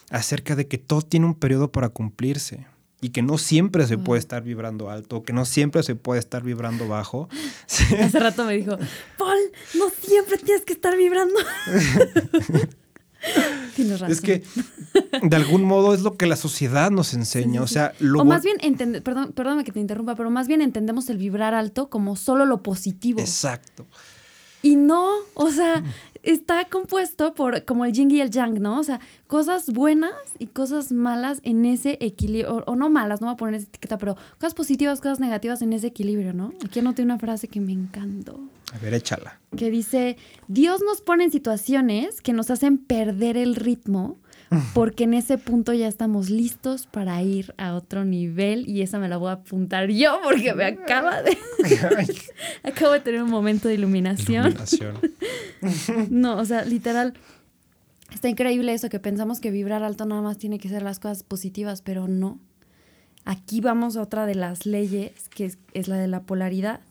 acerca 0.09 0.57
de 0.57 0.67
que 0.67 0.77
todo 0.77 1.03
tiene 1.03 1.25
un 1.25 1.35
periodo 1.35 1.71
para 1.71 1.87
cumplirse 1.87 2.65
y 3.03 3.09
que 3.09 3.21
no 3.21 3.37
siempre 3.37 3.85
se 3.85 3.97
puede 3.97 4.19
estar 4.19 4.43
vibrando 4.43 4.89
alto, 4.89 5.23
que 5.23 5.33
no 5.33 5.43
siempre 5.43 5.83
se 5.83 5.93
puede 5.95 6.21
estar 6.21 6.41
vibrando 6.41 6.87
bajo. 6.87 7.27
Hace 7.67 8.17
rato 8.17 8.45
me 8.45 8.55
dijo, 8.55 8.77
Paul, 9.17 9.39
no 9.75 9.89
siempre 10.01 10.37
tienes 10.37 10.63
que 10.63 10.71
estar 10.71 10.95
vibrando. 10.95 11.35
Tienes 13.75 13.99
razón. 14.01 14.11
Es 14.11 14.21
que 14.21 14.43
de 15.21 15.35
algún 15.35 15.63
modo 15.63 15.93
es 15.93 16.01
lo 16.01 16.15
que 16.17 16.27
la 16.27 16.35
sociedad 16.35 16.91
nos 16.91 17.13
enseña. 17.13 17.61
O 17.61 17.67
sea, 17.67 17.93
lo 17.99 18.21
o 18.21 18.25
más 18.25 18.43
bien, 18.43 18.57
perdón, 19.01 19.31
perdóname 19.33 19.63
que 19.63 19.71
te 19.71 19.79
interrumpa, 19.79 20.15
pero 20.15 20.29
más 20.29 20.47
bien 20.47 20.61
entendemos 20.61 21.09
el 21.09 21.17
vibrar 21.17 21.53
alto 21.53 21.89
como 21.89 22.15
solo 22.15 22.45
lo 22.45 22.63
positivo. 22.63 23.19
Exacto. 23.19 23.85
Y 24.61 24.75
no, 24.75 25.09
o 25.33 25.51
sea, 25.51 25.83
está 26.23 26.65
compuesto 26.65 27.33
por 27.33 27.65
como 27.65 27.85
el 27.85 27.91
yin 27.91 28.09
y 28.09 28.21
el 28.21 28.31
yang, 28.31 28.61
¿no? 28.61 28.79
O 28.79 28.83
sea, 28.83 28.99
cosas 29.27 29.71
buenas 29.71 30.13
y 30.39 30.47
cosas 30.47 30.91
malas 30.91 31.39
en 31.43 31.65
ese 31.65 31.97
equilibrio, 32.01 32.63
o, 32.65 32.75
no 32.75 32.89
malas, 32.89 33.21
no 33.21 33.27
voy 33.27 33.33
a 33.33 33.37
poner 33.37 33.55
esa 33.55 33.67
etiqueta, 33.67 33.97
pero 33.97 34.15
cosas 34.39 34.53
positivas, 34.53 35.01
cosas 35.01 35.19
negativas 35.19 35.61
en 35.61 35.73
ese 35.73 35.87
equilibrio, 35.87 36.33
¿no? 36.33 36.53
Aquí 36.65 36.79
anoté 36.79 37.03
una 37.03 37.19
frase 37.19 37.47
que 37.47 37.59
me 37.59 37.73
encantó. 37.73 38.39
A 38.73 38.79
ver, 38.79 38.93
échala. 38.93 39.39
Que 39.55 39.69
dice, 39.69 40.17
Dios 40.47 40.81
nos 40.81 41.01
pone 41.01 41.25
en 41.25 41.31
situaciones 41.31 42.21
que 42.21 42.33
nos 42.33 42.49
hacen 42.49 42.77
perder 42.77 43.37
el 43.37 43.55
ritmo 43.55 44.17
porque 44.73 45.05
en 45.05 45.13
ese 45.13 45.37
punto 45.37 45.73
ya 45.73 45.87
estamos 45.87 46.29
listos 46.29 46.87
para 46.87 47.21
ir 47.21 47.53
a 47.57 47.73
otro 47.73 48.05
nivel 48.05 48.67
y 48.67 48.81
esa 48.81 48.99
me 48.99 49.07
la 49.07 49.17
voy 49.17 49.29
a 49.29 49.33
apuntar 49.33 49.89
yo 49.89 50.19
porque 50.23 50.53
me 50.53 50.65
acaba 50.65 51.21
de... 51.21 51.37
Acabo 52.63 52.93
de 52.93 52.99
tener 52.99 53.23
un 53.23 53.29
momento 53.29 53.67
de 53.67 53.75
iluminación. 53.75 54.47
iluminación. 54.47 54.99
no, 56.09 56.37
o 56.37 56.45
sea, 56.45 56.65
literal, 56.65 57.13
está 58.13 58.29
increíble 58.29 58.73
eso 58.73 58.89
que 58.89 58.99
pensamos 58.99 59.39
que 59.39 59.51
vibrar 59.51 59.83
alto 59.83 60.05
nada 60.05 60.21
más 60.21 60.37
tiene 60.37 60.59
que 60.59 60.69
ser 60.69 60.83
las 60.83 60.99
cosas 60.99 61.23
positivas, 61.23 61.81
pero 61.81 62.07
no. 62.07 62.39
Aquí 63.25 63.61
vamos 63.61 63.95
a 63.95 64.01
otra 64.01 64.25
de 64.25 64.35
las 64.35 64.65
leyes, 64.65 65.29
que 65.29 65.53
es, 65.73 65.87
la 65.87 65.97
de 65.97 66.07
la 66.07 66.23
polaridad 66.23 66.81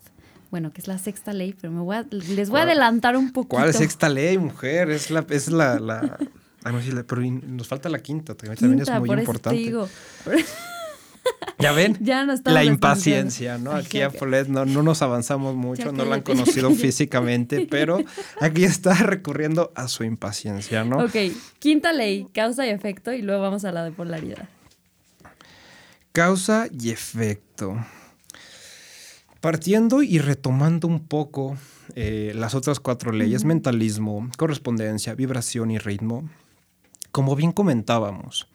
bueno, 0.51 0.71
que 0.71 0.83
es 0.83 0.87
la 0.87 0.99
sexta 0.99 1.33
ley, 1.33 1.55
pero 1.59 1.73
me 1.73 1.81
voy 1.81 1.97
les 2.11 2.51
voy 2.51 2.61
a 2.61 2.65
adelantar 2.65 3.17
un 3.17 3.33
poco. 3.33 3.57
¿Cuál 3.57 3.73
sexta 3.73 4.11
ley, 4.11 4.37
mujer? 4.37 4.91
Es 4.91 5.11
la, 5.11 5.25
es 5.31 5.49
la, 5.49 5.79
sí, 5.79 6.29
pero 7.07 7.23
nos 7.23 7.69
falta 7.69 7.89
la 7.89 7.99
quinta, 7.99 8.35
también 8.35 8.81
es 8.81 8.91
muy 8.91 9.11
importante. 9.11 9.73
¿Ya 11.59 11.73
ven? 11.73 11.97
Ya 12.01 12.25
no 12.25 12.35
la 12.47 12.65
impaciencia, 12.65 13.57
¿no? 13.57 13.73
Aquí 13.73 14.01
a 14.01 14.11
Folet 14.11 14.49
no, 14.49 14.65
no, 14.65 14.83
nos 14.83 15.01
avanzamos 15.03 15.55
mucho, 15.55 15.93
no 15.93 16.05
la 16.05 16.17
han 16.17 16.23
conocido 16.23 16.71
físicamente, 16.75 17.67
pero 17.71 17.99
aquí 18.41 18.65
está 18.65 18.95
recurriendo 19.03 19.73
a 19.77 19.87
su 19.87 20.03
impaciencia, 20.03 20.85
¿no? 20.85 21.05
Ok, 21.05 21.15
quinta 21.61 21.93
ley, 21.93 22.27
causa 22.35 22.67
y 22.67 22.71
efecto, 22.71 23.13
y 23.13 23.23
luego 23.23 23.43
vamos 23.43 23.65
a 23.65 23.71
la 23.71 23.85
de 23.85 23.93
polaridad. 23.93 24.49
Causa 26.11 26.67
y 26.71 26.91
efecto. 26.91 27.77
Partiendo 29.41 30.03
y 30.03 30.19
retomando 30.19 30.87
un 30.89 31.07
poco 31.07 31.57
eh, 31.95 32.33
las 32.35 32.55
otras 32.55 32.81
cuatro 32.81 33.13
leyes, 33.13 33.45
mentalismo, 33.45 34.29
correspondencia, 34.37 35.15
vibración 35.15 35.71
y 35.71 35.79
ritmo, 35.79 36.29
como 37.13 37.37
bien 37.37 37.53
comentábamos, 37.53 38.49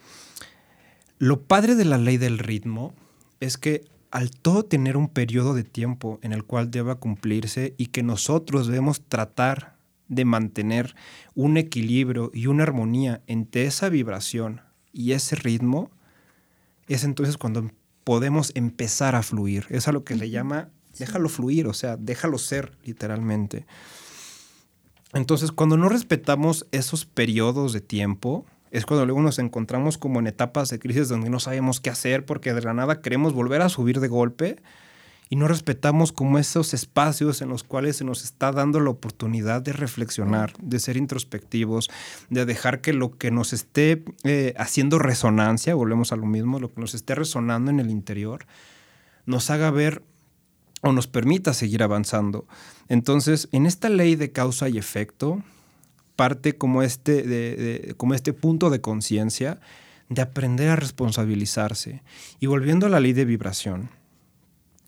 lo 1.19 1.41
padre 1.41 1.75
de 1.75 1.85
la 1.85 1.97
ley 1.97 2.17
del 2.17 2.39
ritmo 2.39 2.93
es 3.39 3.57
que 3.57 3.85
al 4.11 4.31
todo 4.31 4.63
tener 4.63 4.97
un 4.97 5.09
periodo 5.09 5.53
de 5.53 5.63
tiempo 5.63 6.19
en 6.21 6.33
el 6.33 6.43
cual 6.43 6.71
deba 6.71 6.95
cumplirse 6.95 7.73
y 7.77 7.87
que 7.87 8.03
nosotros 8.03 8.67
debemos 8.67 9.01
tratar 9.01 9.77
de 10.07 10.25
mantener 10.25 10.95
un 11.35 11.57
equilibrio 11.57 12.31
y 12.33 12.47
una 12.47 12.63
armonía 12.63 13.21
entre 13.27 13.65
esa 13.65 13.89
vibración 13.89 14.61
y 14.93 15.11
ese 15.11 15.35
ritmo, 15.35 15.91
es 16.87 17.03
entonces 17.03 17.37
cuando 17.37 17.69
podemos 18.03 18.51
empezar 18.55 19.15
a 19.15 19.23
fluir. 19.23 19.65
Es 19.69 19.87
a 19.87 19.91
lo 19.91 20.03
que 20.03 20.15
le 20.15 20.29
llama 20.29 20.69
déjalo 20.97 21.29
fluir, 21.29 21.67
o 21.67 21.73
sea, 21.73 21.97
déjalo 21.97 22.37
ser 22.37 22.77
literalmente. 22.83 23.65
Entonces, 25.13 25.51
cuando 25.51 25.77
no 25.77 25.89
respetamos 25.89 26.67
esos 26.71 27.05
periodos 27.05 27.73
de 27.73 27.81
tiempo, 27.81 28.45
es 28.71 28.85
cuando 28.85 29.05
luego 29.05 29.21
nos 29.21 29.39
encontramos 29.39 29.97
como 29.97 30.19
en 30.19 30.27
etapas 30.27 30.69
de 30.69 30.79
crisis 30.79 31.07
donde 31.07 31.29
no 31.29 31.39
sabemos 31.39 31.79
qué 31.79 31.89
hacer 31.89 32.25
porque 32.25 32.53
de 32.53 32.61
la 32.61 32.73
nada 32.73 33.01
queremos 33.01 33.33
volver 33.33 33.61
a 33.61 33.69
subir 33.69 33.99
de 33.99 34.07
golpe 34.07 34.57
y 35.29 35.35
no 35.35 35.47
respetamos 35.47 36.11
como 36.11 36.39
esos 36.39 36.73
espacios 36.73 37.41
en 37.41 37.49
los 37.49 37.63
cuales 37.63 37.97
se 37.97 38.05
nos 38.05 38.23
está 38.23 38.51
dando 38.51 38.79
la 38.79 38.89
oportunidad 38.89 39.61
de 39.61 39.73
reflexionar, 39.73 40.53
de 40.61 40.79
ser 40.79 40.95
introspectivos, 40.95 41.89
de 42.29 42.45
dejar 42.45 42.81
que 42.81 42.93
lo 42.93 43.17
que 43.17 43.31
nos 43.31 43.51
esté 43.51 44.03
eh, 44.23 44.53
haciendo 44.57 44.99
resonancia, 44.99 45.75
volvemos 45.75 46.13
a 46.13 46.15
lo 46.15 46.25
mismo, 46.25 46.59
lo 46.59 46.73
que 46.73 46.79
nos 46.79 46.93
esté 46.93 47.13
resonando 47.15 47.71
en 47.71 47.79
el 47.79 47.89
interior, 47.89 48.45
nos 49.25 49.49
haga 49.49 49.69
ver 49.69 50.01
o 50.81 50.91
nos 50.91 51.07
permita 51.07 51.53
seguir 51.53 51.83
avanzando. 51.83 52.47
Entonces, 52.87 53.49
en 53.51 53.65
esta 53.65 53.89
ley 53.89 54.15
de 54.15 54.31
causa 54.31 54.69
y 54.69 54.77
efecto, 54.77 55.43
parte 56.15 56.57
como 56.57 56.83
este, 56.83 57.23
de, 57.23 57.93
como 57.97 58.13
este 58.13 58.33
punto 58.33 58.69
de 58.69 58.81
conciencia 58.81 59.59
de 60.09 60.21
aprender 60.21 60.69
a 60.69 60.75
responsabilizarse. 60.75 62.01
Y 62.39 62.47
volviendo 62.47 62.85
a 62.85 62.89
la 62.89 62.99
ley 62.99 63.13
de 63.13 63.25
vibración, 63.25 63.89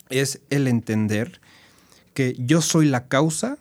es 0.10 0.42
el 0.50 0.68
entender 0.68 1.42
que 2.14 2.36
yo 2.38 2.62
soy 2.62 2.88
la 2.88 3.08
causa 3.08 3.58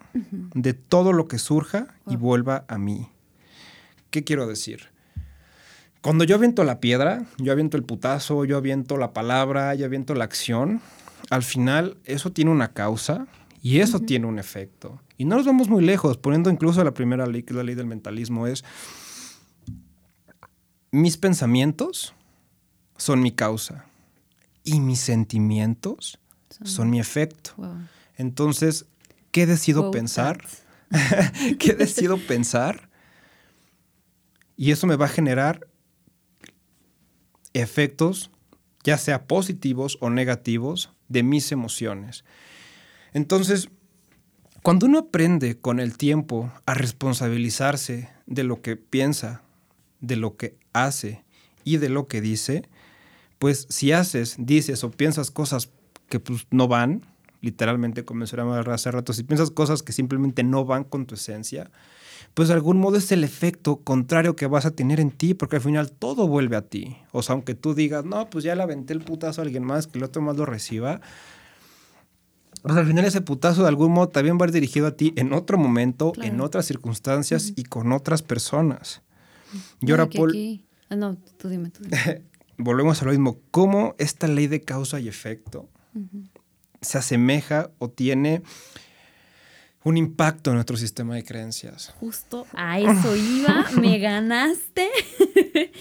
de 0.55 0.73
todo 0.75 1.13
lo 1.13 1.29
que 1.29 1.39
surja 1.39 1.95
y 2.09 2.17
vuelva 2.17 2.65
a 2.69 2.79
mí. 2.79 3.09
¿Qué 4.11 4.25
quiero 4.25 4.47
decir? 4.47 4.89
Cuando 6.01 6.25
yo 6.25 6.37
aviento 6.37 6.65
la 6.65 6.81
piedra, 6.81 7.27
yo 7.39 7.53
aviento 7.53 7.77
el 7.77 7.83
putazo, 7.83 8.45
yo 8.45 8.57
aviento 8.57 8.97
la 8.97 9.13
palabra, 9.13 9.75
yo 9.75 9.85
aviento 9.85 10.15
la 10.15 10.25
acción, 10.25 10.81
al 11.31 11.43
final 11.43 11.99
eso 12.05 12.33
tiene 12.33 12.51
una 12.51 12.73
causa 12.73 13.27
y 13.63 13.81
eso 13.81 14.01
tiene 14.01 14.27
un 14.27 14.39
efecto. 14.39 15.01
Y 15.17 15.25
no 15.25 15.37
nos 15.37 15.47
vamos 15.47 15.69
muy 15.69 15.85
lejos, 15.85 16.17
poniendo 16.17 16.51
incluso 16.51 16.83
la 16.85 16.95
primera 16.95 17.27
ley, 17.27 17.43
que 17.43 17.53
es 17.53 17.57
la 17.57 17.65
ley 17.65 17.75
del 17.75 17.87
mentalismo, 17.87 18.47
es 18.47 18.65
mis 20.91 21.17
pensamientos 21.17 22.15
son 22.97 23.21
mi 23.21 23.33
causa 23.33 23.87
y 24.65 24.81
mis 24.81 25.01
sentimientos 25.01 26.19
son, 26.65 26.91
mi 26.91 26.99
efecto. 26.99 27.53
Entonces, 28.17 28.87
¿qué 29.31 29.47
decido 29.47 29.91
pensar? 29.91 30.45
¿Qué 31.59 31.75
decido 31.75 32.19
pensar? 32.19 32.89
Y 34.57 34.73
eso 34.73 34.87
me 34.87 34.97
va 34.97 35.07
a 35.07 35.11
generar 35.11 35.69
efectos, 37.53 38.31
ya 38.89 38.97
sea 38.97 39.27
positivos 39.27 39.99
o 40.01 40.09
negativos, 40.09 40.95
de 41.09 41.23
mis 41.23 41.53
emociones. 41.53 42.25
Entonces, 43.13 43.69
cuando 44.63 44.87
uno 44.87 45.01
aprende 45.01 45.59
con 45.59 45.79
el 45.79 45.99
tiempo 45.99 46.51
a 46.65 46.73
responsabilizarse 46.73 48.09
de 48.25 48.45
lo 48.45 48.63
que 48.63 48.77
piensa, 48.77 49.43
de 50.01 50.17
lo 50.17 50.39
que 50.39 50.57
hace 50.73 51.23
y 51.65 51.77
de 51.77 51.91
lo 51.91 52.09
que 52.09 52.23
dice, 52.23 52.67
pues 53.39 53.67
si 53.69 53.93
haces, 53.93 54.37
dices 54.39 54.83
o 54.85 54.91
piensas 54.91 55.31
cosas 55.31 55.69
que 56.09 56.19
pues, 56.19 56.47
no 56.51 56.67
van, 56.67 57.03
literalmente 57.43 58.07
como 58.07 58.21
mencionaba 58.21 58.61
hace 58.73 58.91
rato, 58.91 59.13
si 59.13 59.23
piensas 59.23 59.51
cosas 59.51 59.83
que 59.83 59.93
simplemente 59.93 60.45
no 60.45 60.65
van 60.65 60.85
con 60.85 61.05
tu 61.05 61.15
esencia, 61.15 61.71
pues 62.35 62.49
de 62.49 62.55
algún 62.55 62.79
modo 62.79 62.97
es 62.97 63.11
el 63.13 63.25
efecto 63.25 63.77
contrario 63.77 64.37
que 64.37 64.47
vas 64.47 64.67
a 64.67 64.71
tener 64.71 65.01
en 65.01 65.11
ti, 65.11 65.35
porque 65.35 65.57
al 65.57 65.63
final 65.63 65.93
todo 65.93 66.29
vuelve 66.29 66.57
a 66.57 66.63
ti. 66.63 66.97
O 67.13 67.23
sea, 67.23 67.35
aunque 67.35 67.55
tú 67.55 67.75
digas, 67.75 68.05
no, 68.05 68.29
pues 68.31 68.45
ya 68.45 68.55
le 68.55 68.63
aventé 68.63 68.93
el 68.93 69.01
putazo 69.01 69.41
a 69.41 69.45
alguien 69.45 69.65
más, 69.65 69.87
que 69.87 69.99
el 69.99 70.05
otro 70.05 70.23
más 70.23 70.37
lo 70.37 70.47
reciba, 70.47 71.01
pues 72.63 72.77
al 72.77 72.87
final 72.87 73.05
ese 73.05 73.21
putazo 73.21 73.63
de 73.63 73.69
algún 73.69 73.93
modo 73.93 74.09
también 74.09 74.39
va 74.39 74.45
a 74.45 74.49
ir 74.49 74.53
dirigido 74.53 74.87
a 74.87 74.97
ti 74.97 75.13
en 75.17 75.33
otro 75.33 75.59
momento, 75.59 76.13
en 76.23 76.41
otras 76.41 76.67
circunstancias 76.67 77.53
y 77.57 77.65
con 77.65 77.93
otras 77.93 78.23
personas. 78.23 79.03
Y 79.81 79.91
ahora, 79.91 80.09
Paul... 80.09 80.65
Ah, 80.91 80.97
no, 80.97 81.17
tú 81.37 81.49
dime, 81.49 81.71
tú 81.71 81.85
dime. 81.85 82.23
volvemos 82.59 83.01
a 83.01 83.05
lo 83.07 83.13
mismo. 83.13 83.39
¿Cómo 83.51 83.95
esta 83.99 84.27
ley 84.27 84.47
de 84.47 84.63
causa 84.63 85.01
y 85.01 85.09
efecto 85.09 85.69
se 86.81 86.99
asemeja 86.99 87.71
o 87.79 87.89
tiene 87.89 88.43
un 89.89 89.97
impacto 89.97 90.51
en 90.51 90.57
nuestro 90.57 90.77
sistema 90.77 91.15
de 91.15 91.25
creencias? 91.25 91.95
Justo 91.99 92.47
a 92.53 92.79
eso 92.79 93.17
iba, 93.17 93.67
me 93.81 93.99
ganaste. 93.99 94.89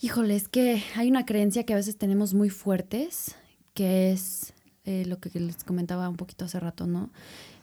Híjole, 0.00 0.34
es 0.34 0.48
que 0.48 0.82
hay 0.96 1.08
una 1.08 1.24
creencia 1.24 1.64
que 1.64 1.72
a 1.72 1.76
veces 1.76 1.96
tenemos 1.96 2.34
muy 2.34 2.50
fuertes, 2.50 3.36
que 3.74 4.10
es 4.10 4.54
eh, 4.84 5.04
lo 5.06 5.20
que 5.20 5.30
les 5.38 5.62
comentaba 5.62 6.08
un 6.08 6.16
poquito 6.16 6.46
hace 6.46 6.58
rato, 6.58 6.86
¿no? 6.86 7.10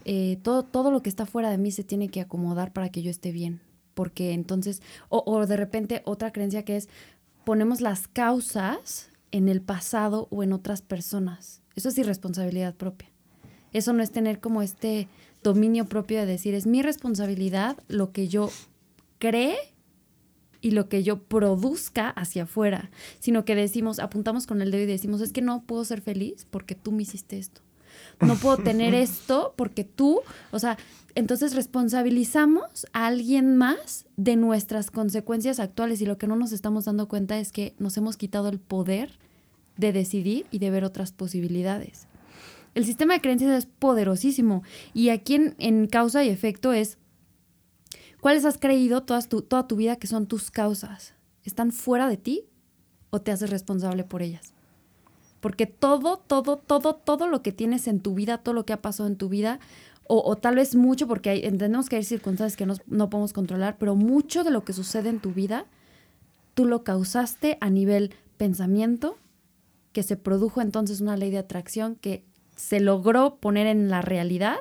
Eh, 0.06 0.40
todo, 0.44 0.64
todo 0.64 0.92
lo 0.92 1.02
que 1.04 1.10
está 1.10 1.26
fuera 1.26 1.50
de 1.50 1.58
mí 1.58 1.72
se 1.72 1.84
tiene 1.84 2.08
que 2.08 2.22
acomodar 2.22 2.72
para 2.72 2.90
que 2.90 3.02
yo 3.02 3.12
esté 3.12 3.32
bien. 3.32 3.60
Porque 3.96 4.32
entonces, 4.32 4.82
o, 5.10 5.24
o 5.26 5.46
de 5.46 5.58
repente 5.58 6.04
otra 6.06 6.32
creencia 6.32 6.64
que 6.64 6.78
es, 6.78 6.88
ponemos 7.44 7.82
las 7.82 8.08
causas 8.08 9.10
en 9.32 9.50
el 9.50 9.62
pasado 9.62 10.28
o 10.32 10.44
en 10.44 10.54
otras 10.54 10.82
personas. 10.82 11.62
Eso 11.76 11.90
es 11.90 11.98
irresponsabilidad 11.98 12.76
propia. 12.76 13.10
Eso 13.74 13.94
no 13.94 14.04
es 14.04 14.12
tener 14.12 14.40
como 14.40 14.62
este 14.62 15.08
dominio 15.44 15.86
propio 15.86 16.20
de 16.20 16.26
decir, 16.26 16.54
es 16.54 16.66
mi 16.66 16.82
responsabilidad 16.82 17.78
lo 17.88 18.12
que 18.12 18.28
yo 18.28 18.50
cree 19.20 19.58
y 20.62 20.72
lo 20.72 20.90
que 20.90 21.04
yo 21.04 21.24
produzca 21.24 22.10
hacia 22.10 22.44
afuera, 22.44 22.90
sino 23.20 23.46
que 23.46 23.56
decimos, 23.56 24.00
apuntamos 24.00 24.48
con 24.48 24.62
el 24.62 24.72
dedo 24.72 24.84
y 24.84 24.88
decimos, 24.88 25.22
es 25.22 25.32
que 25.32 25.42
no 25.42 25.64
puedo 25.64 25.86
ser 25.86 26.02
feliz 26.02 26.46
porque 26.50 26.76
tú 26.76 26.92
me 26.92 27.04
hiciste 27.04 27.38
esto. 27.38 27.62
No 28.20 28.36
puedo 28.36 28.58
tener 28.58 28.94
esto 28.96 29.54
porque 29.56 29.84
tú, 29.84 30.22
o 30.52 30.60
sea, 30.60 30.78
entonces 31.16 31.56
responsabilizamos 31.56 32.88
a 32.94 33.08
alguien 33.08 33.56
más 33.56 34.06
de 34.18 34.36
nuestras 34.36 34.92
consecuencias 34.92 35.60
actuales 35.60 36.02
y 36.02 36.06
lo 36.06 36.18
que 36.18 36.28
no 36.28 36.36
nos 36.36 36.52
estamos 36.52 36.86
dando 36.86 37.08
cuenta 37.08 37.40
es 37.40 37.52
que 37.52 37.74
nos 37.80 37.98
hemos 37.98 38.18
quitado 38.18 38.50
el 38.50 38.60
poder 38.60 39.18
de 39.78 39.94
decidir 39.94 40.48
y 40.52 40.60
de 40.60 40.70
ver 40.72 40.84
otras 40.84 41.12
posibilidades. 41.12 42.08
El 42.78 42.86
sistema 42.86 43.16
de 43.16 43.22
creencias 43.22 43.58
es 43.58 43.66
poderosísimo 43.66 44.62
y 44.94 45.10
aquí 45.10 45.40
en, 45.58 45.88
causa 45.88 46.24
y 46.24 46.30
efecto 46.30 46.74
es 46.74 47.00
cuáles 48.22 48.46
has 48.46 48.60
creído 48.60 49.02
toda 49.02 49.20
tu, 49.24 49.42
toda 49.42 49.68
tu 49.68 49.78
vida 49.78 49.96
que 49.96 50.06
son 50.06 50.28
tus 50.28 50.52
causas. 50.52 51.16
¿Están 51.44 51.72
fuera 51.72 52.08
de 52.08 52.18
ti 52.18 52.44
o 53.10 53.20
te 53.20 53.32
haces 53.32 53.50
responsable 53.50 54.04
por 54.04 54.22
ellas? 54.22 54.54
Porque 55.40 55.66
todo, 55.66 56.18
todo, 56.18 56.58
todo, 56.58 56.94
todo 56.94 57.28
lo 57.28 57.42
que 57.42 57.52
tienes 57.52 57.88
en 57.88 58.00
tu 58.00 58.14
vida, 58.14 58.38
todo 58.38 58.54
lo 58.54 58.64
que 58.64 58.74
ha 58.74 58.82
pasado 58.84 59.10
en 59.10 59.16
tu 59.16 59.28
vida, 59.28 59.60
o, 60.04 60.36
tal 60.36 60.54
vez 60.54 60.76
mucho, 60.76 61.08
porque 61.08 61.48
entendemos 61.48 61.90
que 61.90 61.96
hay 61.96 62.04
circunstancias 62.04 62.56
que 62.56 62.68
no, 62.68 63.10
podemos 63.10 63.34
controlar, 63.34 63.78
pero 63.80 63.96
mucho 63.96 64.44
de 64.44 64.52
lo 64.52 64.64
que 64.64 64.74
sucede 64.74 65.10
en 65.10 65.20
tu 65.20 65.32
vida, 65.32 65.66
tú 66.54 66.66
lo 66.66 66.84
causaste 66.84 67.58
a 67.60 67.72
nivel 67.72 68.14
pensamiento, 68.38 69.18
que 69.94 70.04
se 70.04 70.16
produjo 70.16 70.62
entonces 70.62 71.02
una 71.02 71.18
ley 71.18 71.32
de 71.32 71.40
atracción 71.40 71.96
que 71.96 72.24
se 72.58 72.82
logró 72.82 73.38
poner 73.38 73.68
en 73.68 73.90
la 73.90 74.02
realidad 74.02 74.58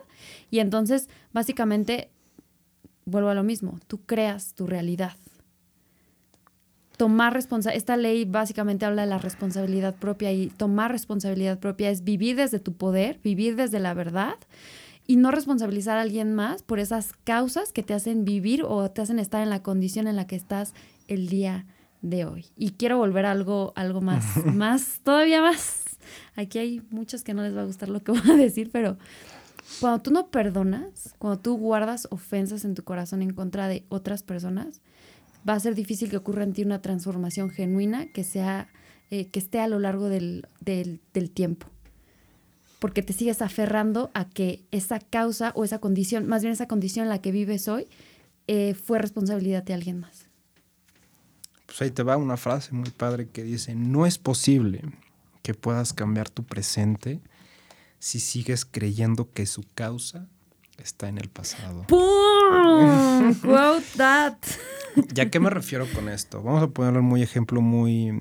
y 0.50 0.60
entonces 0.60 1.08
básicamente 1.32 2.10
vuelvo 3.06 3.30
a 3.30 3.34
lo 3.34 3.42
mismo, 3.42 3.80
tú 3.88 4.02
creas 4.04 4.54
tu 4.54 4.66
realidad. 4.66 5.16
Tomar 6.96 7.34
responsabilidad, 7.34 7.78
esta 7.78 7.96
ley 7.96 8.24
básicamente 8.24 8.86
habla 8.86 9.02
de 9.02 9.08
la 9.08 9.18
responsabilidad 9.18 9.94
propia 9.94 10.32
y 10.32 10.46
tomar 10.48 10.92
responsabilidad 10.92 11.58
propia 11.58 11.90
es 11.90 12.04
vivir 12.04 12.36
desde 12.36 12.58
tu 12.58 12.74
poder, 12.74 13.18
vivir 13.22 13.56
desde 13.56 13.80
la 13.80 13.92
verdad 13.92 14.36
y 15.06 15.16
no 15.16 15.30
responsabilizar 15.30 15.98
a 15.98 16.02
alguien 16.02 16.34
más 16.34 16.62
por 16.62 16.78
esas 16.78 17.12
causas 17.24 17.72
que 17.72 17.82
te 17.82 17.94
hacen 17.94 18.24
vivir 18.24 18.62
o 18.64 18.90
te 18.90 19.02
hacen 19.02 19.18
estar 19.18 19.42
en 19.42 19.50
la 19.50 19.62
condición 19.62 20.06
en 20.06 20.16
la 20.16 20.26
que 20.26 20.36
estás 20.36 20.74
el 21.06 21.28
día 21.28 21.66
de 22.02 22.24
hoy. 22.24 22.46
Y 22.56 22.72
quiero 22.72 22.98
volver 22.98 23.26
a 23.26 23.30
algo, 23.32 23.72
algo 23.76 24.00
más, 24.00 24.24
más, 24.46 25.00
todavía 25.02 25.42
más. 25.42 25.95
Aquí 26.34 26.58
hay 26.58 26.82
muchos 26.90 27.22
que 27.22 27.34
no 27.34 27.42
les 27.42 27.56
va 27.56 27.62
a 27.62 27.66
gustar 27.66 27.88
lo 27.88 28.02
que 28.02 28.12
voy 28.12 28.30
a 28.30 28.36
decir, 28.36 28.70
pero 28.72 28.98
cuando 29.80 30.02
tú 30.02 30.10
no 30.10 30.28
perdonas, 30.28 31.14
cuando 31.18 31.40
tú 31.40 31.56
guardas 31.56 32.08
ofensas 32.10 32.64
en 32.64 32.74
tu 32.74 32.84
corazón 32.84 33.22
en 33.22 33.32
contra 33.32 33.68
de 33.68 33.84
otras 33.88 34.22
personas, 34.22 34.80
va 35.48 35.54
a 35.54 35.60
ser 35.60 35.74
difícil 35.74 36.10
que 36.10 36.16
ocurra 36.16 36.44
en 36.44 36.52
ti 36.52 36.62
una 36.62 36.82
transformación 36.82 37.50
genuina 37.50 38.06
que 38.06 38.24
sea, 38.24 38.68
eh, 39.10 39.28
que 39.28 39.38
esté 39.38 39.60
a 39.60 39.68
lo 39.68 39.78
largo 39.78 40.08
del, 40.08 40.46
del, 40.60 41.00
del 41.12 41.30
tiempo 41.30 41.68
porque 42.78 43.02
te 43.02 43.12
sigues 43.12 43.42
aferrando 43.42 44.10
a 44.14 44.28
que 44.28 44.64
esa 44.70 45.00
causa 45.00 45.52
o 45.54 45.64
esa 45.64 45.78
condición, 45.78 46.26
más 46.26 46.42
bien 46.42 46.52
esa 46.52 46.68
condición 46.68 47.04
en 47.04 47.08
la 47.08 47.20
que 47.20 47.32
vives 47.32 47.68
hoy, 47.68 47.88
eh, 48.46 48.74
fue 48.74 48.98
responsabilidad 48.98 49.62
de 49.62 49.74
alguien 49.74 49.98
más. 49.98 50.28
Pues 51.66 51.82
ahí 51.82 51.90
te 51.90 52.02
va 52.02 52.16
una 52.16 52.36
frase 52.36 52.72
muy 52.72 52.90
padre 52.90 53.28
que 53.28 53.42
dice, 53.42 53.74
no 53.74 54.06
es 54.06 54.18
posible 54.18 54.82
que 55.46 55.54
puedas 55.54 55.92
cambiar 55.92 56.28
tu 56.28 56.42
presente 56.42 57.20
si 58.00 58.18
sigues 58.18 58.64
creyendo 58.64 59.30
que 59.30 59.46
su 59.46 59.62
causa 59.76 60.26
está 60.76 61.08
en 61.08 61.18
el 61.18 61.28
pasado. 61.28 61.84
¡Pum! 61.86 63.32
Quote 63.40 63.86
that. 63.96 64.38
¿Ya 65.14 65.30
qué 65.30 65.38
me 65.38 65.50
refiero 65.50 65.86
con 65.94 66.08
esto? 66.08 66.42
Vamos 66.42 66.64
a 66.64 66.66
ponerlo 66.66 66.98
en 66.98 67.04
muy 67.04 67.22
ejemplo 67.22 67.60
muy 67.60 68.18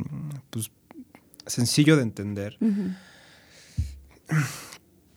pues, 0.51 0.69
sencillo 1.47 1.95
de 1.95 2.03
entender. 2.03 2.59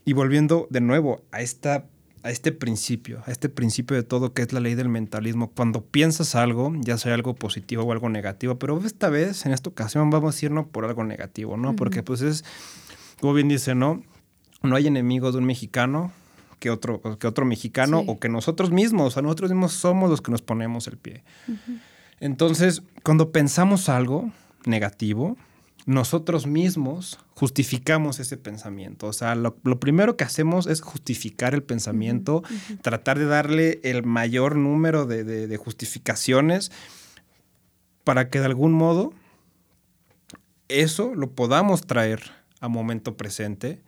Y 0.06 0.14
volviendo 0.14 0.66
de 0.70 0.80
nuevo 0.80 1.26
a, 1.30 1.42
esta, 1.42 1.90
a 2.28 2.30
este 2.30 2.52
principio, 2.52 3.22
a 3.24 3.30
este 3.30 3.48
principio 3.48 3.96
de 3.96 4.02
todo 4.02 4.34
que 4.34 4.42
es 4.42 4.52
la 4.52 4.60
ley 4.60 4.74
del 4.74 4.90
mentalismo, 4.90 5.50
cuando 5.50 5.86
piensas 5.86 6.34
algo, 6.34 6.74
ya 6.78 6.98
sea 6.98 7.14
algo 7.14 7.34
positivo 7.34 7.84
o 7.84 7.92
algo 7.92 8.10
negativo, 8.10 8.58
pero 8.58 8.78
esta 8.84 9.08
vez, 9.08 9.46
en 9.46 9.52
esta 9.52 9.70
ocasión, 9.70 10.10
vamos 10.10 10.36
a 10.36 10.44
irnos 10.44 10.66
por 10.66 10.84
algo 10.84 11.04
negativo, 11.04 11.56
¿no? 11.56 11.74
Porque 11.74 12.02
pues 12.02 12.20
es, 12.20 12.44
como 13.18 13.32
bien 13.32 13.48
dice, 13.48 13.74
¿no? 13.74 14.02
No 14.62 14.76
hay 14.76 14.86
enemigo 14.86 15.32
de 15.32 15.38
un 15.38 15.46
mexicano 15.46 16.12
que 16.58 16.68
otro, 16.68 17.00
que 17.18 17.26
otro 17.26 17.46
mexicano 17.46 18.04
o 18.06 18.18
que 18.20 18.28
nosotros 18.28 18.72
mismos, 18.72 19.16
o 19.16 19.22
nosotros 19.22 19.50
mismos 19.50 19.72
somos 19.72 20.10
los 20.10 20.20
que 20.20 20.30
nos 20.30 20.42
ponemos 20.42 20.86
el 20.86 20.98
pie. 20.98 21.24
Entonces, 22.20 22.82
cuando 23.04 23.32
pensamos 23.32 23.88
algo 23.88 24.30
negativo, 24.66 25.38
nosotros 25.89 26.47
mismos 26.47 27.18
justificamos 27.34 28.20
ese 28.20 28.36
pensamiento. 28.36 29.07
O 29.07 29.14
sea, 29.14 29.34
lo, 29.34 29.57
primero 29.57 30.18
que 30.18 30.24
hacemos 30.24 30.66
es 30.66 30.82
justificar 30.82 31.55
el 31.55 31.62
pensamiento, 31.62 32.43
tratar 32.82 33.18
de 33.18 33.24
darle 33.24 33.80
el 33.82 34.05
mayor 34.05 34.55
número 34.57 35.07
de, 35.07 35.57
justificaciones 35.57 36.70
para 38.05 38.28
que 38.28 38.39
de 38.39 38.45
algún 38.45 38.72
modo 38.72 39.14
eso 40.68 41.14
lo 41.14 41.30
podamos 41.30 41.86
traer 41.86 42.20
a 42.61 42.68
momento 42.68 43.16
presente 43.16 43.80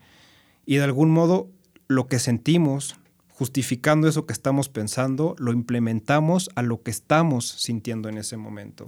y 0.64 0.76
de 0.76 0.84
algún 0.84 1.10
modo 1.10 1.50
lo 1.86 2.08
que 2.08 2.18
sentimos, 2.18 2.96
justificando 3.28 4.08
eso 4.08 4.24
que 4.24 4.32
estamos 4.32 4.70
pensando, 4.70 5.36
lo 5.38 5.52
implementamos 5.52 6.48
a 6.54 6.62
lo 6.62 6.82
que 6.82 6.92
estamos 6.92 7.46
sintiendo 7.46 8.08
en 8.08 8.16
ese 8.16 8.38
momento. 8.38 8.86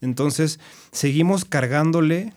Entonces, 0.00 0.60
seguimos 0.92 1.44
cargándole 1.44 2.32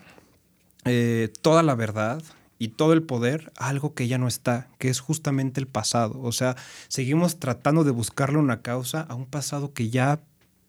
eh, 0.86 1.32
toda 1.41 1.64
la 1.64 1.76
verdad 1.76 2.22
y 2.59 2.70
todo 2.70 2.93
el 2.93 3.03
poder 3.03 3.51
a 3.57 3.70
algo 3.70 3.93
que 3.93 4.07
ya 4.07 4.18
no 4.18 4.28
está, 4.28 4.68
que 4.78 4.89
es 4.89 4.99
justamente 4.99 5.59
el 5.59 5.68
pasado. 5.68 6.20
O 6.22 6.32
sea, 6.32 6.55
seguimos 6.88 7.39
tratando 7.39 7.84
de 7.84 7.91
buscarle 7.91 8.38
una 8.38 8.61
causa 8.61 9.01
a 9.01 9.16
un 9.16 9.26
pasado 9.26 9.74
que 9.74 9.89
ya, 9.89 10.22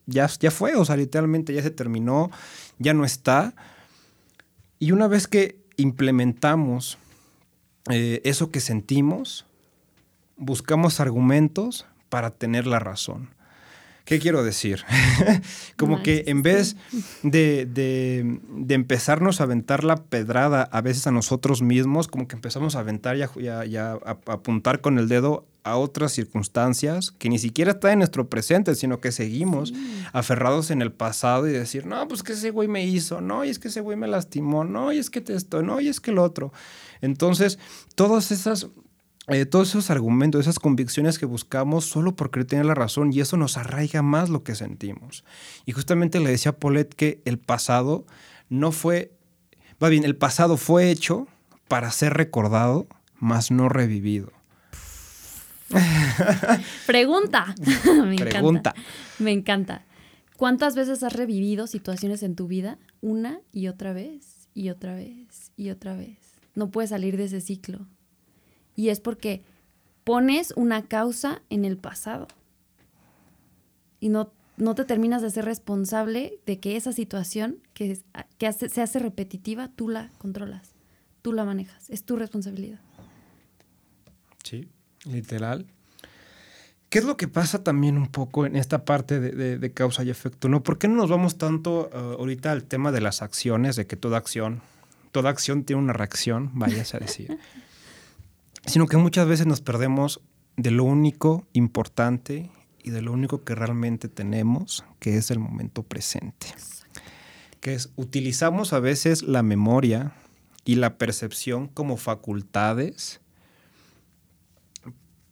ya, 0.07 0.27
ya 0.27 0.51
fue, 0.51 0.75
o 0.77 0.85
sea, 0.85 0.97
literalmente 0.97 1.55
ya 1.55 1.63
se 1.63 1.71
terminó, 1.71 2.31
ya 2.79 2.95
no 2.95 3.05
está. 3.05 3.55
Y 4.79 4.93
una 4.93 5.09
vez 5.09 5.29
que 5.29 5.59
implementamos 5.77 6.99
eh, 7.91 8.21
eso 8.25 8.51
que 8.51 8.61
sentimos, 8.61 9.47
buscamos 10.37 11.01
argumentos 11.01 11.87
para 12.09 12.31
tener 12.31 12.67
la 12.67 12.79
razón. 12.79 13.31
¿Qué 14.05 14.19
quiero 14.19 14.45
decir? 14.45 14.85
como 15.79 16.03
que 16.03 16.25
en 16.27 16.43
vez 16.43 16.77
de, 17.23 17.65
de, 17.65 18.75
empezarnos 18.75 19.41
a 19.41 19.45
aventar 19.45 19.83
la 19.83 19.97
pedrada 19.97 20.63
a 20.65 20.83
veces 20.83 21.07
a 21.07 21.11
nosotros 21.11 21.63
mismos, 21.63 22.09
como 22.09 22.29
que 22.29 22.37
empezamos 22.37 22.77
a 22.77 22.81
aventar 22.81 23.17
y 23.17 23.47
a, 23.79 23.93
apuntar 24.27 24.83
con 24.83 24.99
el 24.99 25.09
dedo 25.09 25.47
a 25.63 25.79
otras 25.79 26.13
circunstancias 26.13 27.13
que 27.13 27.31
ni 27.31 27.39
siquiera 27.39 27.71
están 27.73 27.93
en 27.93 27.99
nuestro 28.01 28.29
presente, 28.29 28.75
sino 28.75 29.01
que 29.01 29.11
seguimos 29.11 29.73
aferrados 30.13 30.71
en 30.71 30.83
el 30.83 30.93
pasado 30.93 31.49
y 31.49 31.53
decir, 31.53 31.87
no, 31.87 32.07
pues 32.07 32.23
que 32.23 32.35
ese 32.35 32.51
güey 32.51 32.69
me 32.69 32.85
hizo, 32.85 33.23
no, 33.23 33.47
y 33.47 33.49
es 33.49 33.59
que 33.59 33.69
ese 33.69 33.81
güey 33.81 33.97
me 33.97 34.07
lastimó, 34.07 34.65
no, 34.65 34.93
y 34.93 34.99
es 34.99 35.09
que 35.09 35.23
te 35.23 35.35
estoy, 35.35 35.65
no, 35.65 35.81
y 35.81 35.89
es 35.89 36.01
que 36.01 36.11
el 36.11 36.19
otro. 36.19 36.53
Entonces, 37.01 37.59
todas 37.95 38.31
esas 38.31 38.69
eh, 39.29 39.47
todos 39.47 39.71
esos 39.71 39.91
argumentos, 39.91 40.43
esas 40.43 40.59
convicciones 40.59 41.19
que 41.19 41.25
buscamos 41.25 41.87
solo 41.87 42.15
porque 42.15 42.45
tiene 42.45 42.65
la 42.65 42.75
razón 42.75 43.13
y 43.13 43.21
eso 43.21 43.37
nos 43.37 43.57
arraiga 43.57 44.03
más 44.03 44.29
lo 44.29 44.45
que 44.45 44.55
sentimos. 44.55 45.25
Y 45.65 45.73
justamente 45.73 46.21
le 46.21 46.31
decía 46.31 46.51
a 46.51 46.57
Paulette 46.57 46.95
que 46.95 47.23
el 47.25 47.39
pasado 47.39 48.05
no 48.51 48.71
fue, 48.71 49.13
va 49.83 49.89
bien, 49.89 50.05
el 50.05 50.17
pasado 50.17 50.57
fue 50.59 50.91
hecho 50.91 51.27
para 51.69 51.91
ser 51.91 52.13
recordado, 52.15 52.87
mas 53.19 53.51
no 53.51 53.71
revivido. 53.71 54.31
Pregunta. 56.87 57.55
Me 58.05 58.17
Pregunta. 58.17 58.71
encanta. 58.71 58.75
Me 59.19 59.33
encanta. 59.33 59.85
¿Cuántas 60.37 60.75
veces 60.75 61.03
has 61.03 61.13
revivido 61.13 61.67
situaciones 61.67 62.23
en 62.23 62.35
tu 62.35 62.47
vida? 62.47 62.79
Una 63.01 63.41
y 63.53 63.69
otra 63.69 63.93
vez, 63.93 64.49
y 64.53 64.69
otra 64.69 64.95
vez, 64.95 65.53
y 65.57 65.71
otra 65.71 65.95
vez. 65.97 66.19
No 66.55 66.71
puedes 66.71 66.91
salir 66.91 67.17
de 67.17 67.25
ese 67.25 67.41
ciclo. 67.41 67.87
Y 68.77 68.89
es 68.89 69.01
porque 69.01 69.43
pones 70.05 70.53
una 70.57 70.83
causa 70.87 71.43
en 71.51 71.65
el 71.65 71.77
pasado. 71.77 72.27
Y 74.01 74.09
no, 74.09 74.33
no 74.57 74.75
te 74.75 74.85
terminas 74.85 75.23
de 75.23 75.31
ser 75.31 75.45
responsable 75.45 76.39
de 76.47 76.59
que 76.61 76.77
esa 76.77 76.93
situación 76.93 77.59
que, 77.73 77.93
es- 77.93 78.05
que 78.39 78.47
hace- 78.47 78.69
se 78.69 78.83
hace 78.83 78.99
repetitiva, 78.99 79.71
tú 79.75 79.89
la 79.89 80.11
controlas, 80.19 80.73
tú 81.23 81.33
la 81.33 81.45
manejas. 81.45 81.89
Es 81.91 82.05
tu 82.05 82.17
responsabilidad. 82.17 82.81
Sí, 84.43 84.69
literal. 85.05 85.67
¿Qué 86.91 86.99
es 86.99 87.05
lo 87.05 87.17
que 87.17 87.27
pasa 87.27 87.65
también 87.65 87.97
un 87.97 88.07
poco 88.09 88.47
en 88.47 88.55
esta 88.57 88.85
parte 88.85 89.19
de, 89.19 89.31
de- 89.33 89.59
de 89.59 89.73
causa 89.73 90.05
y 90.05 90.11
efecto? 90.11 90.49
¿no? 90.49 90.63
¿Por 90.63 90.79
qué 90.79 90.87
no 90.87 90.95
nos 90.97 91.11
vamos 91.11 91.39
tanto 91.39 91.91
eh, 91.93 91.97
ahorita 92.19 92.53
al 92.53 92.65
tema 92.65 92.93
de 92.93 93.01
las 93.01 93.23
acciones, 93.23 93.75
de 93.77 93.87
que 93.87 93.97
toda 93.97 94.19
acción, 94.19 94.61
toda 95.11 95.31
acción 95.31 95.65
tiene 95.65 95.83
una 95.83 95.93
reacción, 95.93 96.51
vayas 96.55 96.95
a 96.95 96.99
decir? 96.99 97.39
Sino 98.67 98.87
que 98.87 98.97
muchas 98.97 99.27
veces 99.27 99.47
nos 99.47 99.61
perdemos 99.61 100.21
de 100.57 100.71
lo 100.71 100.85
único 100.85 101.47
importante 101.53 102.51
y 102.83 102.91
de 102.91 103.03
lo 103.03 103.13
único 103.13 103.45
que 103.45 103.55
realmente 103.55 104.09
tenemos, 104.09 104.85
que 104.99 105.17
es 105.17 105.31
el 105.31 105.39
momento 105.39 105.83
presente. 105.83 106.47
Que 107.61 107.75
es, 107.75 107.91
utilizamos 107.97 108.73
a 108.73 108.81
veces 108.81 109.23
la 109.23 109.43
memoria 109.43 110.13
y 110.65 110.77
la 110.77 110.97
percepción 110.97 111.69
como 111.69 111.97
facultades 111.97 113.21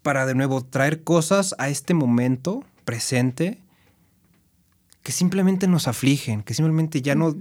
para 0.03 0.27
de 0.27 0.35
nuevo 0.35 0.65
traer 0.65 1.05
cosas 1.05 1.55
a 1.59 1.69
este 1.69 1.95
momento 1.95 2.65
presente 2.85 3.62
que 5.03 5.13
simplemente 5.13 5.67
nos 5.67 5.89
afligen, 5.89 6.43
que 6.43 6.55
simplemente 6.55 7.03
ya 7.03 7.15
no, 7.15 7.37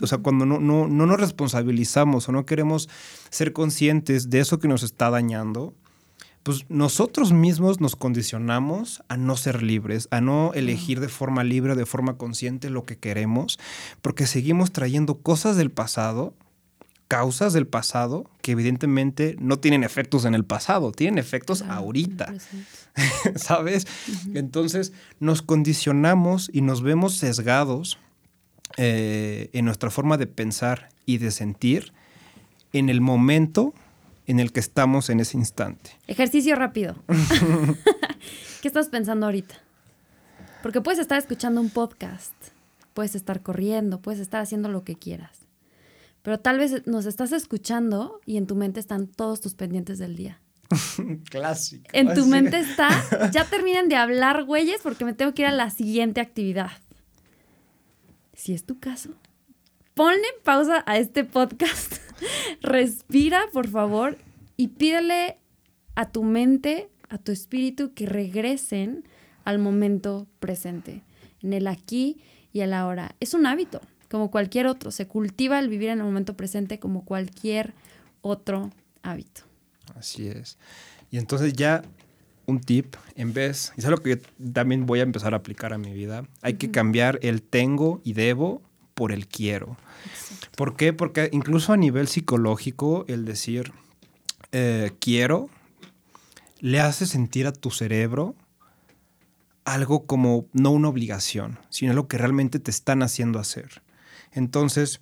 o 0.00 0.06
sea, 0.06 0.18
cuando 0.18 0.46
no, 0.46 0.58
no, 0.58 0.88
no 0.88 1.06
nos 1.06 1.20
responsabilizamos 1.20 2.28
o 2.28 2.32
no 2.32 2.44
queremos 2.44 2.88
ser 3.30 3.52
conscientes 3.52 4.30
de 4.30 4.40
eso 4.40 4.58
que 4.58 4.68
nos 4.68 4.82
está 4.82 5.10
dañando, 5.10 5.74
pues 6.44 6.66
nosotros 6.68 7.32
mismos 7.32 7.80
nos 7.80 7.96
condicionamos 7.96 9.02
a 9.08 9.16
no 9.16 9.36
ser 9.36 9.62
libres, 9.62 10.08
a 10.10 10.20
no 10.20 10.52
elegir 10.54 11.00
de 11.00 11.08
forma 11.08 11.42
libre, 11.42 11.74
de 11.74 11.86
forma 11.86 12.18
consciente 12.18 12.68
lo 12.68 12.84
que 12.84 12.98
queremos, 12.98 13.58
porque 14.02 14.26
seguimos 14.26 14.70
trayendo 14.70 15.14
cosas 15.14 15.56
del 15.56 15.70
pasado, 15.70 16.34
causas 17.08 17.52
del 17.52 17.66
pasado, 17.66 18.30
que 18.42 18.52
evidentemente 18.52 19.36
no 19.38 19.58
tienen 19.58 19.84
efectos 19.84 20.24
en 20.24 20.34
el 20.34 20.44
pasado, 20.44 20.92
tienen 20.92 21.18
efectos 21.18 21.62
Claro, 21.62 21.74
ahorita. 21.74 22.34
¿sabes? 23.36 23.86
Entonces 24.34 24.92
nos 25.20 25.42
condicionamos 25.42 26.50
y 26.52 26.60
nos 26.62 26.82
vemos 26.82 27.14
sesgados 27.16 27.98
eh, 28.76 29.50
en 29.52 29.64
nuestra 29.64 29.90
forma 29.90 30.16
de 30.16 30.26
pensar 30.26 30.88
y 31.06 31.18
de 31.18 31.30
sentir 31.30 31.92
en 32.72 32.88
el 32.88 33.00
momento 33.00 33.74
en 34.26 34.40
el 34.40 34.52
que 34.52 34.60
estamos 34.60 35.10
en 35.10 35.20
ese 35.20 35.36
instante. 35.36 35.90
Ejercicio 36.06 36.56
rápido. 36.56 36.96
¿Qué 38.62 38.68
estás 38.68 38.88
pensando 38.88 39.26
ahorita? 39.26 39.54
Porque 40.62 40.80
puedes 40.80 40.98
estar 40.98 41.18
escuchando 41.18 41.60
un 41.60 41.68
podcast, 41.68 42.32
puedes 42.94 43.14
estar 43.14 43.42
corriendo, 43.42 44.00
puedes 44.00 44.20
estar 44.20 44.40
haciendo 44.40 44.70
lo 44.70 44.82
que 44.82 44.96
quieras. 44.96 45.43
Pero 46.24 46.40
tal 46.40 46.58
vez 46.58 46.86
nos 46.86 47.04
estás 47.04 47.32
escuchando 47.32 48.18
y 48.24 48.38
en 48.38 48.46
tu 48.46 48.56
mente 48.56 48.80
están 48.80 49.06
todos 49.06 49.42
tus 49.42 49.54
pendientes 49.54 49.98
del 49.98 50.16
día. 50.16 50.40
Clásico. 51.30 51.84
En 51.92 52.14
tu 52.14 52.24
mente 52.24 52.58
está, 52.58 52.88
ya 53.30 53.44
terminen 53.50 53.90
de 53.90 53.96
hablar, 53.96 54.44
güeyes, 54.44 54.80
porque 54.82 55.04
me 55.04 55.12
tengo 55.12 55.34
que 55.34 55.42
ir 55.42 55.48
a 55.48 55.52
la 55.52 55.68
siguiente 55.68 56.22
actividad. 56.22 56.70
Si 58.32 58.54
es 58.54 58.64
tu 58.64 58.80
caso, 58.80 59.10
ponle 59.92 60.26
pausa 60.42 60.82
a 60.86 60.96
este 60.96 61.24
podcast, 61.24 61.98
respira, 62.62 63.42
por 63.52 63.68
favor, 63.68 64.16
y 64.56 64.68
pídele 64.68 65.36
a 65.94 66.10
tu 66.10 66.24
mente, 66.24 66.88
a 67.10 67.18
tu 67.18 67.32
espíritu, 67.32 67.92
que 67.92 68.06
regresen 68.06 69.06
al 69.44 69.58
momento 69.58 70.26
presente, 70.40 71.02
en 71.42 71.52
el 71.52 71.66
aquí 71.66 72.22
y 72.50 72.60
el 72.60 72.72
ahora. 72.72 73.14
Es 73.20 73.34
un 73.34 73.46
hábito, 73.46 73.82
como 74.14 74.30
cualquier 74.30 74.68
otro. 74.68 74.92
Se 74.92 75.08
cultiva 75.08 75.58
el 75.58 75.68
vivir 75.68 75.88
en 75.88 75.98
el 75.98 76.04
momento 76.04 76.36
presente 76.36 76.78
como 76.78 77.04
cualquier 77.04 77.74
otro 78.22 78.70
hábito. 79.02 79.40
Así 79.96 80.28
es. 80.28 80.56
Y 81.10 81.18
entonces 81.18 81.54
ya 81.54 81.82
un 82.46 82.60
tip, 82.60 82.94
en 83.16 83.32
vez, 83.32 83.72
y 83.76 83.80
es 83.80 83.86
algo 83.86 84.00
que 84.04 84.10
yo 84.10 84.16
también 84.52 84.86
voy 84.86 85.00
a 85.00 85.02
empezar 85.02 85.34
a 85.34 85.38
aplicar 85.38 85.72
a 85.72 85.78
mi 85.78 85.92
vida, 85.92 86.28
hay 86.42 86.54
que 86.54 86.70
cambiar 86.70 87.18
el 87.22 87.42
tengo 87.42 88.00
y 88.04 88.12
debo 88.12 88.62
por 88.94 89.10
el 89.10 89.26
quiero. 89.26 89.76
¿Por 90.56 90.76
qué? 90.76 90.92
Porque 90.92 91.28
incluso 91.32 91.72
a 91.72 91.76
nivel 91.76 92.06
psicológico, 92.06 93.04
el 93.08 93.24
decir 93.24 93.72
eh, 94.52 94.92
quiero 95.00 95.50
le 96.60 96.78
hace 96.78 97.06
sentir 97.06 97.48
a 97.48 97.52
tu 97.52 97.72
cerebro 97.72 98.36
algo 99.64 100.06
como 100.06 100.46
no 100.52 100.70
una 100.70 100.88
obligación, 100.88 101.58
sino 101.68 101.94
lo 101.94 102.06
que 102.06 102.16
realmente 102.16 102.60
te 102.60 102.70
están 102.70 103.02
haciendo 103.02 103.40
hacer. 103.40 103.82
Entonces, 104.34 105.00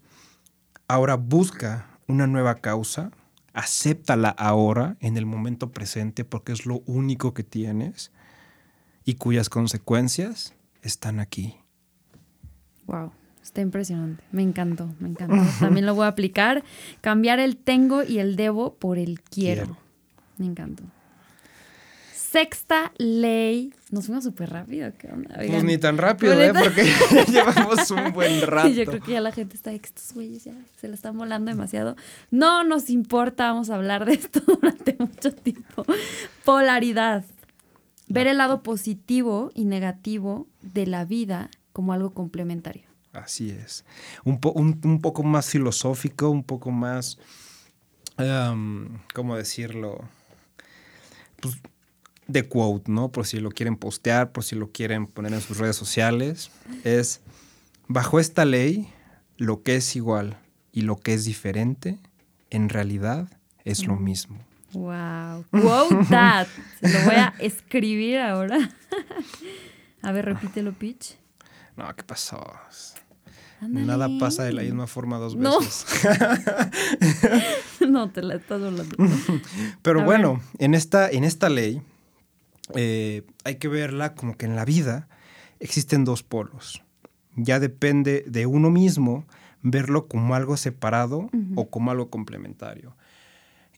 ahora 0.89 1.17
busca 1.17 1.89
una 2.07 2.27
nueva 2.27 2.57
causa, 2.57 3.11
acéptala 3.55 4.29
ahora, 4.29 4.97
en 5.01 5.17
el 5.17 5.27
momento 5.27 5.73
presente, 5.73 6.25
porque 6.25 6.53
es 6.53 6.67
lo 6.67 6.83
único 6.87 7.35
que 7.35 7.43
tienes 7.43 8.13
y 9.05 9.15
cuyas 9.15 9.49
consecuencias 9.49 10.55
están 10.83 11.19
aquí. 11.19 11.57
Wow, 12.87 13.13
está 13.43 13.61
impresionante. 13.61 14.23
Me 14.33 14.43
encantó, 14.43 14.95
me 15.01 15.09
encantó. 15.09 15.37
También 15.61 15.87
lo 15.87 15.95
voy 15.95 16.05
a 16.05 16.09
aplicar. 16.09 16.63
Cambiar 17.01 17.41
el 17.41 17.57
tengo 17.57 18.03
y 18.03 18.19
el 18.19 18.37
debo 18.37 18.75
por 18.75 18.99
el 18.99 19.23
quiero. 19.23 19.65
Quiero. 19.65 19.79
Me 20.39 20.47
encantó. 20.47 20.85
Sexta 22.33 22.93
ley. 22.97 23.75
Nos 23.91 24.07
fuimos 24.07 24.25
súper 24.25 24.49
rápido. 24.49 24.91
¿Qué 24.97 25.07
onda? 25.09 25.35
Pues 25.35 25.51
Oigan. 25.51 25.67
ni 25.67 25.77
tan 25.77 25.99
rápido, 25.99 26.33
Pues 26.35 26.49
¿eh? 26.49 26.53
Porque 26.59 26.85
ya 26.85 27.25
llevamos 27.45 27.91
un 27.91 28.11
buen 28.15 28.41
rato. 28.47 28.69
Yo 28.69 28.87
creo 28.87 29.03
que 29.03 29.13
ya 29.13 29.21
la 29.21 29.33
gente 29.33 29.55
está, 29.55 29.71
estos 29.73 30.15
güeyes 30.15 30.45
ya 30.45 30.55
se 30.81 30.89
la 30.89 30.95
están 30.95 31.19
volando 31.19 31.51
demasiado. 31.51 31.95
No 32.31 32.65
nos 32.65 32.89
importa, 32.89 33.49
vamos 33.53 33.69
a 33.69 33.75
hablar 33.75 34.07
de 34.07 34.15
esto 34.15 34.41
durante 34.47 34.97
mucho 34.99 35.33
tiempo. 35.35 35.85
Polaridad. 36.45 37.25
Ver 38.09 38.27
el 38.27 38.39
lado 38.39 38.63
positivo 38.63 39.51
y 39.55 39.67
negativo 39.67 40.47
de 40.63 40.87
la 40.87 41.05
vida 41.05 41.51
como 41.75 41.93
algo 41.93 42.15
complementario. 42.15 42.85
Así 43.13 43.51
es. 43.51 43.85
Un, 44.25 44.41
po- 44.41 44.53
un- 44.53 44.81
un 44.85 45.01
poco 45.03 45.23
más 45.23 45.51
filosófico, 45.51 46.31
un 46.31 46.45
poco 46.45 46.71
más, 46.71 47.19
¿cómo 49.15 49.37
decirlo? 49.37 50.09
Pues 51.41 51.57
de 52.33 52.49
quote, 52.49 52.91
¿no? 52.91 53.11
Por 53.11 53.27
si 53.27 53.39
lo 53.41 53.51
quieren 53.51 53.77
postear, 53.77 54.33
por 54.33 54.45
si 54.45 54.57
lo 54.57 54.71
quieren 54.73 55.07
poner 55.07 55.33
en 55.33 55.41
sus 55.41 55.59
redes 55.59 55.77
sociales. 55.77 56.51
Es, 56.85 57.21
bajo 57.89 58.19
esta 58.21 58.45
ley, 58.45 58.89
lo 59.37 59.63
que 59.63 59.77
es 59.77 59.95
igual 59.97 60.39
y 60.73 60.83
lo 60.83 60.97
que 60.97 61.15
es 61.15 61.25
diferente, 61.25 61.99
en 62.51 62.69
realidad 62.69 63.29
es 63.65 63.87
lo 63.87 63.97
mismo. 63.97 64.39
Wow. 64.73 65.45
Quote 65.51 66.07
that. 66.09 66.47
Se 66.81 66.89
lo 66.93 67.05
voy 67.05 67.15
a 67.15 67.35
escribir 67.39 68.19
ahora. 68.19 68.71
A 70.03 70.13
ver, 70.13 70.25
repítelo, 70.25 70.73
pitch. 70.73 71.17
No, 71.77 71.95
¿qué 71.95 72.03
pasó? 72.03 72.43
Ándale. 73.61 73.87
Nada 73.87 74.09
pasa 74.19 74.43
de 74.45 74.53
la 74.53 74.63
misma 74.63 74.87
forma 74.89 75.19
dos 75.19 75.37
No. 75.37 75.61
veces. 75.61 75.87
No, 77.89 78.11
te 78.11 78.23
la 78.23 78.35
estás 78.37 78.61
volando. 78.61 78.97
Pero 79.83 80.01
A 80.01 80.05
bueno, 80.05 80.41
en 80.59 80.75
esta, 80.75 81.11
en 81.11 81.25
esta 81.25 81.49
ley 81.49 81.83
eh, 82.77 83.23
hay 83.45 83.57
que 83.57 83.69
verla 83.69 84.15
como 84.15 84.37
que 84.37 84.47
en 84.47 84.57
la 84.57 84.65
vida 84.65 85.09
existen 85.61 86.05
dos 86.05 86.23
polos. 86.23 86.83
Ya 87.37 87.61
depende 87.61 88.25
de 88.27 88.47
uno 88.47 88.71
mismo 88.71 89.27
verlo 89.63 90.09
como 90.09 90.35
algo 90.35 90.57
separado 90.57 91.31
o 91.55 91.71
como 91.71 91.91
algo 91.91 92.11
complementario. 92.11 92.97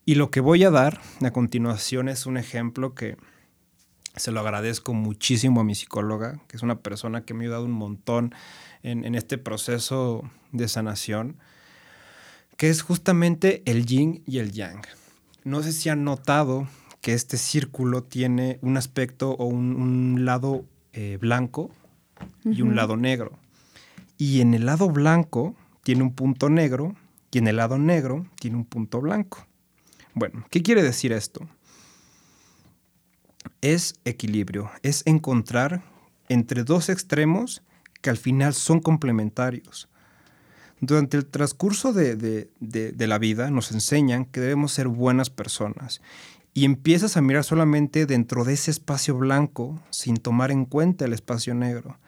Y 0.07 0.17
lo 0.17 0.31
que 0.31 0.41
voy 0.41 0.65
a 0.65 0.71
dar 0.71 1.01
a 1.23 1.31
continuación 1.31 2.09
es 2.09 2.27
un 2.27 2.37
ejemplo 2.37 2.95
que 2.95 3.17
se 4.17 4.31
lo 4.31 4.41
agradezco 4.41 4.95
muchísimo 4.95 5.61
a 5.61 5.65
mi 5.65 5.75
psicóloga, 5.75 6.41
que 6.47 6.57
es 6.57 6.63
una 6.63 6.81
persona 6.81 7.25
que 7.25 7.35
me 7.35 7.45
ha 7.45 7.47
ayudado 7.47 7.65
un 7.65 7.73
montón 7.73 8.35
en, 8.83 9.05
en 9.05 9.15
este 9.15 9.39
proceso 9.39 10.23
de 10.53 10.69
sanación, 10.69 11.39
que 12.57 12.71
es 12.71 12.83
justamente 12.83 13.63
el 13.67 13.87
yin 13.87 14.23
y 14.27 14.39
el 14.39 14.53
yang. 14.53 14.83
No 15.43 15.63
sé 15.63 15.73
si 15.73 15.89
han 15.89 16.05
notado 16.05 16.69
que 17.05 17.13
este 17.13 17.37
círculo 17.37 18.03
tiene 18.03 18.59
un 18.63 18.79
aspecto 18.79 19.33
o 19.33 19.45
un, 19.45 19.77
un 19.77 20.25
lado 20.25 20.65
eh, 20.95 21.19
blanco 21.21 21.71
y 22.47 22.63
un 22.63 22.77
lado 22.77 22.97
negro. 22.97 23.39
Y 24.17 24.41
en 24.41 24.55
el 24.55 24.65
lado 24.65 24.89
blanco 24.89 25.55
tiene 25.83 26.03
un 26.03 26.15
punto 26.15 26.49
negro 26.49 26.97
y 27.31 27.37
en 27.37 27.47
el 27.47 27.57
lado 27.57 27.77
negro 27.77 28.25
tiene 28.41 28.57
un 28.57 28.65
punto 28.65 29.03
blanco. 29.03 29.47
Bueno, 30.15 30.47
¿qué 30.49 30.63
quiere 30.63 30.83
decir 30.83 31.13
esto? 31.13 31.47
Es 33.61 34.01
equilibrio, 34.07 34.71
es 34.83 35.03
encontrar 35.05 35.83
entre 36.31 36.65
dos 36.65 36.89
extremos 36.89 37.63
que 38.01 38.09
al 38.09 38.17
final 38.17 38.55
son 38.55 38.81
complementarios. 38.81 39.91
Durante 40.81 41.19
el 41.19 41.27
transcurso 41.27 41.93
de, 41.93 42.17
de, 42.17 43.07
la 43.07 43.19
vida 43.19 43.51
nos 43.51 43.73
enseñan 43.73 44.25
que 44.25 44.41
debemos 44.41 44.73
ser 44.73 44.89
buenas 44.89 45.31
personas 45.31 46.01
y 46.55 46.65
empiezas 46.65 47.17
a 47.17 47.21
mirar 47.21 47.43
solamente 47.43 48.07
dentro 48.07 48.45
de 48.45 48.53
ese 48.53 48.71
espacio 48.71 49.17
blanco 49.17 49.81
sin 49.91 50.17
tomar 50.17 50.53
en 50.53 50.65
cuenta 50.65 51.05
el 51.05 51.13
espacio 51.13 51.53
negro. 51.53 51.99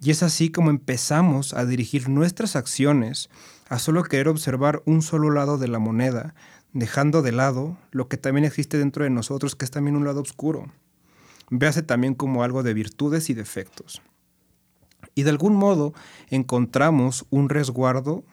Y 0.00 0.10
es 0.10 0.22
así 0.22 0.50
como 0.50 0.70
empezamos 0.70 1.52
a 1.52 1.66
dirigir 1.66 2.08
nuestras 2.08 2.56
acciones 2.56 3.28
a 3.68 3.78
solo 3.78 4.02
querer 4.02 4.28
observar 4.28 4.82
un 4.86 5.02
solo 5.02 5.30
lado 5.30 5.58
de 5.58 5.68
la 5.68 5.78
moneda, 5.78 6.34
dejando 6.72 7.20
de 7.20 7.32
lado 7.32 7.76
lo 7.90 8.08
que 8.08 8.16
también 8.16 8.46
existe 8.46 8.78
dentro 8.78 9.04
de 9.04 9.10
nosotros, 9.10 9.54
que 9.54 9.66
es 9.66 9.70
también 9.70 9.96
un 9.96 10.04
lado 10.04 10.22
oscuro. 10.22 10.72
Véase 11.50 11.82
también 11.82 12.14
como 12.14 12.42
algo 12.42 12.62
de 12.62 12.72
virtudes 12.72 13.28
y 13.28 13.34
defectos. 13.34 14.00
Y 15.14 15.22
de 15.24 15.30
algún 15.30 15.54
modo 15.54 15.92
encontramos 16.30 17.26
un 17.28 17.50
resguardo 17.50 18.24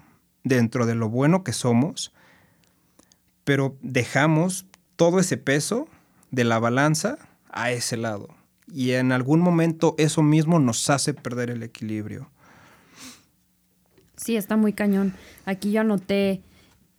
dentro 0.46 0.86
de 0.86 0.96
lo 0.96 1.10
bueno 1.10 1.44
que 1.44 1.52
somos, 1.52 2.14
pero 3.44 3.78
dejamos 3.82 4.66
todo 5.02 5.20
ese 5.20 5.38
peso 5.38 5.88
de 6.30 6.44
la 6.44 6.60
balanza 6.60 7.18
a 7.50 7.72
ese 7.72 7.98
lado. 7.98 8.28
Y 8.72 8.92
en 8.92 9.12
algún 9.12 9.40
momento 9.40 9.96
eso 9.98 10.22
mismo 10.22 10.60
nos 10.60 10.92
hace 10.92 11.16
perder 11.16 11.50
el 11.50 11.64
equilibrio. 11.64 12.30
Sí, 14.16 14.36
está 14.36 14.58
muy 14.58 14.74
cañón. 14.74 15.16
Aquí 15.46 15.72
yo 15.72 15.82
anoté, 15.82 16.44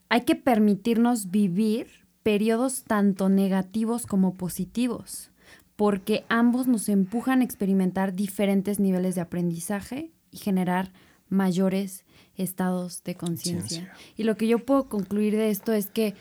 hay 0.08 0.22
que 0.22 0.34
permitirnos 0.34 1.30
vivir 1.30 1.86
periodos 2.24 2.82
tanto 2.82 3.28
negativos 3.28 4.04
como 4.04 4.34
positivos, 4.34 5.30
porque 5.76 6.24
ambos 6.28 6.66
nos 6.66 6.88
empujan 6.88 7.40
a 7.40 7.44
experimentar 7.44 8.14
diferentes 8.14 8.80
niveles 8.80 9.14
de 9.14 9.20
aprendizaje 9.20 10.10
y 10.32 10.38
generar 10.38 10.92
mayores 11.28 12.04
estados 12.34 13.04
de 13.04 13.14
conciencia. 13.14 13.94
Y 14.16 14.24
lo 14.24 14.36
que 14.36 14.48
yo 14.48 14.58
puedo 14.58 14.88
concluir 14.88 15.36
de 15.36 15.50
esto 15.50 15.72
es 15.72 15.86
que 15.86 16.16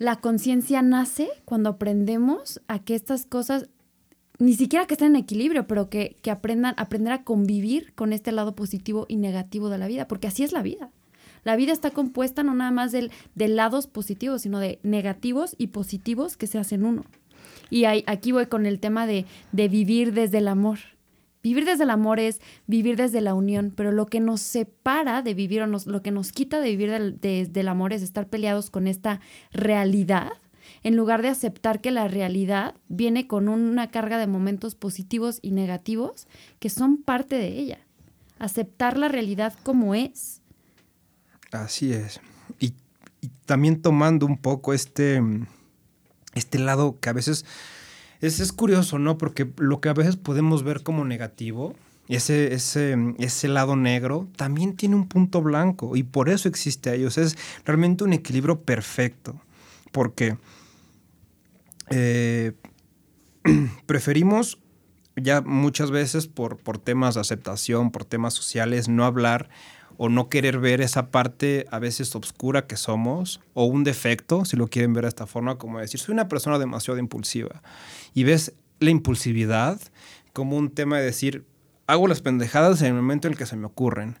la 0.00 0.16
conciencia 0.16 0.80
nace 0.80 1.28
cuando 1.44 1.68
aprendemos 1.68 2.62
a 2.68 2.78
que 2.78 2.94
estas 2.94 3.26
cosas, 3.26 3.68
ni 4.38 4.54
siquiera 4.54 4.86
que 4.86 4.94
estén 4.94 5.08
en 5.08 5.16
equilibrio, 5.16 5.66
pero 5.66 5.90
que, 5.90 6.16
aprendan, 6.30 6.74
aprender 6.78 7.12
a 7.12 7.22
convivir 7.22 7.92
con 7.94 8.14
este 8.14 8.32
lado 8.32 8.56
positivo 8.56 9.04
y 9.10 9.16
negativo 9.16 9.68
de 9.68 9.76
la 9.76 9.86
vida, 9.86 10.08
porque 10.08 10.26
así 10.26 10.42
es 10.42 10.52
la 10.52 10.62
vida. 10.62 10.90
La 11.44 11.54
vida 11.54 11.74
está 11.74 11.90
compuesta 11.90 12.42
no 12.42 12.54
nada 12.54 12.70
más 12.70 12.92
del, 12.92 13.12
de 13.34 13.48
lados 13.48 13.86
positivos, 13.86 14.40
sino 14.40 14.58
de 14.58 14.78
negativos 14.82 15.54
y 15.58 15.66
positivos 15.66 16.38
que 16.38 16.46
se 16.46 16.56
hacen 16.56 16.86
uno. 16.86 17.04
Y 17.68 17.84
aquí 17.84 18.32
voy 18.32 18.46
con 18.46 18.64
el 18.64 18.80
tema 18.80 19.06
de, 19.06 19.26
de 19.52 19.68
vivir 19.68 20.14
desde 20.14 20.38
el 20.38 20.48
amor. 20.48 20.78
Vivir 21.42 21.64
desde 21.64 21.84
el 21.84 21.90
amor 21.90 22.20
es 22.20 22.40
vivir 22.66 22.96
desde 22.96 23.20
la 23.22 23.34
unión, 23.34 23.72
pero 23.74 23.92
lo 23.92 24.06
que 24.06 24.20
nos 24.20 24.40
separa 24.40 25.22
de 25.22 25.32
vivir 25.32 25.62
o 25.62 25.66
nos, 25.66 25.86
lo 25.86 26.02
que 26.02 26.10
nos 26.10 26.32
quita 26.32 26.60
de 26.60 26.68
vivir 26.68 27.18
del, 27.18 27.68
amor 27.68 27.92
es 27.92 28.02
estar 28.02 28.26
peleados 28.26 28.68
con 28.68 28.86
esta 28.86 29.20
realidad, 29.50 30.32
en 30.82 30.96
lugar 30.96 31.22
de 31.22 31.28
aceptar 31.28 31.80
que 31.80 31.90
la 31.90 32.08
realidad 32.08 32.74
viene 32.88 33.26
con 33.26 33.48
una 33.48 33.90
carga 33.90 34.18
de 34.18 34.26
momentos 34.26 34.74
positivos 34.74 35.38
y 35.40 35.52
negativos 35.52 36.26
que 36.58 36.68
son 36.68 36.98
parte 36.98 37.36
de 37.36 37.58
ella. 37.58 37.78
Aceptar 38.38 38.98
la 38.98 39.08
realidad 39.08 39.54
como 39.62 39.94
es. 39.94 40.42
Así 41.52 41.92
es. 41.92 42.20
Y, 42.58 42.74
y 43.20 43.28
también 43.46 43.80
tomando 43.80 44.26
un 44.26 44.36
poco 44.36 44.74
este, 44.74 45.22
este 46.34 46.58
lado 46.58 46.98
que 47.00 47.08
a 47.08 47.14
veces 47.14 47.44
es, 48.20 48.52
curioso, 48.52 48.98
¿no? 48.98 49.18
Porque 49.18 49.50
lo 49.58 49.80
que 49.80 49.88
a 49.88 49.94
veces 49.94 50.16
podemos 50.16 50.62
ver 50.62 50.82
como 50.82 51.04
negativo, 51.04 51.74
ese, 52.08 52.54
ese, 52.54 52.96
ese 53.18 53.48
lado 53.48 53.76
negro, 53.76 54.28
también 54.36 54.76
tiene 54.76 54.96
un 54.96 55.08
punto 55.08 55.42
blanco 55.42 55.96
y 55.96 56.02
por 56.02 56.28
eso 56.28 56.48
existe 56.48 56.90
ahí. 56.90 57.04
O 57.04 57.10
sea, 57.10 57.24
es 57.24 57.36
realmente 57.64 58.04
un 58.04 58.12
equilibrio 58.12 58.60
perfecto. 58.60 59.40
Porque 59.92 60.36
eh, 61.90 62.52
preferimos 63.86 64.58
ya 65.16 65.40
muchas 65.40 65.90
veces 65.90 66.26
por, 66.26 66.56
por 66.58 66.78
temas 66.78 67.14
de 67.14 67.20
aceptación, 67.20 67.90
por 67.90 68.04
temas 68.04 68.34
sociales, 68.34 68.88
no 68.88 69.04
hablar 69.04 69.50
o 70.02 70.08
no 70.08 70.30
querer 70.30 70.58
ver 70.60 70.80
esa 70.80 71.10
parte 71.10 71.66
a 71.70 71.78
veces 71.78 72.16
oscura 72.16 72.66
que 72.66 72.78
somos, 72.78 73.42
o 73.52 73.66
un 73.66 73.84
defecto, 73.84 74.46
si 74.46 74.56
lo 74.56 74.66
quieren 74.66 74.94
ver 74.94 75.04
de 75.04 75.10
esta 75.10 75.26
forma, 75.26 75.58
como 75.58 75.78
decir, 75.78 76.00
soy 76.00 76.14
una 76.14 76.26
persona 76.26 76.58
demasiado 76.58 76.98
impulsiva. 76.98 77.60
Y 78.14 78.24
ves 78.24 78.54
la 78.78 78.88
impulsividad 78.88 79.78
como 80.32 80.56
un 80.56 80.70
tema 80.70 80.96
de 80.96 81.04
decir, 81.04 81.44
hago 81.86 82.08
las 82.08 82.22
pendejadas 82.22 82.80
en 82.80 82.86
el 82.86 82.94
momento 82.94 83.28
en 83.28 83.32
el 83.32 83.38
que 83.38 83.44
se 83.44 83.56
me 83.56 83.66
ocurren. 83.66 84.18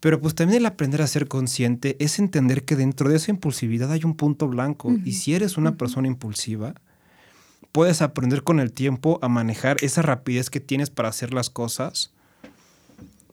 Pero 0.00 0.18
pues 0.18 0.34
también 0.34 0.60
el 0.60 0.64
aprender 0.64 1.02
a 1.02 1.06
ser 1.06 1.28
consciente 1.28 1.94
es 2.02 2.18
entender 2.18 2.64
que 2.64 2.74
dentro 2.74 3.10
de 3.10 3.16
esa 3.16 3.32
impulsividad 3.32 3.92
hay 3.92 4.04
un 4.04 4.16
punto 4.16 4.48
blanco. 4.48 4.90
Y 5.04 5.12
si 5.12 5.34
eres 5.34 5.58
una 5.58 5.76
persona 5.76 6.08
impulsiva, 6.08 6.72
puedes 7.70 8.00
aprender 8.00 8.44
con 8.44 8.60
el 8.60 8.72
tiempo 8.72 9.18
a 9.20 9.28
manejar 9.28 9.76
esa 9.82 10.00
rapidez 10.00 10.48
que 10.48 10.60
tienes 10.60 10.88
para 10.88 11.10
hacer 11.10 11.34
las 11.34 11.50
cosas 11.50 12.14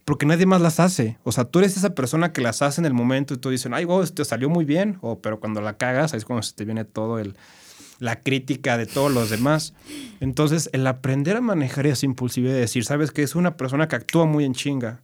porque 0.09 0.25
nadie 0.25 0.47
más 0.47 0.59
las 0.59 0.79
hace. 0.79 1.19
O 1.23 1.31
sea, 1.31 1.45
tú 1.45 1.59
eres 1.59 1.77
esa 1.77 1.93
persona 1.93 2.33
que 2.33 2.41
las 2.41 2.63
hace 2.63 2.81
en 2.81 2.87
el 2.87 2.95
momento 2.95 3.35
y 3.35 3.37
tú 3.37 3.51
dices, 3.51 3.71
ay, 3.71 3.85
wow, 3.85 4.03
te 4.07 4.25
salió 4.25 4.49
muy 4.49 4.65
bien, 4.65 4.97
o, 5.01 5.19
pero 5.19 5.39
cuando 5.39 5.61
la 5.61 5.77
cagas, 5.77 6.13
ahí 6.13 6.17
es 6.17 6.25
cuando 6.25 6.41
se 6.41 6.55
te 6.55 6.65
viene 6.65 6.83
todo 6.83 7.19
el, 7.19 7.35
la 7.99 8.19
crítica 8.19 8.75
de 8.79 8.87
todos 8.87 9.11
los 9.11 9.29
demás. 9.29 9.75
Entonces, 10.19 10.67
el 10.73 10.87
aprender 10.87 11.37
a 11.37 11.41
manejar 11.41 11.85
esa 11.85 12.07
impulsividad 12.07 12.55
y 12.55 12.59
decir, 12.59 12.85
sabes 12.85 13.11
que 13.11 13.21
es 13.21 13.35
una 13.35 13.55
persona 13.55 13.87
que 13.87 13.97
actúa 13.97 14.25
muy 14.25 14.45
en 14.45 14.55
chinga, 14.55 15.01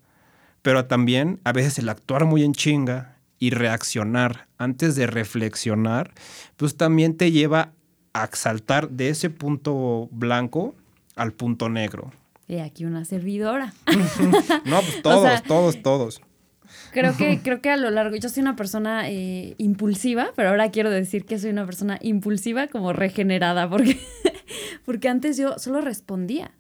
pero 0.63 0.85
también 0.85 1.39
a 1.43 1.51
veces 1.51 1.77
el 1.77 1.87
actuar 1.89 2.25
muy 2.25 2.43
en 2.43 2.53
chinga 2.53 3.19
y 3.37 3.51
reaccionar 3.51 4.47
antes 4.57 4.95
de 4.95 5.05
reflexionar, 5.05 6.15
pues 6.57 6.77
también 6.77 7.15
te 7.15 7.31
lleva 7.31 7.73
a 8.13 8.27
saltar 8.33 8.89
de 8.89 9.09
ese 9.09 9.29
punto 9.29 10.09
blanco 10.11 10.73
al 11.15 11.31
punto 11.31 11.69
negro. 11.69 12.11
Y 12.47 12.57
aquí 12.57 12.85
una 12.85 13.05
servidora. 13.05 13.73
no, 14.65 14.79
pues 14.81 15.01
todos, 15.01 15.43
todos, 15.43 15.81
todos. 15.81 16.21
Creo 16.91 17.15
que, 17.17 17.41
creo 17.41 17.61
que 17.61 17.69
a 17.69 17.77
lo 17.77 17.89
largo, 17.89 18.15
yo 18.15 18.29
soy 18.29 18.41
una 18.41 18.55
persona 18.55 19.09
eh, 19.09 19.55
impulsiva, 19.57 20.29
pero 20.35 20.49
ahora 20.49 20.71
quiero 20.71 20.89
decir 20.89 21.25
que 21.25 21.39
soy 21.39 21.49
una 21.49 21.65
persona 21.65 21.97
impulsiva 22.01 22.67
como 22.67 22.93
regenerada, 22.93 23.69
porque, 23.69 23.99
porque 24.85 25.09
antes 25.09 25.37
yo 25.37 25.57
solo 25.59 25.81
respondía. 25.81 26.51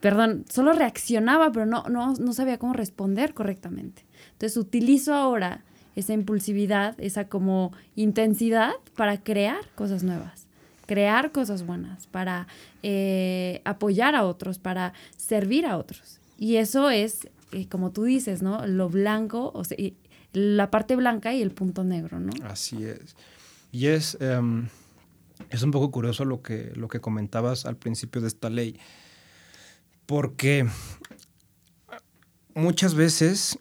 Perdón, 0.00 0.44
solo 0.50 0.72
reaccionaba, 0.74 1.50
pero 1.52 1.64
no, 1.64 1.84
no, 1.88 2.12
no 2.12 2.32
sabía 2.32 2.58
cómo 2.58 2.74
responder 2.74 3.32
correctamente. 3.32 4.04
Entonces 4.32 4.56
utilizo 4.56 5.14
ahora 5.14 5.64
esa 5.96 6.12
impulsividad, 6.12 6.94
esa 7.00 7.28
como 7.28 7.72
intensidad 7.96 8.72
para 8.96 9.22
crear 9.22 9.60
cosas 9.74 10.02
nuevas 10.02 10.43
crear 10.86 11.32
cosas 11.32 11.66
buenas, 11.66 12.06
para 12.06 12.46
eh, 12.82 13.62
apoyar 13.64 14.14
a 14.14 14.24
otros, 14.24 14.58
para 14.58 14.92
servir 15.16 15.66
a 15.66 15.78
otros. 15.78 16.20
Y 16.38 16.56
eso 16.56 16.90
es, 16.90 17.28
eh, 17.52 17.68
como 17.68 17.90
tú 17.92 18.04
dices, 18.04 18.42
¿no? 18.42 18.66
Lo 18.66 18.88
blanco, 18.88 19.50
o 19.54 19.64
sea, 19.64 19.78
la 20.32 20.70
parte 20.70 20.96
blanca 20.96 21.32
y 21.32 21.42
el 21.42 21.52
punto 21.52 21.84
negro, 21.84 22.20
¿no? 22.20 22.32
Así 22.44 22.84
es. 22.84 23.16
Y 23.72 23.86
es, 23.86 24.18
em, 24.20 24.68
es 25.50 25.62
un 25.62 25.70
poco 25.70 25.90
curioso 25.90 26.24
lo 26.24 26.42
que, 26.42 26.72
lo 26.74 26.88
que 26.88 27.00
comentabas 27.00 27.66
al 27.66 27.76
principio 27.76 28.20
de 28.20 28.28
esta 28.28 28.50
ley, 28.50 28.78
porque 30.06 30.66
muchas 32.54 32.94
veces 32.94 33.58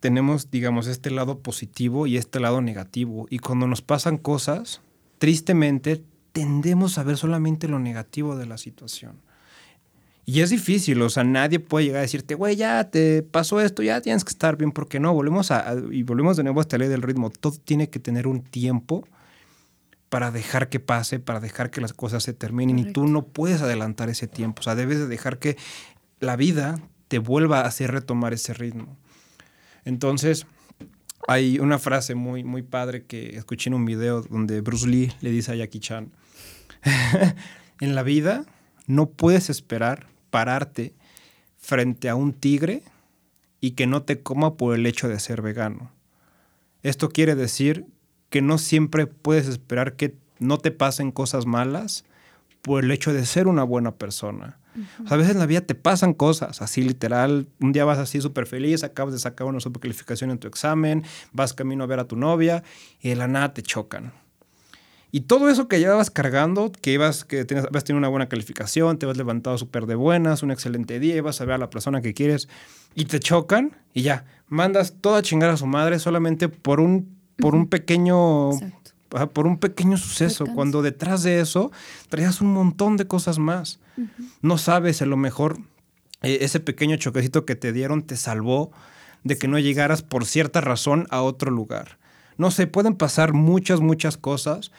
tenemos, 0.00 0.50
digamos, 0.50 0.86
este 0.86 1.10
lado 1.10 1.40
positivo 1.40 2.06
y 2.06 2.16
este 2.16 2.40
lado 2.40 2.60
negativo, 2.60 3.26
y 3.30 3.38
cuando 3.38 3.66
nos 3.66 3.82
pasan 3.82 4.18
cosas, 4.18 4.80
tristemente 5.18 6.02
tendemos 6.32 6.98
a 6.98 7.02
ver 7.02 7.16
solamente 7.16 7.68
lo 7.68 7.78
negativo 7.78 8.36
de 8.36 8.46
la 8.46 8.58
situación. 8.58 9.20
Y 10.28 10.42
es 10.42 10.50
difícil, 10.50 11.00
o 11.00 11.08
sea, 11.08 11.24
nadie 11.24 11.58
puede 11.58 11.86
llegar 11.86 12.00
a 12.00 12.02
decirte, 12.02 12.34
güey, 12.34 12.54
ya 12.54 12.90
te 12.90 13.22
pasó 13.22 13.62
esto, 13.62 13.82
ya 13.82 14.02
tienes 14.02 14.24
que 14.24 14.30
estar 14.30 14.58
bien, 14.58 14.72
porque 14.72 15.00
no, 15.00 15.14
volvemos 15.14 15.50
a, 15.50 15.74
y 15.90 16.02
volvemos 16.02 16.36
de 16.36 16.42
nuevo 16.42 16.60
a 16.60 16.62
esta 16.62 16.76
ley 16.76 16.88
del 16.88 17.00
ritmo, 17.00 17.30
todo 17.30 17.56
tiene 17.64 17.88
que 17.88 17.98
tener 17.98 18.26
un 18.26 18.42
tiempo 18.42 19.08
para 20.10 20.30
dejar 20.30 20.68
que 20.68 20.80
pase, 20.80 21.18
para 21.18 21.40
dejar 21.40 21.70
que 21.70 21.80
las 21.80 21.94
cosas 21.94 22.24
se 22.24 22.34
terminen 22.34 22.78
y 22.78 22.92
tú 22.92 23.06
no 23.06 23.24
puedes 23.24 23.62
adelantar 23.62 24.10
ese 24.10 24.26
tiempo, 24.26 24.60
o 24.60 24.62
sea, 24.64 24.74
debes 24.74 24.98
de 24.98 25.06
dejar 25.06 25.38
que 25.38 25.56
la 26.20 26.36
vida 26.36 26.78
te 27.08 27.18
vuelva 27.18 27.60
a 27.60 27.66
hacer 27.66 27.90
retomar 27.90 28.34
ese 28.34 28.52
ritmo. 28.52 28.98
Entonces, 29.86 30.46
hay 31.26 31.58
una 31.58 31.78
frase 31.78 32.14
muy, 32.14 32.44
muy 32.44 32.62
padre 32.62 33.04
que 33.04 33.36
escuché 33.36 33.70
en 33.70 33.74
un 33.74 33.84
video 33.84 34.22
donde 34.22 34.60
Bruce 34.60 34.86
Lee 34.86 35.12
le 35.20 35.30
dice 35.30 35.52
a 35.52 35.56
Jackie 35.56 35.80
Chan, 35.80 36.12
en 37.80 37.94
la 37.94 38.02
vida 38.02 38.44
no 38.86 39.10
puedes 39.10 39.50
esperar 39.50 40.06
pararte 40.30 40.94
frente 41.56 42.08
a 42.08 42.14
un 42.14 42.32
tigre 42.32 42.82
y 43.60 43.72
que 43.72 43.86
no 43.86 44.02
te 44.02 44.22
coma 44.22 44.56
por 44.56 44.74
el 44.74 44.86
hecho 44.86 45.08
de 45.08 45.18
ser 45.18 45.42
vegano. 45.42 45.90
Esto 46.82 47.08
quiere 47.08 47.34
decir 47.34 47.86
que 48.30 48.40
no 48.40 48.58
siempre 48.58 49.06
puedes 49.06 49.48
esperar 49.48 49.96
que 49.96 50.14
no 50.38 50.58
te 50.58 50.70
pasen 50.70 51.10
cosas 51.10 51.46
malas 51.46 52.04
por 52.62 52.84
el 52.84 52.90
hecho 52.90 53.12
de 53.12 53.26
ser 53.26 53.48
una 53.48 53.64
buena 53.64 53.96
persona. 53.96 54.58
A 55.06 55.16
veces 55.16 55.32
en 55.32 55.38
la 55.38 55.46
vida 55.46 55.60
te 55.60 55.74
pasan 55.74 56.14
cosas, 56.14 56.62
así 56.62 56.82
literal, 56.82 57.46
un 57.60 57.72
día 57.72 57.84
vas 57.84 57.98
así 57.98 58.20
súper 58.20 58.46
feliz, 58.46 58.84
acabas 58.84 59.12
de 59.12 59.20
sacar 59.20 59.46
una 59.46 59.60
super 59.60 59.80
calificación 59.80 60.30
en 60.30 60.38
tu 60.38 60.48
examen, 60.48 61.04
vas 61.32 61.54
camino 61.54 61.84
a 61.84 61.86
ver 61.86 62.00
a 62.00 62.04
tu 62.04 62.16
novia 62.16 62.62
y 63.00 63.10
de 63.10 63.16
la 63.16 63.28
nada 63.28 63.54
te 63.54 63.62
chocan. 63.62 64.12
Y 65.10 65.20
todo 65.20 65.48
eso 65.48 65.68
que 65.68 65.78
llevabas 65.78 66.10
cargando, 66.10 66.70
que 66.70 66.92
ibas, 66.92 67.24
que 67.24 67.44
tenías, 67.46 67.66
habías 67.66 67.84
tenido 67.84 67.98
una 67.98 68.08
buena 68.08 68.28
calificación, 68.28 68.98
te 68.98 69.06
vas 69.06 69.16
levantado 69.16 69.56
súper 69.56 69.86
de 69.86 69.94
buenas, 69.94 70.42
un 70.42 70.50
excelente 70.50 71.00
día, 71.00 71.20
vas 71.22 71.40
a 71.40 71.46
ver 71.46 71.54
a 71.54 71.58
la 71.58 71.70
persona 71.70 72.02
que 72.02 72.12
quieres 72.12 72.48
y 72.94 73.06
te 73.06 73.18
chocan 73.18 73.76
y 73.94 74.02
ya, 74.02 74.26
mandas 74.48 74.94
toda 75.00 75.22
chingar 75.22 75.50
a 75.50 75.56
su 75.56 75.66
madre 75.66 75.98
solamente 75.98 76.48
por 76.48 76.80
un, 76.80 77.16
por 77.38 77.54
un 77.54 77.68
pequeño... 77.68 78.50
Por 79.32 79.46
un 79.46 79.56
pequeño 79.56 79.96
suceso, 79.96 80.44
cuando 80.54 80.82
detrás 80.82 81.22
de 81.22 81.40
eso 81.40 81.72
traías 82.10 82.42
un 82.42 82.52
montón 82.52 82.98
de 82.98 83.06
cosas 83.06 83.38
más. 83.38 83.80
No 84.42 84.58
sabes, 84.58 85.02
a 85.02 85.06
lo 85.06 85.16
mejor 85.16 85.58
eh, 86.22 86.38
ese 86.42 86.60
pequeño 86.60 86.96
choquecito 86.96 87.44
que 87.44 87.56
te 87.56 87.72
dieron 87.72 88.02
te 88.02 88.16
salvó 88.16 88.72
de 89.24 89.38
que 89.38 89.48
no 89.48 89.58
llegaras 89.58 90.02
por 90.02 90.26
cierta 90.26 90.60
razón 90.60 91.06
a 91.10 91.22
otro 91.22 91.50
lugar. 91.50 91.98
No 92.36 92.50
sé, 92.50 92.66
pueden 92.66 92.94
pasar 92.94 93.32
muchas, 93.32 93.80
muchas 93.80 94.16
cosas, 94.16 94.70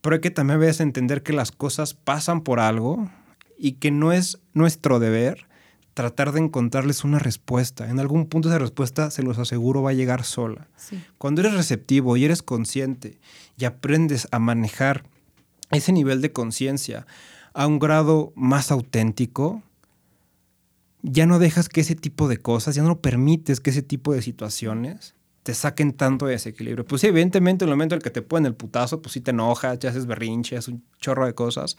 pero 0.00 0.14
hay 0.14 0.20
que 0.20 0.30
también 0.30 0.62
a 0.62 0.82
entender 0.82 1.22
que 1.22 1.32
las 1.32 1.52
cosas 1.52 1.94
pasan 1.94 2.42
por 2.42 2.60
algo 2.60 3.08
y 3.56 3.72
que 3.72 3.90
no 3.90 4.12
es 4.12 4.38
nuestro 4.52 4.98
deber 4.98 5.46
tratar 5.94 6.30
de 6.30 6.38
encontrarles 6.38 7.02
una 7.02 7.18
respuesta. 7.18 7.90
En 7.90 7.98
algún 7.98 8.26
punto 8.26 8.48
esa 8.48 8.60
respuesta, 8.60 9.10
se 9.10 9.24
los 9.24 9.38
aseguro, 9.38 9.82
va 9.82 9.90
a 9.90 9.94
llegar 9.94 10.22
sola. 10.22 10.68
Cuando 11.18 11.40
eres 11.40 11.54
receptivo 11.54 12.16
y 12.16 12.24
eres 12.24 12.42
consciente 12.42 13.18
y 13.56 13.64
aprendes 13.64 14.28
a 14.30 14.38
manejar 14.38 15.04
ese 15.72 15.92
nivel 15.92 16.22
de 16.22 16.32
conciencia 16.32 17.06
a 17.58 17.66
un 17.66 17.80
grado 17.80 18.32
más 18.36 18.70
auténtico, 18.70 19.64
ya 21.02 21.26
no 21.26 21.40
dejas 21.40 21.68
que 21.68 21.80
ese 21.80 21.96
tipo 21.96 22.28
de 22.28 22.36
cosas, 22.36 22.76
ya 22.76 22.84
no 22.84 23.00
permites 23.00 23.58
que 23.58 23.70
ese 23.70 23.82
tipo 23.82 24.12
de 24.12 24.22
situaciones 24.22 25.16
te 25.42 25.54
saquen 25.54 25.92
tanto 25.92 26.26
de 26.26 26.36
ese 26.36 26.50
equilibrio. 26.50 26.84
Pues 26.84 27.00
sí, 27.00 27.08
evidentemente 27.08 27.64
en 27.64 27.70
el 27.70 27.74
momento 27.74 27.96
en 27.96 27.98
el 27.98 28.04
que 28.04 28.10
te 28.10 28.22
ponen 28.22 28.46
el 28.46 28.54
putazo, 28.54 29.02
pues 29.02 29.14
sí 29.14 29.20
te 29.20 29.32
enojas, 29.32 29.76
ya 29.80 29.90
haces 29.90 30.06
berrinche, 30.06 30.56
haces 30.56 30.68
un 30.68 30.84
chorro 31.00 31.26
de 31.26 31.34
cosas. 31.34 31.76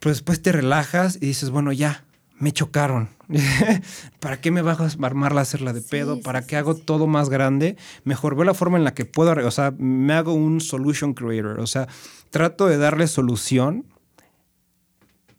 Pero 0.00 0.12
después 0.12 0.40
te 0.40 0.52
relajas 0.52 1.16
y 1.16 1.26
dices, 1.26 1.50
bueno, 1.50 1.70
ya, 1.72 2.06
me 2.38 2.50
chocaron. 2.50 3.10
¿Para 4.20 4.40
qué 4.40 4.50
me 4.50 4.62
bajo 4.62 4.84
a 4.84 4.88
armarla, 5.02 5.40
a 5.40 5.42
hacerla 5.42 5.74
de 5.74 5.82
pedo? 5.82 6.22
¿Para 6.22 6.46
qué 6.46 6.56
hago 6.56 6.74
todo 6.74 7.06
más 7.06 7.28
grande? 7.28 7.76
Mejor 8.04 8.34
veo 8.34 8.44
la 8.44 8.54
forma 8.54 8.78
en 8.78 8.84
la 8.84 8.94
que 8.94 9.04
puedo, 9.04 9.32
o 9.46 9.50
sea, 9.50 9.74
me 9.76 10.14
hago 10.14 10.32
un 10.32 10.62
solution 10.62 11.12
creator. 11.12 11.60
O 11.60 11.66
sea, 11.66 11.88
trato 12.30 12.68
de 12.68 12.78
darle 12.78 13.06
solución 13.06 13.84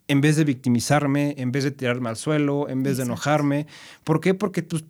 en 0.07 0.21
vez 0.21 0.35
de 0.35 0.43
victimizarme, 0.43 1.35
en 1.37 1.51
vez 1.51 1.63
de 1.63 1.71
tirarme 1.71 2.09
al 2.09 2.15
suelo, 2.15 2.69
en 2.69 2.83
vez 2.83 2.97
de 2.97 3.03
enojarme. 3.03 3.67
¿Por 4.03 4.21
qué? 4.21 4.33
Porque 4.33 4.61
tú, 4.61 4.79
pues, 4.79 4.85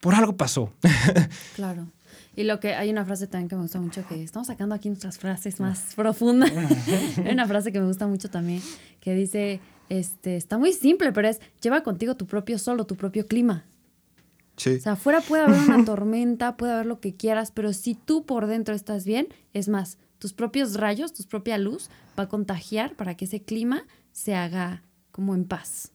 por 0.00 0.14
algo 0.14 0.36
pasó. 0.36 0.72
claro. 1.56 1.88
Y 2.36 2.44
lo 2.44 2.60
que 2.60 2.74
hay 2.74 2.90
una 2.90 3.04
frase 3.06 3.26
también 3.26 3.48
que 3.48 3.56
me 3.56 3.62
gusta 3.62 3.80
mucho, 3.80 4.06
que 4.06 4.22
estamos 4.22 4.48
sacando 4.48 4.74
aquí 4.74 4.88
nuestras 4.88 5.18
frases 5.18 5.58
más 5.58 5.92
profundas. 5.96 6.52
hay 6.52 7.32
una 7.32 7.46
frase 7.46 7.72
que 7.72 7.80
me 7.80 7.86
gusta 7.86 8.06
mucho 8.06 8.28
también, 8.28 8.60
que 9.00 9.14
dice, 9.14 9.60
este, 9.88 10.36
está 10.36 10.58
muy 10.58 10.74
simple, 10.74 11.12
pero 11.12 11.28
es, 11.28 11.40
lleva 11.62 11.82
contigo 11.82 12.14
tu 12.16 12.26
propio 12.26 12.58
sol 12.58 12.78
o 12.78 12.86
tu 12.86 12.96
propio 12.96 13.26
clima. 13.26 13.64
Sí. 14.58 14.74
O 14.76 14.80
sea, 14.80 14.92
afuera 14.92 15.22
puede 15.22 15.44
haber 15.44 15.60
una 15.60 15.82
tormenta, 15.86 16.58
puede 16.58 16.74
haber 16.74 16.86
lo 16.86 17.00
que 17.00 17.14
quieras, 17.14 17.52
pero 17.52 17.72
si 17.72 17.94
tú 17.94 18.26
por 18.26 18.46
dentro 18.46 18.74
estás 18.74 19.06
bien, 19.06 19.28
es 19.54 19.68
más, 19.68 19.98
tus 20.18 20.34
propios 20.34 20.74
rayos, 20.74 21.14
tu 21.14 21.24
propia 21.24 21.56
luz 21.56 21.90
va 22.18 22.24
a 22.24 22.28
contagiar 22.28 22.94
para 22.96 23.16
que 23.16 23.24
ese 23.24 23.42
clima 23.42 23.84
se 24.16 24.34
haga 24.34 24.82
como 25.12 25.34
en 25.34 25.44
paz. 25.44 25.92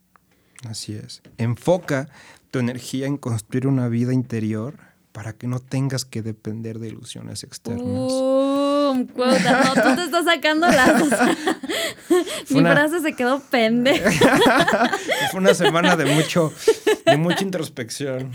Así 0.69 0.93
es. 0.93 1.23
Enfoca 1.39 2.07
tu 2.51 2.59
energía 2.59 3.07
en 3.07 3.17
construir 3.17 3.65
una 3.65 3.87
vida 3.87 4.13
interior 4.13 4.75
para 5.11 5.33
que 5.33 5.47
no 5.47 5.59
tengas 5.59 6.05
que 6.05 6.21
depender 6.21 6.77
de 6.77 6.89
ilusiones 6.89 7.43
externas. 7.43 7.83
¡Bum! 7.83 9.07
No, 9.15 9.73
tú 9.73 9.95
te 9.95 10.03
estás 10.03 10.25
sacando 10.25 10.67
las. 10.67 11.01
Mi 12.49 12.61
frase 12.61 12.99
se 12.99 13.13
quedó 13.13 13.39
pende. 13.39 13.99
Fue 15.31 15.39
una 15.39 15.55
semana 15.55 15.95
de 15.95 16.05
mucho, 16.05 16.53
de 17.05 17.17
mucha 17.17 17.43
introspección. 17.43 18.33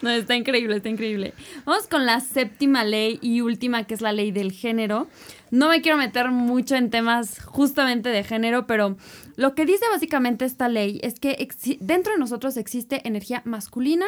No, 0.00 0.10
está 0.10 0.34
increíble, 0.34 0.76
está 0.76 0.88
increíble. 0.88 1.34
Vamos 1.66 1.88
con 1.88 2.06
la 2.06 2.20
séptima 2.20 2.84
ley 2.84 3.18
y 3.20 3.42
última, 3.42 3.84
que 3.84 3.94
es 3.94 4.00
la 4.00 4.12
ley 4.12 4.30
del 4.30 4.52
género. 4.52 5.08
No 5.50 5.68
me 5.68 5.80
quiero 5.80 5.96
meter 5.96 6.30
mucho 6.30 6.74
en 6.74 6.90
temas 6.90 7.40
justamente 7.40 8.08
de 8.08 8.24
género, 8.24 8.66
pero 8.66 8.96
lo 9.36 9.54
que 9.54 9.66
dice 9.66 9.84
básicamente 9.90 10.44
esta 10.44 10.68
ley 10.68 11.00
es 11.02 11.20
que 11.20 11.48
dentro 11.80 12.12
de 12.12 12.18
nosotros 12.18 12.56
existe 12.56 13.06
energía 13.06 13.42
masculina 13.44 14.06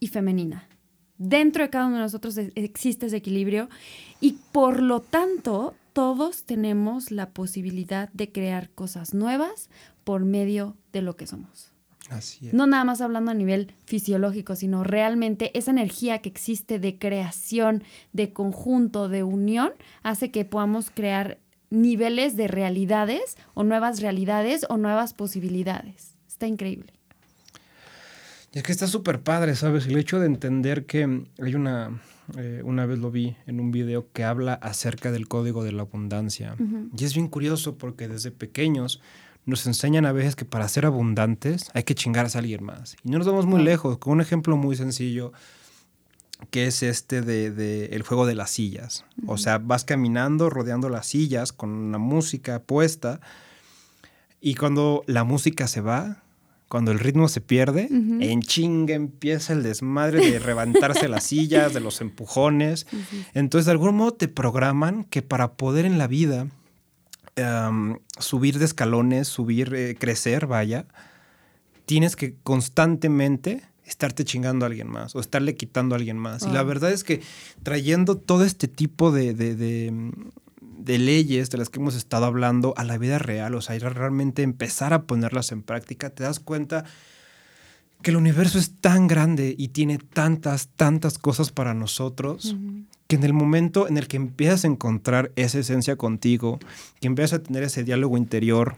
y 0.00 0.08
femenina. 0.08 0.68
Dentro 1.16 1.62
de 1.62 1.70
cada 1.70 1.86
uno 1.86 1.96
de 1.96 2.02
nosotros 2.02 2.36
existe 2.54 3.06
ese 3.06 3.16
equilibrio 3.16 3.68
y 4.20 4.38
por 4.52 4.82
lo 4.82 5.00
tanto 5.00 5.74
todos 5.92 6.44
tenemos 6.44 7.10
la 7.10 7.30
posibilidad 7.30 8.10
de 8.12 8.32
crear 8.32 8.70
cosas 8.70 9.14
nuevas 9.14 9.70
por 10.02 10.24
medio 10.24 10.76
de 10.92 11.02
lo 11.02 11.16
que 11.16 11.26
somos. 11.26 11.73
No 12.52 12.66
nada 12.66 12.84
más 12.84 13.00
hablando 13.00 13.30
a 13.30 13.34
nivel 13.34 13.72
fisiológico, 13.86 14.56
sino 14.56 14.84
realmente 14.84 15.56
esa 15.58 15.70
energía 15.70 16.18
que 16.20 16.28
existe 16.28 16.78
de 16.78 16.98
creación, 16.98 17.82
de 18.12 18.32
conjunto, 18.32 19.08
de 19.08 19.22
unión, 19.22 19.72
hace 20.02 20.30
que 20.30 20.44
podamos 20.44 20.90
crear 20.90 21.38
niveles 21.70 22.36
de 22.36 22.48
realidades 22.48 23.36
o 23.54 23.64
nuevas 23.64 24.00
realidades 24.00 24.66
o 24.68 24.76
nuevas 24.76 25.14
posibilidades. 25.14 26.14
Está 26.28 26.46
increíble. 26.46 26.92
Y 28.52 28.58
es 28.58 28.64
que 28.64 28.72
está 28.72 28.86
súper 28.86 29.20
padre, 29.20 29.56
¿sabes? 29.56 29.86
El 29.86 29.96
hecho 29.96 30.20
de 30.20 30.26
entender 30.26 30.86
que 30.86 31.24
hay 31.42 31.54
una, 31.56 32.00
eh, 32.36 32.62
una 32.64 32.86
vez 32.86 33.00
lo 33.00 33.10
vi 33.10 33.36
en 33.46 33.58
un 33.58 33.72
video 33.72 34.12
que 34.12 34.22
habla 34.22 34.54
acerca 34.54 35.10
del 35.10 35.26
código 35.26 35.64
de 35.64 35.72
la 35.72 35.82
abundancia. 35.82 36.54
Y 36.96 37.04
es 37.04 37.14
bien 37.14 37.26
curioso 37.26 37.76
porque 37.76 38.06
desde 38.06 38.30
pequeños 38.30 39.00
nos 39.46 39.66
enseñan 39.66 40.06
a 40.06 40.12
veces 40.12 40.36
que 40.36 40.44
para 40.44 40.68
ser 40.68 40.86
abundantes 40.86 41.70
hay 41.74 41.82
que 41.82 41.94
chingar 41.94 42.26
a 42.26 42.38
alguien 42.38 42.64
más. 42.64 42.96
Y 43.04 43.10
no 43.10 43.18
nos 43.18 43.26
vamos 43.26 43.46
muy 43.46 43.62
lejos, 43.62 43.98
con 43.98 44.14
un 44.14 44.20
ejemplo 44.20 44.56
muy 44.56 44.76
sencillo 44.76 45.32
que 46.50 46.66
es 46.66 46.82
este 46.82 47.22
de, 47.22 47.86
el 47.86 48.02
juego 48.02 48.26
de 48.26 48.34
las 48.34 48.50
sillas. 48.50 49.04
O 49.26 49.38
sea, 49.38 49.58
vas 49.58 49.84
caminando 49.84 50.50
rodeando 50.50 50.88
las 50.88 51.06
sillas 51.06 51.52
con 51.52 51.70
una 51.70 51.98
música 51.98 52.62
puesta 52.62 53.20
y 54.40 54.54
cuando 54.54 55.04
la 55.06 55.24
música 55.24 55.68
se 55.68 55.80
va, 55.80 56.22
cuando 56.68 56.90
el 56.90 56.98
ritmo 56.98 57.28
se 57.28 57.40
pierde, 57.40 57.88
en 57.90 58.42
chinga 58.42 58.94
empieza 58.94 59.52
el 59.52 59.62
desmadre 59.62 60.30
de 60.30 60.40
levantarse 60.40 61.08
las 61.08 61.24
sillas, 61.24 61.72
de 61.72 61.80
los 61.80 62.00
empujones. 62.02 62.86
Entonces, 63.32 63.66
de 63.66 63.72
algún 63.72 63.96
modo 63.96 64.12
te 64.12 64.28
programan 64.28 65.04
que 65.04 65.22
para 65.22 65.52
poder 65.52 65.86
en 65.86 65.98
la 65.98 66.08
vida 66.08 66.48
subir 68.18 68.58
de 68.58 68.64
escalones, 68.64 69.28
subir, 69.28 69.74
eh, 69.74 69.96
crecer, 69.98 70.46
vaya, 70.46 70.86
tienes 71.86 72.16
que 72.16 72.36
constantemente 72.42 73.62
estarte 73.84 74.24
chingando 74.24 74.64
a 74.64 74.68
alguien 74.68 74.88
más 74.88 75.14
o 75.14 75.20
estarle 75.20 75.56
quitando 75.56 75.94
a 75.94 75.98
alguien 75.98 76.18
más. 76.18 76.44
Y 76.44 76.50
la 76.50 76.62
verdad 76.62 76.90
es 76.90 77.04
que 77.04 77.22
trayendo 77.62 78.16
todo 78.16 78.44
este 78.44 78.68
tipo 78.68 79.12
de, 79.12 79.34
de, 79.34 80.98
leyes 80.98 81.50
de 81.50 81.58
las 81.58 81.68
que 81.68 81.80
hemos 81.80 81.94
estado 81.94 82.24
hablando 82.24 82.72
a 82.76 82.84
la 82.84 82.98
vida 82.98 83.18
real, 83.18 83.54
o 83.54 83.60
sea, 83.60 83.78
realmente 83.78 84.42
empezar 84.42 84.92
a 84.94 85.02
ponerlas 85.02 85.52
en 85.52 85.62
práctica, 85.62 86.10
te 86.10 86.22
das 86.22 86.40
cuenta 86.40 86.84
que 88.04 88.10
el 88.10 88.18
universo 88.18 88.58
es 88.58 88.76
tan 88.80 89.08
grande 89.08 89.54
y 89.58 89.68
tiene 89.68 89.98
tantas, 89.98 90.68
tantas 90.76 91.18
cosas 91.18 91.50
para 91.50 91.72
nosotros, 91.72 92.54
que 93.08 93.16
en 93.16 93.24
el 93.24 93.32
momento 93.32 93.88
en 93.88 93.96
el 93.96 94.06
que 94.08 94.18
empiezas 94.18 94.64
a 94.64 94.68
encontrar 94.68 95.32
esa 95.36 95.58
esencia 95.58 95.96
contigo, 95.96 96.60
que 97.00 97.08
empiezas 97.08 97.40
a 97.40 97.42
tener 97.42 97.62
ese 97.62 97.82
diálogo 97.82 98.18
interior 98.18 98.76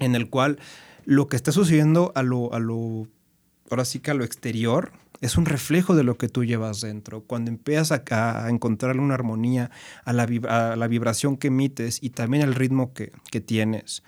en 0.00 0.16
el 0.16 0.28
cual 0.28 0.58
lo 1.04 1.28
que 1.28 1.36
está 1.36 1.52
sucediendo 1.52 2.10
a 2.16 2.24
lo, 2.24 2.52
a 2.52 2.58
lo, 2.58 3.06
ahora 3.70 3.84
sí 3.84 4.00
que 4.00 4.10
a 4.10 4.14
lo 4.14 4.24
exterior, 4.24 4.92
es 5.20 5.38
un 5.38 5.46
reflejo 5.46 5.94
de 5.94 6.02
lo 6.02 6.18
que 6.18 6.28
tú 6.28 6.44
llevas 6.44 6.80
dentro. 6.80 7.22
Cuando 7.22 7.52
empiezas 7.52 7.92
a, 7.92 8.46
a 8.46 8.50
encontrar 8.50 8.98
una 8.98 9.14
armonía 9.14 9.70
a 10.04 10.12
la, 10.12 10.24
a 10.48 10.74
la, 10.74 10.88
vibración 10.88 11.36
que 11.36 11.46
emites 11.46 12.02
y 12.02 12.10
también 12.10 12.42
al 12.42 12.54
ritmo 12.54 12.92
que, 12.92 13.12
que 13.30 13.40
tienes, 13.40 14.02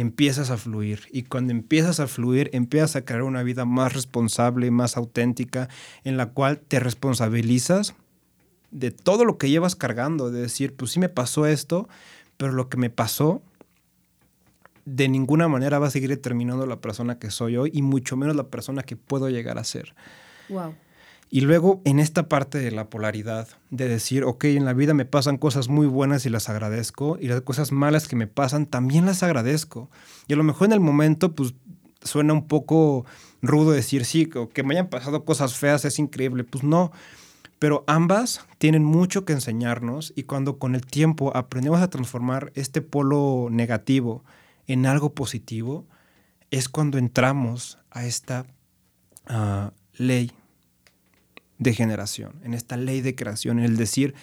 empiezas 0.00 0.50
a 0.50 0.56
fluir. 0.56 1.08
Y 1.10 1.24
cuando 1.24 1.52
empiezas 1.52 1.98
a 1.98 2.06
fluir, 2.06 2.50
empiezas 2.52 2.94
a 2.94 3.04
crear 3.04 3.24
una 3.24 3.42
vida 3.42 3.64
más 3.64 3.94
responsable, 3.94 4.70
más 4.70 4.96
auténtica, 4.96 5.68
en 6.04 6.16
la 6.16 6.26
cual 6.26 6.60
te 6.60 6.78
responsabilizas 6.78 7.94
de 8.70 8.92
todo 8.92 9.24
lo 9.24 9.38
que 9.38 9.50
llevas 9.50 9.74
cargando, 9.74 10.30
de 10.30 10.42
decir, 10.42 10.76
pues 10.76 10.92
sí 10.92 11.00
me 11.00 11.08
pasó 11.08 11.46
esto, 11.46 11.88
pero 12.36 12.52
lo 12.52 12.68
que 12.68 12.76
me 12.76 12.90
pasó 12.90 13.42
de 14.84 15.08
ninguna 15.08 15.48
manera 15.48 15.80
va 15.80 15.88
a 15.88 15.90
seguir 15.90 16.10
determinando 16.10 16.64
la 16.64 16.80
persona 16.80 17.18
que 17.18 17.32
soy 17.32 17.56
hoy 17.56 17.70
y 17.74 17.82
mucho 17.82 18.16
menos 18.16 18.36
la 18.36 18.44
persona 18.44 18.84
que 18.84 18.94
puedo 18.94 19.28
llegar 19.28 19.58
a 19.58 19.64
ser. 19.64 19.94
Wow. 20.48 20.74
Y 21.30 21.42
luego 21.42 21.82
en 21.84 21.98
esta 21.98 22.28
parte 22.28 22.58
de 22.58 22.70
la 22.70 22.88
polaridad, 22.88 23.48
de 23.70 23.88
decir, 23.88 24.24
ok, 24.24 24.44
en 24.44 24.64
la 24.64 24.72
vida 24.72 24.94
me 24.94 25.04
pasan 25.04 25.36
cosas 25.36 25.68
muy 25.68 25.86
buenas 25.86 26.24
y 26.24 26.30
las 26.30 26.48
agradezco, 26.48 27.18
y 27.20 27.28
las 27.28 27.42
cosas 27.42 27.70
malas 27.70 28.08
que 28.08 28.16
me 28.16 28.26
pasan 28.26 28.64
también 28.64 29.04
las 29.04 29.22
agradezco. 29.22 29.90
Y 30.26 30.32
a 30.32 30.36
lo 30.36 30.44
mejor 30.44 30.68
en 30.68 30.72
el 30.72 30.80
momento, 30.80 31.34
pues 31.34 31.54
suena 32.02 32.32
un 32.32 32.46
poco 32.46 33.04
rudo 33.42 33.72
decir, 33.72 34.06
sí, 34.06 34.28
que 34.54 34.62
me 34.62 34.74
hayan 34.74 34.88
pasado 34.88 35.24
cosas 35.24 35.54
feas 35.56 35.84
es 35.84 35.98
increíble. 35.98 36.44
Pues 36.44 36.64
no, 36.64 36.92
pero 37.58 37.84
ambas 37.86 38.46
tienen 38.58 38.84
mucho 38.84 39.24
que 39.24 39.32
enseñarnos 39.32 40.12
y 40.16 40.22
cuando 40.22 40.58
con 40.58 40.74
el 40.74 40.86
tiempo 40.86 41.36
aprendemos 41.36 41.80
a 41.80 41.90
transformar 41.90 42.52
este 42.54 42.80
polo 42.80 43.48
negativo 43.50 44.24
en 44.66 44.86
algo 44.86 45.12
positivo, 45.12 45.86
es 46.50 46.68
cuando 46.68 46.98
entramos 46.98 47.78
a 47.90 48.06
esta 48.06 48.46
ah, 49.26 49.72
ley 49.94 50.32
de 51.58 51.74
generación, 51.74 52.32
en 52.44 52.54
esta 52.54 52.76
ley 52.76 53.00
de 53.00 53.14
creación, 53.14 53.58
en 53.58 53.64
el 53.64 53.76
decir, 53.76 54.14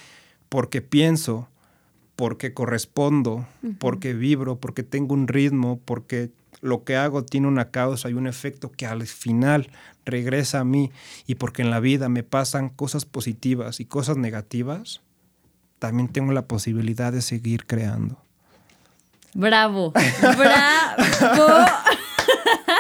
porque 0.49 0.81
pienso, 0.81 1.49
porque 2.15 2.53
correspondo, 2.53 3.47
porque 3.77 4.13
vibro, 4.13 4.57
porque 4.57 4.83
tengo 4.83 5.13
un 5.13 5.27
ritmo, 5.27 5.79
porque 5.83 6.31
lo 6.61 6.83
que 6.83 6.95
hago 6.95 7.25
tiene 7.25 7.47
una 7.47 7.71
causa 7.71 8.09
y 8.09 8.13
un 8.13 8.27
efecto 8.27 8.71
que 8.71 8.85
al 8.85 9.05
final 9.05 9.69
regresa 10.05 10.61
a 10.61 10.63
mí 10.63 10.91
y 11.27 11.35
porque 11.35 11.61
en 11.61 11.69
la 11.69 11.79
vida 11.79 12.09
me 12.09 12.23
pasan 12.23 12.69
cosas 12.69 13.05
positivas 13.05 13.79
y 13.79 13.85
cosas 13.85 14.17
negativas, 14.17 15.01
también 15.79 16.07
tengo 16.07 16.31
la 16.31 16.47
posibilidad 16.47 17.11
de 17.11 17.21
seguir 17.21 17.65
creando. 17.65 18.17
Bravo, 19.33 19.91
bravo. 20.37 21.65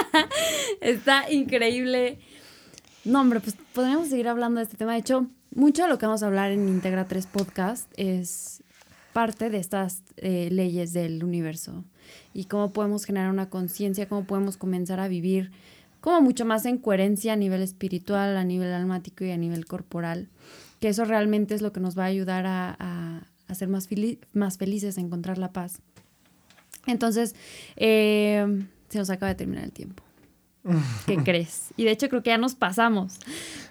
Está 0.81 1.29
increíble 1.29 2.19
no, 3.05 3.21
hombre, 3.21 3.39
pues 3.39 3.55
podríamos 3.73 4.09
seguir 4.09 4.27
hablando 4.27 4.59
de 4.59 4.65
este 4.65 4.77
tema. 4.77 4.93
De 4.93 4.99
hecho, 4.99 5.27
mucho 5.53 5.83
de 5.83 5.89
lo 5.89 5.97
que 5.97 6.05
vamos 6.05 6.23
a 6.23 6.27
hablar 6.27 6.51
en 6.51 6.67
Integra 6.67 7.07
3 7.07 7.27
Podcast 7.27 7.87
es 7.97 8.63
parte 9.13 9.49
de 9.49 9.59
estas 9.59 10.03
eh, 10.17 10.49
leyes 10.51 10.91
del 10.91 11.23
universo 11.23 11.85
y 12.33 12.45
cómo 12.45 12.73
podemos 12.73 13.05
generar 13.05 13.29
una 13.29 13.49
conciencia, 13.49 14.09
cómo 14.09 14.25
podemos 14.25 14.57
comenzar 14.57 14.99
a 14.99 15.07
vivir 15.07 15.51
como 16.01 16.21
mucho 16.21 16.45
más 16.45 16.65
en 16.65 16.77
coherencia 16.77 17.33
a 17.33 17.35
nivel 17.35 17.61
espiritual, 17.61 18.37
a 18.37 18.43
nivel 18.43 18.73
almático 18.73 19.23
y 19.23 19.31
a 19.31 19.37
nivel 19.37 19.65
corporal, 19.65 20.29
que 20.79 20.89
eso 20.89 21.05
realmente 21.05 21.55
es 21.55 21.61
lo 21.61 21.71
que 21.71 21.79
nos 21.79 21.97
va 21.97 22.03
a 22.03 22.07
ayudar 22.07 22.45
a, 22.47 23.25
ser 23.53 23.69
más, 23.69 23.87
más 24.33 24.57
felices, 24.57 24.97
a 24.97 25.01
encontrar 25.01 25.37
la 25.37 25.53
paz. 25.53 25.79
Entonces, 26.85 27.35
eh, 27.75 28.45
se 28.89 28.97
nos 28.97 29.09
acaba 29.09 29.29
de 29.29 29.35
terminar 29.35 29.63
el 29.63 29.71
tiempo. 29.71 30.03
¿Qué 31.05 31.17
crees? 31.23 31.73
Y 31.77 31.85
de 31.85 31.91
hecho 31.91 32.09
creo 32.09 32.23
que 32.23 32.29
ya 32.29 32.37
nos 32.37 32.55
pasamos. 32.55 33.19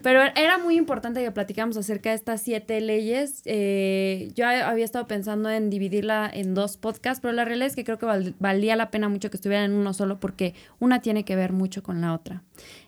Pero 0.02 0.20
era 0.36 0.58
muy 0.58 0.76
importante 0.76 1.22
que 1.22 1.30
platicáramos 1.30 1.76
acerca 1.76 2.10
de 2.10 2.16
estas 2.16 2.42
siete 2.42 2.80
leyes. 2.80 3.42
Eh, 3.44 4.30
yo 4.34 4.46
había 4.46 4.84
estado 4.84 5.06
pensando 5.06 5.50
en 5.50 5.70
dividirla 5.70 6.30
en 6.32 6.54
dos 6.54 6.76
podcasts, 6.76 7.20
pero 7.20 7.32
la 7.32 7.44
realidad 7.44 7.68
es 7.68 7.76
que 7.76 7.84
creo 7.84 7.98
que 7.98 8.34
valía 8.38 8.76
la 8.76 8.90
pena 8.90 9.08
mucho 9.08 9.30
que 9.30 9.36
estuvieran 9.36 9.72
en 9.72 9.76
uno 9.76 9.92
solo 9.94 10.20
porque 10.20 10.54
una 10.78 11.00
tiene 11.02 11.24
que 11.24 11.36
ver 11.36 11.52
mucho 11.52 11.82
con 11.82 12.00
la 12.00 12.14
otra. 12.14 12.42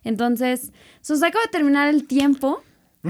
Entonces, 0.04 0.72
se 1.00 1.12
nos 1.12 1.22
acaba 1.22 1.44
de 1.44 1.50
terminar 1.50 1.88
el 1.88 2.06
tiempo. 2.06 2.62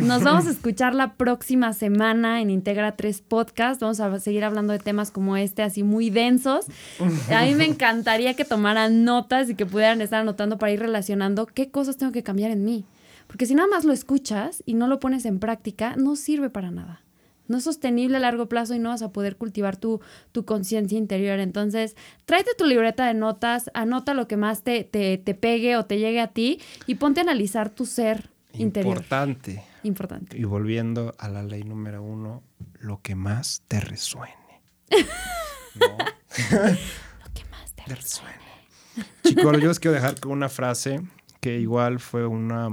Nos 0.02 0.22
vamos 0.22 0.46
a 0.46 0.50
escuchar 0.50 0.94
la 0.94 1.14
próxima 1.14 1.72
semana 1.72 2.42
en 2.42 2.50
Integra 2.50 2.96
3 2.96 3.22
Podcast. 3.22 3.80
Vamos 3.80 3.98
a 3.98 4.20
seguir 4.20 4.44
hablando 4.44 4.74
de 4.74 4.78
temas 4.78 5.10
como 5.10 5.38
este, 5.38 5.62
así 5.62 5.82
muy 5.82 6.10
densos. 6.10 6.66
A 7.34 7.44
mí 7.44 7.54
me 7.54 7.64
encantaría 7.64 8.34
que 8.34 8.44
tomaran 8.44 9.04
notas 9.04 9.48
y 9.48 9.54
que 9.54 9.64
pudieran 9.64 10.02
estar 10.02 10.20
anotando 10.20 10.58
para 10.58 10.72
ir 10.72 10.80
relacionando 10.80 11.46
qué 11.46 11.70
cosas 11.70 11.96
tengo 11.96 12.12
que 12.12 12.22
cambiar 12.22 12.50
en 12.50 12.64
mí. 12.64 12.84
Porque 13.26 13.46
si 13.46 13.54
nada 13.54 13.68
más 13.68 13.84
lo 13.84 13.92
escuchas 13.94 14.62
y 14.66 14.74
no 14.74 14.86
lo 14.86 15.00
pones 15.00 15.24
en 15.24 15.38
práctica, 15.38 15.96
no 15.96 16.14
sirve 16.14 16.50
para 16.50 16.70
nada. 16.70 17.00
No 17.48 17.56
es 17.56 17.64
sostenible 17.64 18.18
a 18.18 18.20
largo 18.20 18.50
plazo 18.50 18.74
y 18.74 18.78
no 18.78 18.90
vas 18.90 19.02
a 19.02 19.12
poder 19.12 19.36
cultivar 19.36 19.78
tu, 19.78 20.00
tu 20.32 20.44
conciencia 20.44 20.98
interior. 20.98 21.38
Entonces, 21.38 21.96
tráete 22.26 22.50
tu 22.58 22.66
libreta 22.66 23.06
de 23.06 23.14
notas, 23.14 23.70
anota 23.72 24.12
lo 24.12 24.28
que 24.28 24.36
más 24.36 24.62
te, 24.62 24.84
te, 24.84 25.16
te 25.16 25.34
pegue 25.34 25.76
o 25.76 25.86
te 25.86 25.98
llegue 25.98 26.20
a 26.20 26.28
ti 26.28 26.60
y 26.86 26.96
ponte 26.96 27.20
a 27.20 27.22
analizar 27.22 27.70
tu 27.70 27.86
ser 27.86 28.28
interior. 28.52 28.96
Importante 28.96 29.62
importante. 29.86 30.38
Y 30.38 30.44
volviendo 30.44 31.14
a 31.18 31.28
la 31.28 31.42
ley 31.42 31.64
número 31.64 32.02
uno, 32.02 32.42
lo 32.74 33.00
que 33.02 33.14
más 33.14 33.62
te 33.68 33.80
resuene. 33.80 34.34
lo 34.90 35.96
que 37.34 37.44
más 37.50 37.72
te 37.74 37.94
resuene. 37.94 38.46
Chicos, 39.22 39.60
yo 39.60 39.68
les 39.68 39.80
quiero 39.80 39.94
dejar 39.94 40.18
con 40.20 40.32
una 40.32 40.48
frase 40.48 41.00
que 41.40 41.58
igual 41.58 42.00
fue 42.00 42.26
una, 42.26 42.68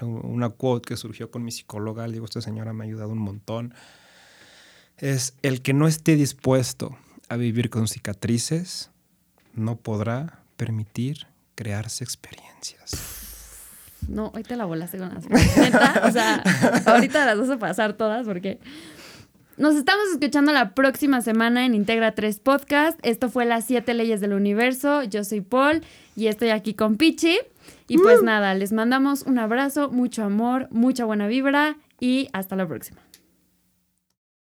una 0.00 0.50
quote 0.50 0.88
que 0.88 0.96
surgió 0.96 1.30
con 1.30 1.44
mi 1.44 1.52
psicóloga. 1.52 2.06
Le 2.06 2.14
digo, 2.14 2.24
esta 2.24 2.40
señora 2.40 2.72
me 2.72 2.84
ha 2.84 2.86
ayudado 2.86 3.10
un 3.10 3.18
montón. 3.18 3.74
Es 4.96 5.34
el 5.42 5.62
que 5.62 5.72
no 5.72 5.86
esté 5.86 6.16
dispuesto 6.16 6.96
a 7.28 7.36
vivir 7.36 7.70
con 7.70 7.88
cicatrices 7.88 8.90
no 9.54 9.76
podrá 9.76 10.42
permitir 10.56 11.26
crearse 11.54 12.04
experiencias. 12.04 13.17
No, 14.08 14.32
hoy 14.34 14.42
te 14.42 14.56
la 14.56 14.64
volaste 14.64 14.98
con 14.98 15.10
las 15.14 15.24
O 15.26 16.10
sea, 16.10 16.42
ahorita 16.86 17.26
las 17.26 17.38
vas 17.38 17.50
a 17.50 17.58
pasar 17.58 17.92
todas 17.92 18.26
porque. 18.26 18.58
Nos 19.58 19.74
estamos 19.74 20.04
escuchando 20.12 20.52
la 20.52 20.72
próxima 20.72 21.20
semana 21.20 21.66
en 21.66 21.74
Integra 21.74 22.14
3 22.14 22.38
Podcast. 22.38 22.98
Esto 23.02 23.28
fue 23.28 23.44
Las 23.44 23.64
siete 23.64 23.92
leyes 23.92 24.20
del 24.20 24.32
universo. 24.32 25.02
Yo 25.02 25.24
soy 25.24 25.40
Paul 25.40 25.82
y 26.14 26.28
estoy 26.28 26.50
aquí 26.50 26.74
con 26.74 26.96
Pichi. 26.96 27.38
Y 27.88 27.98
pues 27.98 28.22
nada, 28.22 28.54
les 28.54 28.72
mandamos 28.72 29.22
un 29.22 29.38
abrazo, 29.40 29.90
mucho 29.90 30.22
amor, 30.22 30.68
mucha 30.70 31.04
buena 31.04 31.26
vibra 31.26 31.76
y 31.98 32.28
hasta 32.32 32.54
la 32.54 32.68
próxima. 32.68 33.00